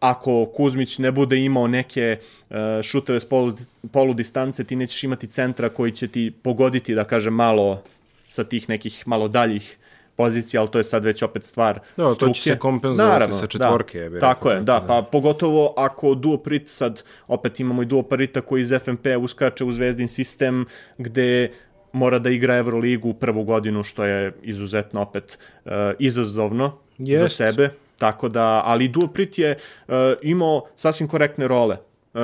ako 0.00 0.46
Kuzmić 0.46 0.98
ne 0.98 1.12
bude 1.12 1.38
imao 1.38 1.66
neke 1.66 2.18
uh, 2.50 2.56
šuteve 2.82 3.20
s 3.20 3.24
polu, 3.24 3.52
polu 3.92 4.14
distance, 4.14 4.64
ti 4.64 4.76
nećeš 4.76 5.04
imati 5.04 5.26
centra 5.26 5.68
koji 5.68 5.92
će 5.92 6.08
ti 6.08 6.32
pogoditi, 6.42 6.94
da 6.94 7.04
kažem, 7.04 7.34
malo 7.34 7.82
sa 8.28 8.44
tih 8.44 8.68
nekih 8.68 9.02
malo 9.06 9.28
daljih 9.28 9.76
pozicija, 10.16 10.60
ali 10.60 10.70
to 10.70 10.78
je 10.78 10.84
sad 10.84 11.04
već 11.04 11.22
opet 11.22 11.44
stvar 11.44 11.80
Da, 11.96 12.04
to 12.04 12.14
struke. 12.14 12.34
će 12.34 12.42
se 12.42 12.58
kompenzovati 12.58 13.12
Naravno, 13.12 13.34
sa 13.34 13.46
četvorke, 13.46 14.00
Da, 14.00 14.10
bih 14.10 14.20
tako 14.20 14.48
rekao, 14.48 14.60
je, 14.60 14.66
tako 14.66 14.86
da, 14.86 15.02
pa 15.02 15.08
pogotovo 15.12 15.74
ako 15.76 16.14
Duo 16.14 16.36
Prit 16.36 16.68
sad, 16.68 17.02
opet 17.28 17.60
imamo 17.60 17.82
i 17.82 17.86
Duo 17.86 18.02
Prita 18.02 18.40
koji 18.40 18.62
iz 18.62 18.72
FNP 18.84 19.06
uskače 19.20 19.64
u 19.64 19.72
zvezdin 19.72 20.08
sistem 20.08 20.66
gde 20.98 21.52
mora 21.92 22.18
da 22.18 22.30
igra 22.30 22.56
Euroligu 22.56 23.14
prvu 23.14 23.44
godinu, 23.44 23.82
što 23.82 24.04
je 24.04 24.32
izuzetno 24.42 25.00
opet 25.02 25.38
uh, 25.64 25.72
izazovno 25.98 26.78
za 26.98 27.24
Jest. 27.24 27.36
sebe. 27.36 27.70
Tako 28.00 28.28
da, 28.28 28.62
ali 28.64 28.88
Duo 28.88 29.08
Prit 29.08 29.38
je 29.38 29.56
uh, 29.88 29.94
imao 30.22 30.66
sasvim 30.76 31.08
korektne 31.08 31.48
role. 31.48 31.76
Uh, 32.14 32.20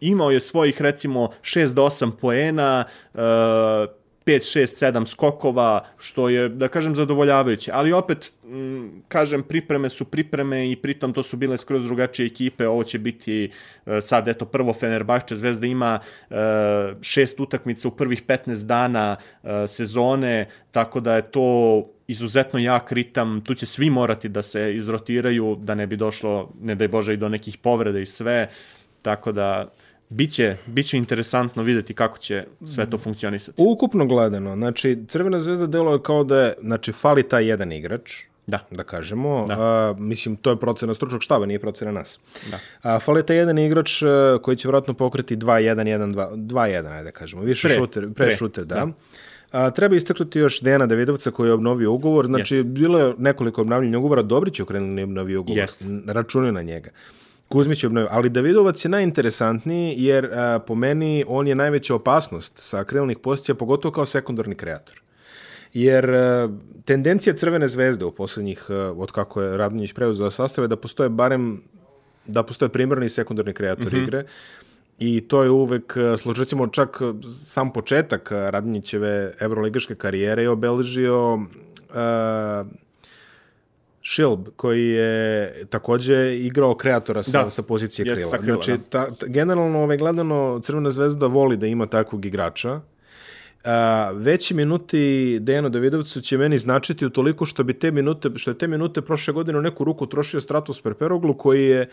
imao 0.00 0.30
je 0.30 0.40
svojih 0.40 0.82
recimo 0.82 1.28
6 1.42 1.74
do 1.74 1.84
8 1.84 2.10
poena, 2.20 2.84
uh, 3.14 3.20
5, 4.28 4.44
6, 4.60 4.92
7 4.92 5.06
skokova, 5.06 5.84
što 5.98 6.28
je, 6.28 6.48
da 6.48 6.68
kažem, 6.68 6.94
zadovoljavajuće. 6.94 7.70
Ali 7.74 7.92
opet, 7.92 8.32
m, 8.44 9.02
kažem, 9.08 9.42
pripreme 9.42 9.88
su 9.88 10.04
pripreme 10.04 10.70
i 10.70 10.76
pritom 10.76 11.12
to 11.12 11.22
su 11.22 11.36
bile 11.36 11.58
skroz 11.58 11.84
drugačije 11.84 12.26
ekipe. 12.26 12.66
Ovo 12.66 12.84
će 12.84 12.98
biti 12.98 13.50
e, 13.86 14.00
sad, 14.00 14.28
eto, 14.28 14.44
prvo 14.44 14.72
Fenerbahče. 14.72 15.36
Zvezda 15.36 15.66
ima 15.66 15.98
e, 16.30 16.34
šest 17.02 17.40
utakmica 17.40 17.88
u 17.88 17.90
prvih 17.90 18.22
15 18.26 18.66
dana 18.66 19.16
e, 19.16 19.66
sezone, 19.68 20.48
tako 20.72 21.00
da 21.00 21.16
je 21.16 21.30
to 21.30 21.84
izuzetno 22.08 22.58
jak 22.58 22.92
ritam. 22.92 23.40
Tu 23.40 23.54
će 23.54 23.66
svi 23.66 23.90
morati 23.90 24.28
da 24.28 24.42
se 24.42 24.76
izrotiraju, 24.76 25.56
da 25.60 25.74
ne 25.74 25.86
bi 25.86 25.96
došlo, 25.96 26.52
ne 26.60 26.74
daj 26.74 26.88
Bože, 26.88 27.14
i 27.14 27.16
do 27.16 27.28
nekih 27.28 27.58
povreda 27.58 27.98
i 27.98 28.06
sve. 28.06 28.48
Tako 29.02 29.32
da, 29.32 29.68
Biće, 30.10 30.56
biće 30.66 30.96
interesantno 30.96 31.62
videti 31.62 31.94
kako 31.94 32.18
će 32.18 32.44
sve 32.64 32.90
to 32.90 32.98
funkcionisati. 32.98 33.62
Ukupno 33.62 34.06
gledano, 34.06 34.54
znači 34.56 34.98
Crvena 35.08 35.40
zvezda 35.40 35.66
deluje 35.66 36.02
kao 36.02 36.24
da 36.24 36.40
je, 36.40 36.54
znači 36.62 36.92
fali 36.92 37.28
taj 37.28 37.46
jedan 37.48 37.72
igrač, 37.72 38.12
Da. 38.46 38.58
da 38.70 38.82
kažemo. 38.82 39.44
Da. 39.48 39.54
A, 39.58 39.94
mislim, 39.98 40.36
to 40.36 40.50
je 40.50 40.56
procena 40.56 40.94
stručnog 40.94 41.22
štaba, 41.22 41.46
nije 41.46 41.58
procena 41.60 41.92
nas. 41.92 42.20
Da. 42.50 42.58
A, 42.82 42.98
fali 42.98 43.26
taj 43.26 43.36
jedan 43.36 43.58
igrač 43.58 44.02
a, 44.02 44.38
koji 44.42 44.56
će 44.56 44.68
vjerojatno 44.68 44.94
pokriti 44.94 45.36
2-1-1-2, 45.36 46.34
2-1, 46.34 46.92
ajde 46.92 47.04
da 47.04 47.10
kažemo. 47.10 47.42
Više 47.42 47.68
Pre. 47.68 47.76
šuter, 47.76 48.02
pre, 48.14 48.26
Pre. 48.26 48.36
šuter, 48.36 48.64
da. 48.64 48.86
A, 49.52 49.70
treba 49.70 49.96
istaknuti 49.96 50.38
još 50.38 50.60
Dejana 50.60 50.86
Davidovca 50.86 51.30
koji 51.30 51.48
je 51.48 51.52
obnovio 51.52 51.92
ugovor. 51.92 52.26
Znači, 52.26 52.56
yes. 52.56 52.62
bilo 52.62 52.98
je 52.98 53.14
nekoliko 53.18 53.60
obnavljanja 53.60 53.98
ugovora. 53.98 54.22
Dobrić 54.22 54.58
je 54.58 54.62
okrenuli 54.62 55.02
obnovio 55.02 55.40
ugovor. 55.40 55.66
N- 55.80 56.02
Računaju 56.06 56.52
na 56.52 56.62
njega. 56.62 56.90
Kuzmić 57.48 57.84
je 57.84 57.86
obnovio. 57.86 58.08
Ali 58.10 58.28
Davidovac 58.28 58.84
je 58.84 58.88
najinteresantniji 58.88 59.94
jer 59.98 60.24
a, 60.32 60.58
po 60.58 60.74
meni 60.74 61.24
on 61.28 61.46
je 61.46 61.54
najveća 61.54 61.94
opasnost 61.94 62.58
sa 62.58 62.84
krilnih 62.84 63.18
pozicija, 63.18 63.54
pogotovo 63.54 63.92
kao 63.92 64.06
sekundarni 64.06 64.54
kreator. 64.54 65.02
Jer 65.74 66.10
e, 66.10 66.48
tendencija 66.84 67.36
Crvene 67.36 67.68
zvezde 67.68 68.04
u 68.04 68.12
poslednjih, 68.12 68.66
e, 68.68 68.74
od 68.74 69.12
kako 69.12 69.42
je 69.42 69.56
Radonjić 69.56 69.92
preuzeo 69.92 70.30
sastave, 70.30 70.68
da 70.68 70.76
postoje 70.76 71.08
barem 71.08 71.62
da 72.26 72.42
postoje 72.42 72.68
primarni 72.68 73.06
i 73.06 73.08
sekundarni 73.08 73.52
kreator 73.52 73.86
mm 73.86 73.96
-hmm. 73.96 74.02
igre. 74.02 74.24
I 74.98 75.20
to 75.20 75.42
je 75.42 75.50
uvek, 75.50 75.94
slučaj 76.18 76.42
recimo 76.42 76.66
čak 76.66 77.00
sam 77.44 77.72
početak 77.72 78.28
Radnićeve 78.32 79.34
evroligaške 79.40 79.94
karijere 79.94 80.42
je 80.42 80.50
obeležio 80.50 81.34
uh, 81.34 81.42
Šilb, 84.02 84.48
koji 84.56 84.88
je 84.88 85.52
takođe 85.70 86.36
igrao 86.38 86.74
kreatora 86.74 87.22
sa, 87.22 87.44
Da. 87.44 87.50
sa 87.50 87.62
pozicije 87.62 88.06
Yes, 88.06 88.14
krila. 88.14 88.30
sa 88.30 88.38
krila, 88.38 88.62
znači, 88.62 88.82
ta, 88.90 89.14
ta, 89.14 89.26
generalno, 89.26 89.78
ovaj, 89.78 89.96
gledano, 89.96 90.60
Crvena 90.62 90.90
zvezda 90.90 91.26
voli 91.26 91.56
da 91.56 91.66
ima 91.66 91.86
takvog 91.86 92.24
igrača. 92.24 92.80
A, 93.64 94.10
veći 94.14 94.54
minuti 94.54 95.38
Dejanu 95.40 95.68
Davidovcu 95.68 96.20
će 96.20 96.38
meni 96.38 96.58
značiti 96.58 97.06
u 97.06 97.10
toliko 97.10 97.46
što 97.46 97.64
bi 97.64 97.72
te 97.74 97.90
minute, 97.90 98.28
što 98.36 98.50
je 98.50 98.58
te 98.58 98.66
minute 98.68 99.02
prošle 99.02 99.34
godine 99.34 99.58
u 99.58 99.62
neku 99.62 99.84
ruku 99.84 100.06
trošio 100.06 100.40
Stratos 100.40 100.80
Perperoglu 100.80 101.34
koji 101.34 101.64
je 101.64 101.82
a, 101.82 101.86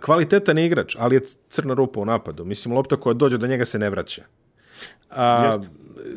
kvalitetan 0.00 0.58
igrač, 0.58 0.96
ali 0.98 1.16
je 1.16 1.22
crna 1.50 1.74
rupa 1.74 2.00
u 2.00 2.04
napadu. 2.04 2.44
Mislim, 2.44 2.74
lopta 2.74 2.96
koja 2.96 3.14
dođe 3.14 3.38
do 3.38 3.46
njega 3.46 3.64
se 3.64 3.78
ne 3.78 3.90
vraća. 3.90 4.22
A, 5.10 5.58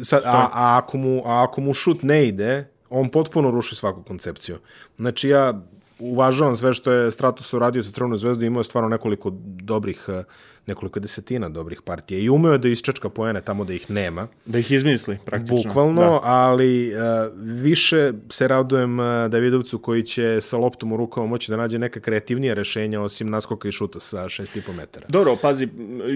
sad, 0.04 0.22
a, 0.26 0.50
a, 0.54 0.78
ako 0.78 0.98
mu, 0.98 1.22
a 1.26 1.44
ako 1.44 1.62
mu 1.62 1.74
šut 1.74 2.04
ne 2.04 2.28
ide, 2.28 2.68
on 2.90 3.10
potpuno 3.10 3.52
ruši 3.52 3.76
svaku 3.76 4.04
koncepciju. 4.04 4.58
Znači 4.98 5.30
ja 5.30 5.62
uvažavam 6.00 6.58
sve 6.58 6.74
što 6.74 6.92
je 6.92 7.12
Stratos 7.12 7.54
uradio 7.54 7.84
sa 7.84 7.92
Crvenom 7.92 8.18
zvezdom, 8.18 8.48
imao 8.48 8.60
je 8.60 8.64
stvarno 8.64 8.90
nekoliko 8.90 9.32
dobrih, 9.44 10.06
eh, 10.08 10.24
nekoliko 10.68 11.00
desetina 11.00 11.50
dobrih 11.50 11.82
partija 11.82 12.20
i 12.20 12.30
umeo 12.30 12.52
je 12.52 12.58
da 12.58 12.68
isčečka 12.68 13.10
poene 13.10 13.42
tamo 13.42 13.64
da 13.66 13.74
ih 13.74 13.92
nema, 13.92 14.28
Da 14.46 14.60
ih 14.60 14.72
izmisli, 14.72 15.18
praktično. 15.26 15.56
bukvalno, 15.66 16.02
Da. 16.02 16.20
ali 16.24 16.92
uh, 16.92 17.00
više 17.38 18.14
se 18.30 18.48
radujem 18.48 19.00
uh, 19.00 19.06
Davidovcu 19.30 19.80
koji 19.80 20.04
će 20.04 20.38
sa 20.42 20.58
loptom 20.58 20.94
u 20.94 20.98
rukama 20.98 21.28
moći 21.28 21.52
da 21.52 21.58
nađe 21.58 21.80
neka 21.80 22.00
kreativnija 22.00 22.54
rešenja 22.54 23.02
osim 23.02 23.30
naskoka 23.30 23.68
i 23.68 23.72
šuta 23.72 24.00
sa 24.00 24.24
6,5 24.24 24.74
metara. 24.76 25.06
Dobro, 25.10 25.36
pazi, 25.36 25.68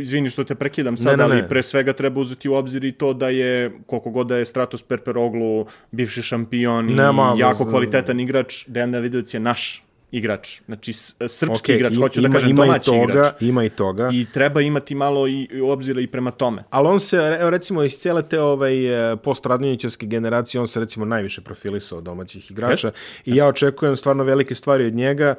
izvini 0.01 0.29
što 0.29 0.43
te 0.43 0.55
prekidam 0.55 0.97
sad, 0.97 1.17
ne, 1.17 1.23
ali 1.23 1.35
ne. 1.35 1.47
pre 1.49 1.63
svega 1.63 1.93
treba 1.93 2.21
uzeti 2.21 2.49
u 2.49 2.53
obzir 2.53 2.85
i 2.85 2.91
to 2.91 3.13
da 3.13 3.29
je, 3.29 3.71
koliko 3.85 4.09
god 4.09 4.27
da 4.27 4.37
je 4.37 4.45
Stratos 4.45 4.83
Perperoglu 4.83 5.65
bivši 5.91 6.21
šampion 6.21 6.89
i 6.89 6.95
jako 7.37 7.65
kvalitetan 7.65 8.19
igrač, 8.19 8.67
Dejan 8.67 8.91
Davidović 8.91 9.33
je 9.33 9.39
naš 9.39 9.83
igrač, 10.11 10.61
znači 10.61 10.93
s- 10.93 11.15
srpski 11.19 11.63
Okej, 11.63 11.75
igrač, 11.75 11.97
hoću 11.97 12.21
da 12.21 12.27
ima- 12.27 12.33
kažem 12.33 12.49
ima 12.49 12.63
i 12.63 12.67
domaći 12.67 12.85
toga, 12.85 13.03
igrač. 13.03 13.41
Ima 13.41 13.63
i 13.63 13.69
toga. 13.69 14.09
I 14.13 14.25
treba 14.25 14.61
imati 14.61 14.95
malo 14.95 15.27
i 15.27 15.41
i 15.43 15.61
obzira 15.61 16.01
i 16.01 16.07
prema 16.07 16.31
tome. 16.31 16.63
Ali 16.69 16.87
on 16.87 16.99
se, 16.99 17.17
recimo, 17.41 17.83
iz 17.83 17.93
cijele 17.93 18.21
te 18.21 18.41
ovaj, 18.41 18.73
e, 19.13 19.17
post-radnjenićevske 19.17 20.05
generacije, 20.05 20.61
on 20.61 20.67
se 20.67 20.79
recimo 20.79 21.05
najviše 21.05 21.41
profilisao 21.41 21.97
od 21.97 22.03
domaćih 22.03 22.51
igrača 22.51 22.91
i 23.25 23.35
ja 23.35 23.47
očekujem 23.47 23.95
stvarno 23.95 24.23
velike 24.23 24.55
stvari 24.55 24.85
od 24.85 24.93
njega. 24.93 25.35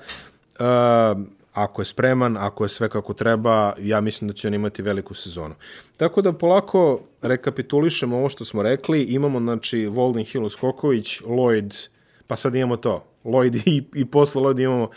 Uh, 0.52 1.22
ako 1.52 1.82
je 1.82 1.86
spreman, 1.86 2.36
ako 2.36 2.64
je 2.64 2.68
sve 2.68 2.88
kako 2.88 3.14
treba, 3.14 3.72
ja 3.78 4.00
mislim 4.00 4.28
da 4.28 4.34
će 4.34 4.48
on 4.48 4.54
imati 4.54 4.82
veliku 4.82 5.14
sezonu. 5.14 5.54
Tako 5.96 6.22
da 6.22 6.32
polako 6.32 7.00
rekapitulišemo 7.22 8.16
ovo 8.16 8.28
što 8.28 8.44
smo 8.44 8.62
rekli. 8.62 9.02
Imamo, 9.02 9.40
znači, 9.40 9.86
Voldin 9.86 10.24
Hilo 10.24 10.50
Skoković, 10.50 11.20
Lloyd, 11.20 11.88
pa 12.26 12.36
sad 12.36 12.54
imamo 12.54 12.76
to. 12.76 13.04
Lloyd 13.24 13.62
i, 13.66 13.82
i 13.94 14.04
posle 14.04 14.42
Lloyd 14.42 14.62
imamo 14.62 14.90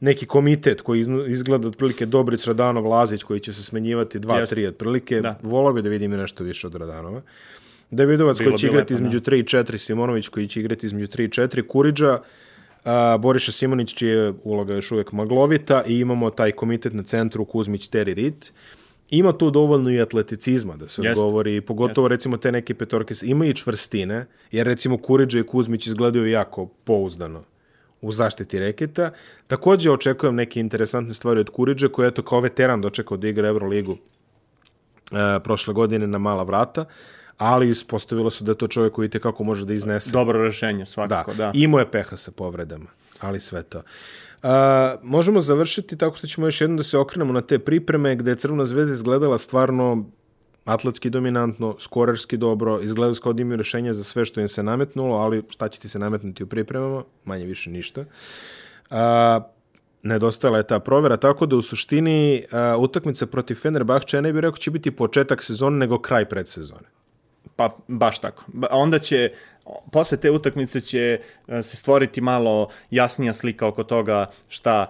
neki 0.00 0.26
komitet 0.26 0.80
koji 0.80 1.04
izgleda 1.28 1.68
otprilike 1.68 2.06
Dobrić, 2.06 2.46
Radanov, 2.46 2.88
Lazić 2.88 3.22
koji 3.22 3.40
će 3.40 3.52
se 3.52 3.62
smenjivati 3.62 4.18
dva, 4.18 4.38
Jeste. 4.38 4.54
tri 4.54 4.66
otprilike. 4.66 5.20
Da. 5.20 5.38
Volao 5.42 5.72
bi 5.72 5.82
da 5.82 5.88
vidim 5.88 6.10
nešto 6.10 6.44
više 6.44 6.66
od 6.66 6.74
Radanova. 6.74 7.22
Davidovac 7.90 8.38
Bilo 8.38 8.50
koji 8.50 8.58
će 8.58 8.66
igrati 8.66 8.94
lepo, 8.94 9.04
između 9.04 9.20
3 9.20 9.38
i 9.38 9.42
4, 9.42 9.78
Simonović 9.78 10.28
koji 10.28 10.48
će 10.48 10.60
igrati 10.60 10.86
između 10.86 11.06
3 11.06 11.24
i 11.24 11.28
4, 11.28 11.66
Kuriđa, 11.66 12.18
a, 12.84 13.18
Boriša 13.18 13.52
Simonić 13.52 13.94
čija 13.94 14.12
je 14.12 14.32
uloga 14.44 14.74
još 14.74 14.92
uvek 14.92 15.12
maglovita 15.12 15.82
i 15.86 15.98
imamo 15.98 16.30
taj 16.30 16.52
komitet 16.52 16.92
na 16.92 17.02
centru 17.02 17.44
Kuzmić, 17.44 17.88
Teri, 17.88 18.14
Rit. 18.14 18.52
Ima 19.10 19.32
tu 19.32 19.50
dovoljno 19.50 19.90
i 19.90 20.00
atleticizma 20.00 20.76
da 20.76 20.88
se 20.88 21.02
Jeste. 21.02 21.20
odgovori, 21.20 21.60
pogotovo 21.60 22.08
recimo 22.08 22.36
te 22.36 22.52
neke 22.52 22.74
petorke, 22.74 23.14
ima 23.22 23.46
i 23.46 23.54
čvrstine, 23.54 24.26
jer 24.52 24.66
recimo 24.66 24.98
Kuriđa 24.98 25.38
i 25.38 25.42
Kuzmić 25.42 25.86
izgledaju 25.86 26.26
jako 26.26 26.66
pouzdano 26.66 27.44
u 28.04 28.12
zaštiti 28.12 28.58
reketa. 28.58 29.10
Takođe 29.46 29.90
očekujem 29.90 30.34
neke 30.34 30.60
interesantne 30.60 31.14
stvari 31.14 31.40
od 31.40 31.50
Kuriđe, 31.50 31.88
koji 31.88 32.06
je 32.06 32.08
eto 32.08 32.22
kao 32.22 32.40
veteran 32.40 32.80
dočekao 32.80 33.16
da 33.16 33.28
igra 33.28 33.48
Euroligu 33.48 33.96
e, 35.12 35.40
prošle 35.44 35.74
godine 35.74 36.06
na 36.06 36.18
mala 36.18 36.42
vrata, 36.42 36.84
ali 37.38 37.70
ispostavilo 37.70 38.30
se 38.30 38.44
da 38.44 38.52
je 38.52 38.58
to 38.58 38.66
čovjek 38.66 38.92
koji 38.92 39.08
kako 39.08 39.44
može 39.44 39.64
da 39.64 39.74
iznese. 39.74 40.12
Dobro 40.12 40.42
rešenje, 40.42 40.78
da, 40.78 40.86
svakako, 40.86 41.34
da. 41.34 41.50
imao 41.54 41.80
je 41.80 41.90
peha 41.90 42.16
sa 42.16 42.32
povredama, 42.32 42.86
ali 43.20 43.40
sve 43.40 43.62
to. 43.62 43.78
Uh, 44.42 44.50
možemo 45.02 45.40
završiti 45.40 45.96
tako 45.96 46.16
što 46.16 46.26
ćemo 46.26 46.46
još 46.46 46.60
jednom 46.60 46.76
da 46.76 46.82
se 46.82 46.98
okrenemo 46.98 47.32
na 47.32 47.40
te 47.40 47.58
pripreme 47.58 48.16
gde 48.16 48.30
je 48.30 48.36
Crvena 48.36 48.66
zvezda 48.66 48.94
izgledala 48.94 49.38
stvarno 49.38 50.10
atletski 50.64 51.10
dominantno, 51.10 51.76
skorerski 51.78 52.36
dobro, 52.36 52.80
izgledali 52.82 53.20
kao 53.22 53.32
da 53.32 53.42
imaju 53.42 53.56
rešenja 53.56 53.94
za 53.94 54.04
sve 54.04 54.24
što 54.24 54.40
im 54.40 54.48
se 54.48 54.62
nametnulo, 54.62 55.16
ali 55.16 55.42
šta 55.50 55.68
će 55.68 55.80
ti 55.80 55.88
se 55.88 55.98
nametnuti 55.98 56.42
u 56.42 56.46
pripremama? 56.46 57.04
Manje 57.24 57.44
više 57.44 57.70
ništa. 57.70 58.04
A, 58.90 59.40
nedostajala 60.02 60.58
je 60.58 60.66
ta 60.66 60.78
provera, 60.78 61.16
tako 61.16 61.46
da 61.46 61.56
u 61.56 61.62
suštini 61.62 62.44
a, 62.52 62.76
utakmica 62.78 63.26
protiv 63.26 63.54
Fenerbahče, 63.54 64.16
ja 64.16 64.20
ne 64.20 64.32
bih 64.32 64.40
rekao 64.40 64.58
će 64.58 64.70
biti 64.70 64.90
početak 64.90 65.42
sezone, 65.42 65.76
nego 65.76 65.98
kraj 65.98 66.24
predsezone. 66.24 66.88
Pa 67.56 67.76
baš 67.88 68.18
tako. 68.18 68.44
Ba- 68.46 68.68
Onda 68.70 68.98
će, 68.98 69.30
posle 69.92 70.18
te 70.18 70.30
utakmice 70.30 70.80
će 70.80 71.20
se 71.62 71.76
stvoriti 71.76 72.20
malo 72.20 72.68
jasnija 72.90 73.32
slika 73.32 73.66
oko 73.66 73.84
toga 73.84 74.30
šta 74.48 74.86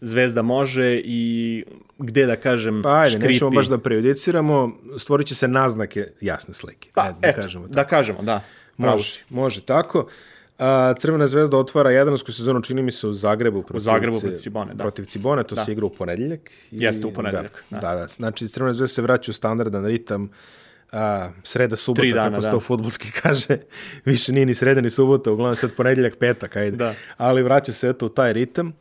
Zvezda 0.00 0.42
može 0.42 1.00
i 1.04 1.64
gde 1.98 2.26
da 2.26 2.36
kažem 2.36 2.82
Pa 2.82 2.94
ajde, 2.94 3.10
škripi. 3.10 3.26
nećemo 3.28 3.50
baš 3.50 3.66
da 3.66 3.78
prejudiciramo, 3.78 4.72
stvorit 4.98 5.26
će 5.26 5.34
se 5.34 5.48
naznake 5.48 6.06
jasne 6.20 6.54
slike. 6.54 6.88
Pa, 6.94 7.02
ajde, 7.02 7.18
da 7.22 7.28
eto, 7.28 7.40
kažemo 7.42 7.64
tako. 7.64 7.74
da 7.74 7.84
kažemo, 7.84 8.22
da. 8.22 8.42
Pravo 8.76 8.96
Može, 8.96 9.20
može 9.30 9.60
tako. 9.60 10.08
A, 10.58 10.94
Crvena 10.94 11.26
zvezda 11.26 11.56
otvara 11.56 11.90
jadransku 11.90 12.32
sezonu, 12.32 12.62
čini 12.62 12.82
mi 12.82 12.90
se 12.90 13.06
u 13.06 13.12
Zagrebu. 13.12 13.62
Protiv, 13.62 13.80
Zagrebu 13.80 14.16
Ce- 14.16 14.20
protiv 14.20 14.36
Cibone, 14.36 14.74
da. 14.74 14.84
Protiv 14.84 15.04
Cibone, 15.04 15.42
to 15.44 15.56
se 15.56 15.72
igra 15.72 15.86
u 15.86 15.90
ponedeljak. 15.90 16.40
I, 16.70 16.76
Jeste, 16.78 17.06
u 17.06 17.12
ponedeljak, 17.12 17.64
Da, 17.70 17.78
da. 17.78 17.88
da, 17.88 17.96
da. 17.96 18.06
Znači, 18.06 18.48
Crvena 18.48 18.72
zvezda 18.72 18.86
se 18.86 19.02
vraća 19.02 19.30
u 19.30 19.34
standardan 19.34 19.86
ritam 19.86 20.30
a, 20.92 21.30
sreda, 21.44 21.76
subota, 21.76 22.00
Tri 22.00 22.12
dana, 22.12 22.30
kako 22.30 22.42
se 22.42 22.48
da. 22.48 22.52
to 22.52 22.60
futbolski 22.60 23.10
kaže. 23.22 23.58
Više 24.04 24.32
nije 24.32 24.46
ni 24.46 24.54
sreda, 24.54 24.80
ni 24.80 24.90
subota, 24.90 25.32
uglavnom 25.32 25.56
sad 25.56 25.70
ponedeljak, 25.72 26.16
petak, 26.16 26.56
ajde. 26.56 26.76
Da. 26.76 26.94
Ali 27.16 27.42
vraća 27.42 27.72
se 27.72 27.88
eto 27.88 28.06
u 28.06 28.10
taj 28.10 28.32
ritam. 28.32 28.72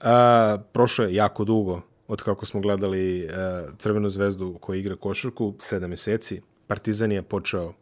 A, 0.00 0.58
prošlo 0.72 1.04
je 1.04 1.14
jako 1.14 1.44
dugo 1.44 1.80
od 2.08 2.22
kako 2.22 2.46
smo 2.46 2.60
gledali 2.60 3.28
a, 3.28 3.64
Crvenu 3.78 4.10
zvezdu 4.10 4.58
koja 4.60 4.78
igra 4.78 4.96
košarku, 4.96 5.54
sedam 5.58 5.90
meseci. 5.90 6.40
Partizan 6.66 7.12
je 7.12 7.22
počeo 7.22 7.72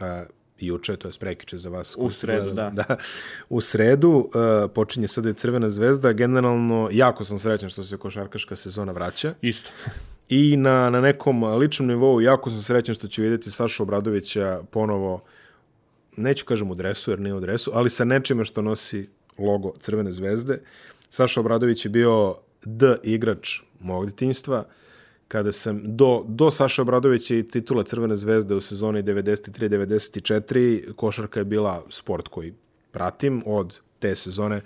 a, 0.00 0.24
juče, 0.66 0.96
to 0.96 1.08
je 1.08 1.12
prekiče 1.20 1.58
za 1.58 1.68
vas. 1.68 1.88
ste 1.88 2.12
sredu, 2.20 2.50
da. 2.50 2.70
da. 2.70 2.96
U 3.48 3.60
sredu 3.60 4.10
uh, 4.10 4.70
počinje 4.74 5.08
sada 5.08 5.30
i 5.30 5.34
Crvena 5.34 5.70
zvezda. 5.70 6.12
Generalno, 6.12 6.88
jako 6.92 7.24
sam 7.24 7.38
srećan 7.38 7.70
što 7.70 7.82
se 7.82 7.96
košarkaška 7.96 8.56
sezona 8.56 8.92
vraća. 8.92 9.34
Isto. 9.40 9.70
I 10.28 10.56
na, 10.56 10.90
na 10.90 11.00
nekom 11.00 11.44
ličnom 11.44 11.88
nivou 11.88 12.20
jako 12.20 12.50
sam 12.50 12.62
srećan 12.62 12.94
što 12.94 13.08
ću 13.08 13.22
vidjeti 13.22 13.50
Sašu 13.50 13.82
Obradovića 13.82 14.62
ponovo, 14.70 15.22
neću 16.16 16.44
kažem 16.44 16.70
u 16.70 16.74
dresu, 16.74 17.10
jer 17.10 17.20
nije 17.20 17.34
u 17.34 17.40
dresu, 17.40 17.70
ali 17.74 17.90
sa 17.90 18.04
nečime 18.04 18.44
što 18.44 18.62
nosi 18.62 19.08
logo 19.38 19.72
Crvene 19.80 20.12
zvezde. 20.12 20.62
Saša 21.12 21.40
Obradović 21.40 21.84
je 21.84 21.88
bio 21.90 22.36
D 22.64 22.96
igrač 23.02 23.60
mog 23.80 24.06
detinjstva. 24.06 24.64
Kada 25.28 25.52
sam 25.52 25.80
do, 25.84 26.24
do 26.28 26.50
Saša 26.50 26.82
Obradovića 26.82 27.34
i 27.34 27.48
titula 27.48 27.84
Crvene 27.84 28.16
zvezde 28.16 28.54
u 28.54 28.60
sezoni 28.60 29.02
93-94, 29.02 30.92
košarka 30.94 31.40
je 31.40 31.44
bila 31.44 31.84
sport 31.90 32.28
koji 32.28 32.54
pratim 32.90 33.42
od 33.46 33.80
te 33.98 34.14
sezone 34.16 34.60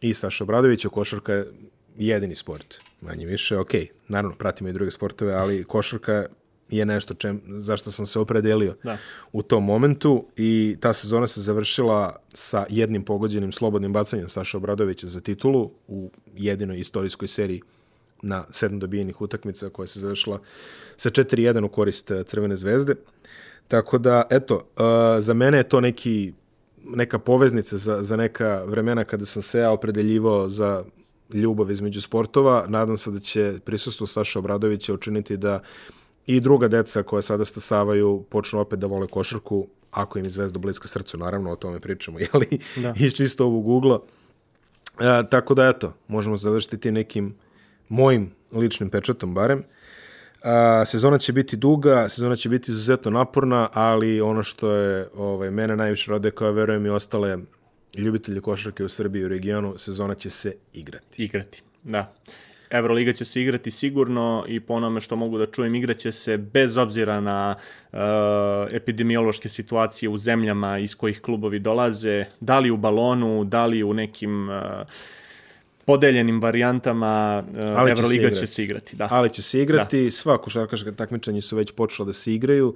i 0.00 0.14
Saša 0.14 0.44
Obradovića, 0.44 0.88
košarka 0.88 1.32
je 1.32 1.52
jedini 1.96 2.34
sport, 2.34 2.78
manje 3.00 3.26
više, 3.26 3.58
ok, 3.58 3.72
naravno 4.08 4.36
pratim 4.36 4.68
i 4.68 4.72
druge 4.72 4.90
sportove, 4.90 5.34
ali 5.34 5.64
košarka 5.64 6.26
je 6.70 6.86
nešto 6.86 7.14
čem, 7.14 7.40
zašto 7.46 7.90
sam 7.90 8.06
se 8.06 8.18
opredelio 8.18 8.74
Da. 8.84 8.96
u 9.32 9.42
tom 9.42 9.64
momentu 9.64 10.26
i 10.36 10.76
ta 10.80 10.92
sezona 10.92 11.26
se 11.26 11.40
završila 11.40 12.16
sa 12.34 12.66
jednim 12.68 13.02
pogođenim 13.02 13.52
slobodnim 13.52 13.92
bacanjem 13.92 14.28
Saša 14.28 14.56
Obradovića 14.56 15.06
za 15.06 15.20
titulu 15.20 15.70
u 15.88 16.10
jedinoj 16.36 16.80
istorijskoj 16.80 17.28
seriji 17.28 17.62
na 18.22 18.44
sedam 18.50 18.78
dobijenih 18.78 19.20
utakmica 19.20 19.68
koja 19.68 19.86
se 19.86 20.00
završila 20.00 20.40
sa 20.96 21.10
4-1 21.10 21.64
u 21.64 21.68
korist 21.68 22.10
eh, 22.10 22.24
Crvene 22.24 22.56
zvezde. 22.56 22.94
Tako 23.68 23.98
da, 23.98 24.22
eto, 24.30 24.54
uh, 24.54 24.82
za 25.18 25.34
mene 25.34 25.58
je 25.58 25.68
to 25.68 25.80
neki, 25.80 26.32
neka 26.84 27.18
poveznica 27.18 27.76
za, 27.76 28.02
za 28.02 28.16
neka 28.16 28.64
vremena 28.66 29.04
kada 29.04 29.26
sam 29.26 29.42
se 29.42 29.58
ja 29.58 29.70
opredeljivao 29.70 30.48
za 30.48 30.84
ljubav 31.32 31.70
između 31.70 32.00
sportova. 32.00 32.64
Nadam 32.68 32.96
se 32.96 33.10
da 33.10 33.18
će 33.18 33.58
prisustvo 33.64 34.06
Saša 34.06 34.38
Obradovića 34.38 34.94
učiniti 34.94 35.36
da 35.36 35.60
i 36.26 36.40
druga 36.40 36.68
deca 36.68 37.02
koja 37.02 37.22
sada 37.22 37.44
stasavaju 37.44 38.24
počnu 38.30 38.60
opet 38.60 38.78
da 38.78 38.86
vole 38.86 39.06
košarku, 39.06 39.66
ako 39.90 40.18
im 40.18 40.24
je 40.24 40.30
zvezda 40.30 40.58
bliska 40.58 40.88
srcu, 40.88 41.18
naravno 41.18 41.50
o 41.50 41.56
tome 41.56 41.80
pričamo, 41.80 42.18
jeli? 42.32 42.58
Da. 42.76 42.94
Iz 42.96 43.14
čisto 43.14 43.44
ovog 43.44 43.68
ugla. 43.68 44.00
E, 45.00 45.22
tako 45.30 45.54
da, 45.54 45.68
eto, 45.68 45.94
možemo 46.08 46.36
završiti 46.36 46.90
nekim 46.90 47.34
mojim 47.88 48.30
ličnim 48.52 48.90
pečatom 48.90 49.34
barem. 49.34 49.62
A, 50.42 50.84
sezona 50.86 51.18
će 51.18 51.32
biti 51.32 51.56
duga, 51.56 52.08
sezona 52.08 52.36
će 52.36 52.48
biti 52.48 52.70
izuzetno 52.70 53.10
naporna, 53.10 53.68
ali 53.72 54.20
ono 54.20 54.42
što 54.42 54.70
je 54.70 55.08
ovaj, 55.16 55.50
mene 55.50 55.76
najviše 55.76 56.10
rode, 56.10 56.30
kao 56.30 56.52
verujem 56.52 56.86
i 56.86 56.88
ostale 56.88 57.38
ljubitelji 57.98 58.40
košarke 58.40 58.84
u 58.84 58.88
Srbiji 58.88 59.22
i 59.22 59.24
u 59.24 59.28
regionu, 59.28 59.74
sezona 59.78 60.14
će 60.14 60.30
se 60.30 60.54
igrati. 60.72 61.24
Igrati, 61.24 61.62
da. 61.82 62.14
Euroliga 62.70 63.12
će 63.12 63.24
se 63.24 63.42
igrati 63.42 63.70
sigurno 63.70 64.44
i 64.48 64.60
po 64.60 64.74
onome 64.74 65.00
što 65.00 65.16
mogu 65.16 65.38
da 65.38 65.46
čujem, 65.46 65.74
igraće 65.74 66.12
se 66.12 66.36
bez 66.38 66.76
obzira 66.76 67.20
na 67.20 67.54
uh, 67.92 67.98
epidemiološke 68.70 69.48
situacije 69.48 70.08
u 70.08 70.18
zemljama 70.18 70.78
iz 70.78 70.94
kojih 70.94 71.20
klubovi 71.20 71.58
dolaze, 71.58 72.24
da 72.40 72.58
li 72.58 72.70
u 72.70 72.76
balonu, 72.76 73.44
da 73.44 73.66
li 73.66 73.82
u 73.82 73.94
nekim 73.94 74.48
uh, 74.48 74.56
podeljenim 75.84 76.40
varijantama 76.40 77.44
uh, 77.50 77.90
Euroliga 77.90 78.30
će 78.30 78.46
se 78.46 78.64
igrati. 78.64 78.96
Da. 78.96 79.08
Ali 79.10 79.30
će 79.30 79.42
se 79.42 79.62
igrati, 79.62 80.04
da. 80.04 80.10
sva 80.10 80.38
košarkaška 80.38 80.92
takmičenja 80.92 81.40
su 81.40 81.56
već 81.56 81.72
počela 81.72 82.06
da 82.06 82.12
se 82.12 82.34
igraju. 82.34 82.74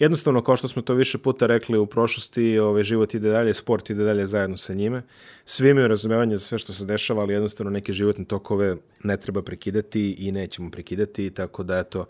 Jednostavno, 0.00 0.42
kao 0.42 0.56
što 0.56 0.68
smo 0.68 0.82
to 0.82 0.94
više 0.94 1.18
puta 1.18 1.46
rekli 1.46 1.78
u 1.78 1.86
prošlosti, 1.86 2.58
ovaj, 2.58 2.82
život 2.82 3.14
ide 3.14 3.30
dalje, 3.30 3.54
sport 3.54 3.90
ide 3.90 4.04
dalje 4.04 4.26
zajedno 4.26 4.56
sa 4.56 4.74
njime. 4.74 5.02
Svi 5.44 5.70
imaju 5.70 5.88
razumevanje 5.88 6.36
za 6.36 6.44
sve 6.44 6.58
što 6.58 6.72
se 6.72 6.84
dešava, 6.84 7.22
ali 7.22 7.32
jednostavno 7.34 7.70
neke 7.70 7.92
životne 7.92 8.24
tokove 8.24 8.76
ne 9.04 9.16
treba 9.16 9.42
prekidati 9.42 10.10
i 10.18 10.32
nećemo 10.32 10.70
prekidati, 10.70 11.30
tako 11.30 11.62
da 11.62 11.78
eto, 11.78 12.06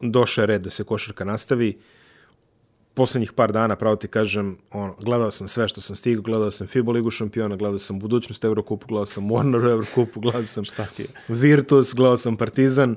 došao 0.00 0.42
je 0.42 0.46
red 0.46 0.62
da 0.62 0.70
se 0.70 0.84
košarka 0.84 1.24
nastavi. 1.24 1.78
Poslednjih 2.94 3.32
par 3.32 3.52
dana, 3.52 3.76
pravo 3.76 3.96
ti 3.96 4.08
kažem, 4.08 4.58
ono, 4.70 4.96
gledao 5.00 5.30
sam 5.30 5.48
sve 5.48 5.68
što 5.68 5.80
sam 5.80 5.96
stigao, 5.96 6.22
gledao 6.22 6.50
sam 6.50 6.66
FIBA 6.66 6.92
ligu 6.92 7.10
šampiona, 7.10 7.56
gledao 7.56 7.78
sam 7.78 7.98
budućnost 7.98 8.44
Evrokupu, 8.44 8.86
gledao 8.86 9.06
sam 9.06 9.28
Warner 9.28 9.70
Evrokupu, 9.70 10.20
gledao 10.20 10.44
sam 10.44 10.64
šta 10.64 10.86
ti 10.86 11.02
je, 11.02 11.08
Virtus, 11.28 11.94
gledao 11.94 12.16
sam 12.16 12.36
Partizan. 12.36 12.96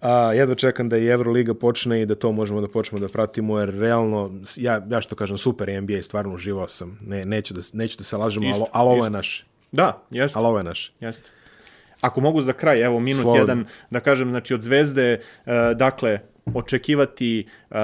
A, 0.00 0.32
jedva 0.32 0.54
čekam 0.54 0.88
da 0.88 0.98
i 0.98 1.06
Euroliga 1.06 1.54
počne 1.54 2.02
i 2.02 2.06
da 2.06 2.14
to 2.14 2.32
možemo 2.32 2.60
da 2.60 2.68
počnemo 2.68 3.00
da 3.06 3.12
pratimo, 3.12 3.58
jer 3.58 3.74
realno, 3.74 4.30
ja, 4.56 4.86
ja 4.90 5.00
što 5.00 5.16
kažem, 5.16 5.38
super 5.38 5.82
NBA, 5.82 6.02
stvarno 6.02 6.34
uživao 6.34 6.68
sam. 6.68 6.98
Ne, 7.06 7.24
neću, 7.24 7.54
da, 7.54 7.60
neću 7.72 7.98
da 7.98 8.04
se 8.04 8.16
lažemo, 8.16 8.46
ali, 8.54 8.64
ali 8.72 8.88
ovo 8.88 9.04
je 9.04 9.10
naš. 9.10 9.46
Da, 9.72 10.02
jeste. 10.10 10.38
Ali 10.38 10.46
ovo 10.46 10.58
je 10.58 10.64
naš. 10.64 10.92
Jeste. 11.00 11.30
Ako 12.00 12.20
mogu 12.20 12.42
za 12.42 12.52
kraj, 12.52 12.82
evo 12.82 13.00
minut 13.00 13.22
Slobodno. 13.22 13.42
jedan, 13.42 13.64
da 13.90 14.00
kažem, 14.00 14.28
znači 14.28 14.54
od 14.54 14.62
Zvezde, 14.62 15.20
uh, 15.20 15.52
dakle, 15.76 16.20
očekivati 16.54 17.46
uh, 17.70 17.76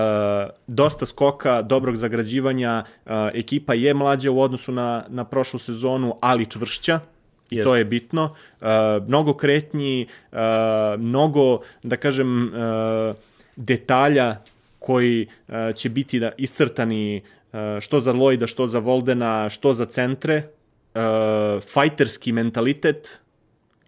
dosta 0.66 1.06
skoka, 1.06 1.62
dobrog 1.62 1.96
zagrađivanja, 1.96 2.84
uh, 2.84 3.12
ekipa 3.34 3.74
je 3.74 3.94
mlađa 3.94 4.30
u 4.30 4.40
odnosu 4.40 4.72
na, 4.72 5.04
na 5.08 5.24
prošlu 5.24 5.58
sezonu, 5.58 6.18
ali 6.20 6.46
čvršća, 6.46 7.00
Jest. 7.50 7.68
to 7.68 7.76
je 7.76 7.84
bitno. 7.84 8.24
Uh, 8.60 8.68
mnogo 9.06 9.34
kretnji, 9.34 10.06
uh, 10.32 10.38
mnogo, 10.98 11.60
da 11.82 11.96
kažem, 11.96 12.44
uh, 12.44 13.14
detalja 13.56 14.36
koji 14.78 15.26
uh, 15.26 15.54
će 15.74 15.88
biti 15.88 16.20
da 16.20 16.32
iscrtani 16.38 17.22
uh, 17.52 17.58
što 17.80 18.00
za 18.00 18.12
Lloyda, 18.12 18.46
što 18.46 18.66
za 18.66 18.78
Voldena, 18.78 19.50
što 19.50 19.74
za 19.74 19.86
centre, 19.86 20.42
uh, 20.94 21.62
fajterski 21.62 22.32
mentalitet 22.32 23.20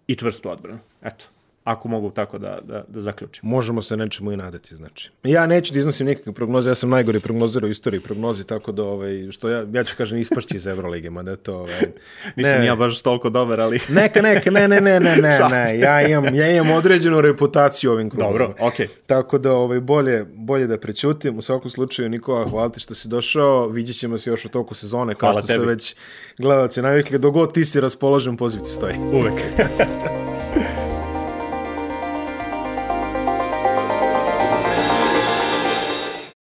i 0.06 0.14
čvrstu 0.14 0.50
odbranu. 0.50 0.78
Eto 1.02 1.31
ako 1.64 1.88
mogu 1.88 2.10
tako 2.10 2.38
da, 2.38 2.58
da, 2.62 2.84
da 2.88 3.00
zaključim. 3.00 3.48
Možemo 3.48 3.82
se 3.82 3.96
nečemu 3.96 4.32
i 4.32 4.36
nadati, 4.36 4.76
znači. 4.76 5.10
Ja 5.24 5.46
neću 5.46 5.72
da 5.72 5.78
iznosim 5.78 6.06
nikakve 6.06 6.32
prognoze, 6.32 6.70
ja 6.70 6.74
sam 6.74 6.90
najgori 6.90 7.20
prognozer 7.20 7.64
u 7.64 7.68
istoriji 7.68 8.00
prognozi, 8.00 8.44
tako 8.44 8.72
da, 8.72 8.82
ovaj, 8.82 9.30
što 9.30 9.48
ja, 9.48 9.66
ja 9.72 9.84
ću 9.84 9.94
kažem, 9.96 10.18
ispašći 10.18 10.56
iz 10.56 10.66
Evrolige, 10.66 11.10
ma 11.10 11.22
da 11.22 11.36
to... 11.36 11.54
Ovaj, 11.54 11.80
Nisam 12.36 12.58
ne, 12.58 12.66
ja 12.66 12.76
baš 12.76 13.02
toliko 13.02 13.30
dobar, 13.30 13.60
ali... 13.60 13.80
neka, 14.00 14.22
neka, 14.22 14.50
ne, 14.50 14.68
ne, 14.68 14.80
ne, 14.80 15.00
ne, 15.00 15.16
ne, 15.16 15.38
ne, 15.52 15.78
ja 15.78 16.08
imam, 16.08 16.34
ja 16.34 16.50
imam 16.50 16.70
određenu 16.70 17.20
reputaciju 17.20 17.92
ovim 17.92 18.10
klubom. 18.10 18.32
Dobro, 18.32 18.54
okej. 18.58 18.86
Okay. 18.86 18.90
Tako 19.06 19.38
da, 19.38 19.52
ovaj, 19.52 19.80
bolje, 19.80 20.24
bolje 20.34 20.66
da 20.66 20.78
prećutim. 20.78 21.38
U 21.38 21.42
svakom 21.42 21.70
slučaju, 21.70 22.08
Nikola, 22.08 22.48
hvala 22.48 22.68
ti 22.68 22.80
što 22.80 22.94
si 22.94 23.08
došao, 23.08 23.68
vidjet 23.68 23.98
ćemo 23.98 24.18
se 24.18 24.30
još 24.30 24.44
u 24.44 24.48
toku 24.48 24.74
sezone, 24.74 25.14
kao 25.14 25.30
hvala 25.32 25.40
što 25.40 25.46
tebi. 25.46 25.60
se 25.60 25.66
već 25.66 25.96
gledalci 26.38 26.82
navikli, 26.82 27.18
dogod 27.18 27.54
ti 27.54 27.64
si 27.64 27.80
raspoložen, 27.80 28.36
poziv 28.36 28.60
ti 28.60 28.70
stoji. 28.70 28.94
Uvek. 28.98 29.34